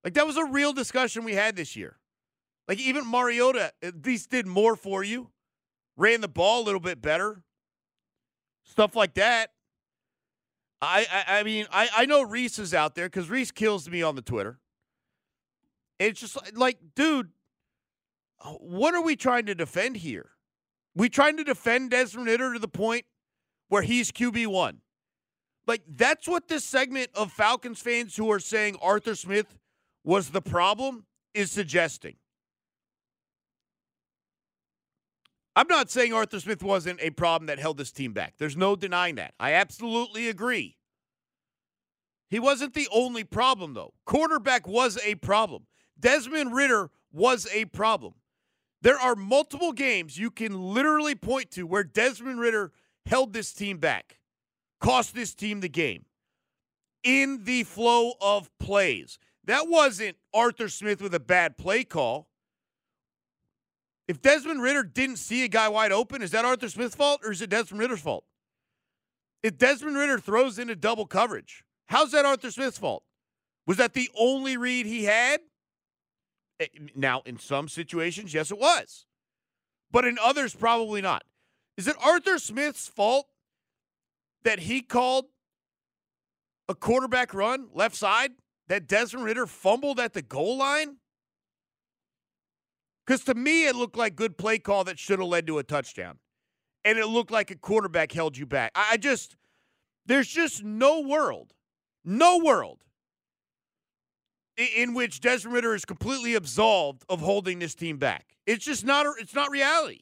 Like 0.03 0.15
that 0.15 0.27
was 0.27 0.37
a 0.37 0.45
real 0.45 0.73
discussion 0.73 1.25
we 1.25 1.35
had 1.35 1.55
this 1.55 1.77
year. 1.77 1.99
Like 2.67 2.79
even 2.79 3.07
Mariota 3.07 3.73
at 3.83 4.05
least 4.07 4.31
did 4.31 4.47
more 4.47 4.77
for 4.77 5.05
you, 5.05 5.31
ran 5.97 6.21
the 6.21 6.29
ball 6.29 6.63
a 6.63 6.65
little 6.65 6.81
bit 6.81 7.03
better, 7.03 7.43
stuff 8.65 8.97
like 8.97 9.15
that. 9.15 9.51
I 10.81 11.07
I, 11.11 11.41
I 11.41 11.43
mean 11.43 11.67
I, 11.71 11.89
I 11.95 12.07
know 12.07 12.23
Reese 12.23 12.59
is 12.59 12.73
out 12.73 12.95
there 12.95 13.07
because 13.07 13.29
Reese 13.29 13.51
kills 13.51 13.91
me 13.91 14.03
on 14.03 14.15
the 14.15 14.23
Twitter. 14.23 14.59
It's 15.99 16.21
just 16.21 16.37
like, 16.37 16.57
like, 16.57 16.79
dude, 16.95 17.31
what 18.61 18.95
are 18.95 19.03
we 19.03 19.17
trying 19.17 19.47
to 19.47 19.55
defend 19.55 19.97
here? 19.97 20.31
We 20.95 21.09
trying 21.09 21.37
to 21.37 21.45
defend 21.45 21.91
Desmond 21.91 22.29
Ridder 22.29 22.55
to 22.55 22.59
the 22.59 22.69
point 22.69 23.05
where 23.69 23.83
he's 23.83 24.11
QB 24.13 24.47
one. 24.49 24.81
Like 25.67 25.83
that's 25.87 26.27
what 26.27 26.49
this 26.49 26.65
segment 26.65 27.11
of 27.15 27.31
Falcons 27.31 27.81
fans 27.81 28.17
who 28.17 28.31
are 28.31 28.41
saying 28.41 28.77
Arthur 28.81 29.15
Smith 29.15 29.59
was 30.05 30.31
the 30.31 30.41
problem 30.41 31.05
is 31.35 31.51
suggesting. 31.51 32.17
I'm 35.55 35.67
not 35.69 35.91
saying 35.91 36.13
Arthur 36.13 36.39
Smith 36.39 36.63
wasn't 36.63 37.01
a 37.03 37.11
problem 37.11 37.49
that 37.49 37.59
held 37.59 37.79
this 37.79 37.91
team 37.91 38.13
back. 38.13 38.35
There's 38.39 38.57
no 38.57 38.77
denying 38.77 39.17
that. 39.17 39.35
I 39.41 39.55
absolutely 39.55 40.29
agree. 40.29 40.77
He 42.31 42.39
wasn't 42.39 42.75
the 42.75 42.89
only 42.93 43.25
problem, 43.25 43.75
though. 43.75 43.93
Quarterback 44.05 44.69
was 44.69 44.99
a 45.05 45.17
problem. 45.17 45.67
Desmond 45.99 46.55
Ridder 46.55 46.91
was 47.11 47.49
a 47.53 47.65
problem. 47.65 48.15
There 48.83 48.99
are 48.99 49.17
multiple 49.17 49.73
games 49.73 50.17
you 50.17 50.31
can 50.31 50.73
literally 50.73 51.17
point 51.17 51.51
to 51.53 51.65
where 51.65 51.83
Desmond 51.83 52.39
Ridder 52.39 52.71
held 53.09 53.33
this 53.33 53.53
team 53.53 53.79
back, 53.79 54.19
cost 54.81 55.15
this 55.15 55.35
team 55.35 55.61
the 55.61 55.69
game 55.69 56.05
in 57.03 57.45
the 57.45 57.65
flow 57.65 58.13
of 58.21 58.51
plays. 58.59 59.19
That 59.45 59.69
wasn't 59.69 60.17
Arthur 60.35 60.69
Smith 60.69 61.01
with 61.01 61.15
a 61.15 61.21
bad 61.21 61.57
play 61.57 61.85
call. 61.85 62.29
If 64.07 64.21
Desmond 64.21 64.63
Ridder 64.63 64.83
didn't 64.83 65.17
see 65.17 65.45
a 65.45 65.49
guy 65.49 65.69
wide 65.69 65.93
open, 65.93 66.23
is 66.23 66.31
that 66.33 66.45
Arthur 66.45 66.69
Smith's 66.69 66.95
fault 66.95 67.21
or 67.25 67.33
is 67.33 67.43
it 67.43 67.51
Desmond 67.51 67.81
Ridder's 67.81 68.01
fault? 68.01 68.25
If 69.43 69.57
Desmond 69.57 69.97
Ridder 69.97 70.19
throws 70.19 70.59
into 70.59 70.75
double 70.75 71.07
coverage, 71.07 71.65
how's 71.87 72.13
that 72.13 72.25
Arthur 72.25 72.51
Smith's 72.51 72.79
fault? 72.79 73.05
Was 73.67 73.77
that 73.77 73.93
the 73.93 74.11
only 74.19 74.57
read 74.57 74.87
he 74.87 75.05
had? 75.05 75.41
Eh, 76.59 76.67
now, 76.95 77.23
in 77.25 77.39
some 77.39 77.69
situations, 77.69 78.35
yes, 78.35 78.51
it 78.51 78.59
was. 78.59 79.07
But 79.91 80.05
in 80.05 80.19
others, 80.23 80.55
probably 80.55 81.01
not. 81.01 81.23
Is 81.79 81.87
it 81.87 81.97
Arthur 82.05 82.39
Smith's 82.39 82.89
fault 82.89 83.29
that 84.43 84.59
he 84.59 84.83
called 84.83 85.27
a 86.69 86.75
quarterback 86.75 87.33
run 87.33 87.69
left 87.73 87.95
side 87.95 88.33
that 88.67 88.89
Desmond 88.89 89.25
Ridder 89.25 89.47
fumbled 89.47 90.01
at 90.01 90.13
the 90.13 90.21
goal 90.21 90.59
line? 90.59 90.97
Because 93.07 93.23
to 93.25 93.35
me, 93.35 93.69
it 93.69 93.77
looked 93.77 93.97
like 93.97 94.17
good 94.17 94.37
play 94.37 94.59
call 94.59 94.83
that 94.85 94.99
should 94.99 95.21
have 95.21 95.29
led 95.29 95.47
to 95.47 95.59
a 95.59 95.63
touchdown. 95.63 96.19
And 96.85 96.99
it 96.99 97.07
looked 97.07 97.31
like 97.31 97.53
a 97.53 97.57
quarterback 97.57 98.11
held 98.11 98.37
you 98.37 98.45
back. 98.45 98.73
I 98.75 98.97
just, 98.97 99.37
there's 100.05 100.29
just 100.29 100.65
no 100.65 101.01
world, 101.01 101.55
no 102.05 102.39
world 102.39 102.83
in 104.57 104.95
which 104.95 105.21
Desmond 105.21 105.55
Ridder 105.55 105.77
is 105.77 105.85
completely 105.85 106.35
absolved 106.35 107.05
of 107.09 107.21
holding 107.21 107.61
this 107.61 107.77
team 107.77 107.99
back. 107.99 108.35
It's 108.47 108.65
just 108.65 108.85
not, 108.85 109.07
it's 109.21 109.35
not 109.35 109.51
reality. 109.53 110.01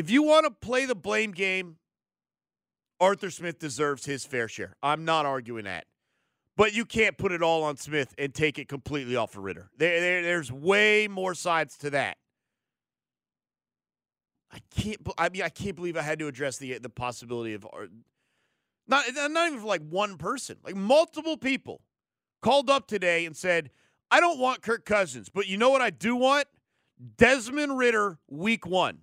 If 0.00 0.08
you 0.08 0.22
want 0.22 0.46
to 0.46 0.50
play 0.50 0.86
the 0.86 0.94
blame 0.94 1.32
game, 1.32 1.76
Arthur 3.00 3.28
Smith 3.28 3.58
deserves 3.58 4.06
his 4.06 4.24
fair 4.24 4.48
share. 4.48 4.74
I'm 4.82 5.04
not 5.04 5.26
arguing 5.26 5.64
that. 5.64 5.84
But 6.56 6.72
you 6.72 6.86
can't 6.86 7.18
put 7.18 7.32
it 7.32 7.42
all 7.42 7.64
on 7.64 7.76
Smith 7.76 8.14
and 8.16 8.32
take 8.32 8.58
it 8.58 8.66
completely 8.66 9.14
off 9.14 9.36
of 9.36 9.44
Ridder. 9.44 9.68
There, 9.76 10.00
there, 10.00 10.22
there's 10.22 10.50
way 10.50 11.06
more 11.06 11.34
sides 11.34 11.76
to 11.78 11.90
that. 11.90 12.16
I 14.50 14.60
can't. 14.74 14.96
I 15.18 15.28
mean, 15.28 15.42
I 15.42 15.50
can't 15.50 15.76
believe 15.76 15.98
I 15.98 16.02
had 16.02 16.18
to 16.20 16.28
address 16.28 16.56
the 16.56 16.78
the 16.78 16.88
possibility 16.88 17.52
of 17.52 17.66
uh, 17.66 17.86
not 18.88 19.04
not 19.14 19.48
even 19.48 19.60
for 19.60 19.66
like 19.66 19.82
one 19.82 20.16
person, 20.16 20.56
like 20.64 20.76
multiple 20.76 21.36
people 21.36 21.82
called 22.40 22.70
up 22.70 22.86
today 22.86 23.26
and 23.26 23.36
said, 23.36 23.70
"I 24.10 24.18
don't 24.18 24.38
want 24.38 24.62
Kirk 24.62 24.86
Cousins, 24.86 25.28
but 25.28 25.46
you 25.46 25.58
know 25.58 25.68
what 25.68 25.82
I 25.82 25.90
do 25.90 26.16
want? 26.16 26.46
Desmond 27.18 27.76
Ridder, 27.76 28.18
Week 28.30 28.66
One." 28.66 29.00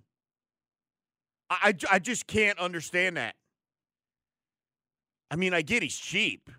I, 1.50 1.74
I, 1.90 1.98
just 1.98 2.26
can't 2.26 2.58
understand 2.58 3.16
that. 3.16 3.34
I 5.30 5.36
mean, 5.36 5.54
I 5.54 5.62
get 5.62 5.82
he's 5.82 5.96
cheap. 5.96 6.50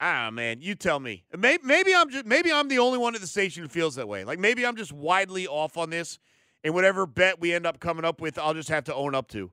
Ah, 0.00 0.30
man, 0.30 0.60
you 0.60 0.74
tell 0.74 0.98
me. 0.98 1.24
Maybe, 1.36 1.62
maybe 1.64 1.94
I'm 1.94 2.10
just 2.10 2.26
maybe 2.26 2.52
I'm 2.52 2.68
the 2.68 2.80
only 2.80 2.98
one 2.98 3.14
at 3.14 3.20
the 3.20 3.26
station 3.26 3.62
who 3.62 3.68
feels 3.68 3.94
that 3.94 4.08
way. 4.08 4.24
Like 4.24 4.38
maybe 4.38 4.66
I'm 4.66 4.76
just 4.76 4.92
widely 4.92 5.46
off 5.46 5.76
on 5.76 5.90
this, 5.90 6.18
and 6.64 6.74
whatever 6.74 7.06
bet 7.06 7.40
we 7.40 7.54
end 7.54 7.66
up 7.66 7.78
coming 7.78 8.04
up 8.04 8.20
with, 8.20 8.36
I'll 8.36 8.54
just 8.54 8.68
have 8.68 8.84
to 8.84 8.94
own 8.94 9.14
up 9.14 9.28
to. 9.28 9.52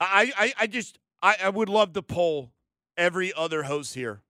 I, 0.00 0.32
I, 0.36 0.52
I 0.60 0.66
just 0.66 0.98
I, 1.22 1.36
I 1.44 1.48
would 1.50 1.68
love 1.68 1.92
to 1.92 2.02
poll 2.02 2.52
every 2.96 3.32
other 3.34 3.64
host 3.64 3.94
here. 3.94 4.22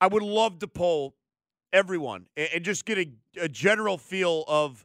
I 0.00 0.06
would 0.08 0.22
love 0.22 0.58
to 0.58 0.68
poll 0.68 1.14
everyone 1.72 2.26
and, 2.36 2.64
just 2.64 2.84
get 2.84 2.98
a, 2.98 3.10
a 3.40 3.48
general 3.48 3.98
feel 3.98 4.44
of 4.48 4.84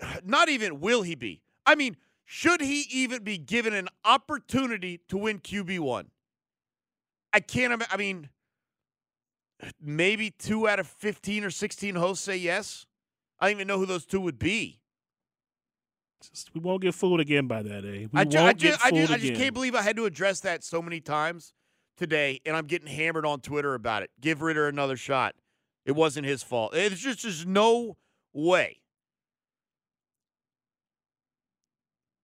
not 0.24 0.48
even 0.48 0.80
will 0.80 1.02
he 1.02 1.14
be. 1.14 1.42
I 1.66 1.74
mean, 1.74 1.96
should 2.24 2.60
he 2.60 2.86
even 2.90 3.22
be 3.22 3.38
given 3.38 3.74
an 3.74 3.88
opportunity 4.04 5.00
to 5.08 5.16
win 5.16 5.38
QB1? 5.40 6.06
I 7.32 7.40
can't, 7.40 7.82
I 7.90 7.96
mean, 7.96 8.28
maybe 9.80 10.30
two 10.30 10.68
out 10.68 10.78
of 10.78 10.86
15 10.86 11.44
or 11.44 11.50
16 11.50 11.94
hosts 11.94 12.24
say 12.24 12.36
yes. 12.36 12.86
I 13.40 13.46
don't 13.46 13.56
even 13.58 13.66
know 13.68 13.78
who 13.78 13.86
those 13.86 14.06
two 14.06 14.20
would 14.20 14.38
be. 14.38 14.80
Just, 16.30 16.54
we 16.54 16.60
won't 16.60 16.80
get 16.80 16.94
fooled 16.94 17.20
again 17.20 17.46
by 17.46 17.62
that, 17.62 17.84
eh? 17.84 18.06
We 18.06 18.08
I, 18.14 18.24
ju- 18.24 18.38
won't 18.38 18.48
I, 18.48 18.52
ju- 18.54 18.68
get 18.68 18.80
I, 18.82 18.90
ju- 18.90 19.12
I 19.12 19.18
just 19.18 19.34
can't 19.34 19.52
believe 19.52 19.74
I 19.74 19.82
had 19.82 19.96
to 19.96 20.06
address 20.06 20.40
that 20.40 20.64
so 20.64 20.80
many 20.80 21.00
times 21.00 21.52
today, 21.98 22.40
and 22.46 22.56
I'm 22.56 22.66
getting 22.66 22.88
hammered 22.88 23.26
on 23.26 23.40
Twitter 23.40 23.74
about 23.74 24.02
it. 24.02 24.10
Give 24.20 24.40
Ridder 24.40 24.68
another 24.68 24.96
shot. 24.96 25.34
It 25.84 25.92
wasn't 25.92 26.26
his 26.26 26.42
fault. 26.42 26.74
It's 26.74 27.00
just 27.00 27.22
there's 27.22 27.46
no 27.46 27.96
way. 28.32 28.80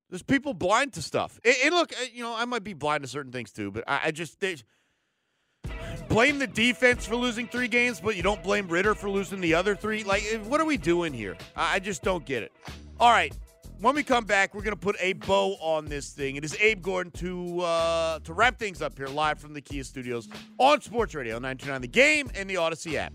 There's 0.08 0.22
people 0.22 0.54
blind 0.54 0.94
to 0.94 1.02
stuff. 1.02 1.38
And, 1.44 1.54
and 1.64 1.74
look, 1.74 1.92
uh, 1.92 2.04
you 2.12 2.22
know, 2.22 2.34
I 2.36 2.44
might 2.44 2.64
be 2.64 2.74
blind 2.74 3.04
to 3.04 3.08
certain 3.08 3.30
things 3.30 3.52
too, 3.52 3.70
but 3.70 3.84
I, 3.86 4.00
I 4.06 4.10
just 4.10 4.40
they, 4.40 4.56
blame 6.08 6.38
the 6.38 6.46
defense 6.46 7.06
for 7.06 7.14
losing 7.16 7.46
three 7.46 7.68
games, 7.68 8.00
but 8.00 8.16
you 8.16 8.22
don't 8.22 8.42
blame 8.42 8.66
Ridder 8.66 8.94
for 8.94 9.08
losing 9.08 9.40
the 9.40 9.54
other 9.54 9.76
three. 9.76 10.02
Like, 10.02 10.24
eh, 10.30 10.38
what 10.38 10.60
are 10.60 10.64
we 10.64 10.76
doing 10.76 11.12
here? 11.12 11.36
I, 11.54 11.76
I 11.76 11.78
just 11.78 12.02
don't 12.02 12.24
get 12.26 12.42
it. 12.42 12.52
All 12.98 13.10
right. 13.10 13.36
When 13.80 13.94
we 13.94 14.02
come 14.02 14.24
back, 14.26 14.54
we're 14.54 14.60
going 14.60 14.76
to 14.76 14.80
put 14.80 14.96
a 15.00 15.14
bow 15.14 15.56
on 15.58 15.86
this 15.86 16.10
thing. 16.10 16.36
It 16.36 16.44
is 16.44 16.54
Abe 16.60 16.82
Gordon 16.82 17.12
to 17.12 17.60
uh, 17.60 18.18
to 18.18 18.34
wrap 18.34 18.58
things 18.58 18.82
up 18.82 18.98
here 18.98 19.06
live 19.06 19.38
from 19.38 19.54
the 19.54 19.62
Kia 19.62 19.84
Studios 19.84 20.28
on 20.58 20.82
Sports 20.82 21.14
Radio 21.14 21.36
929 21.36 21.80
The 21.80 21.88
Game 21.88 22.30
and 22.34 22.50
the 22.50 22.58
Odyssey 22.58 22.98
app. 22.98 23.14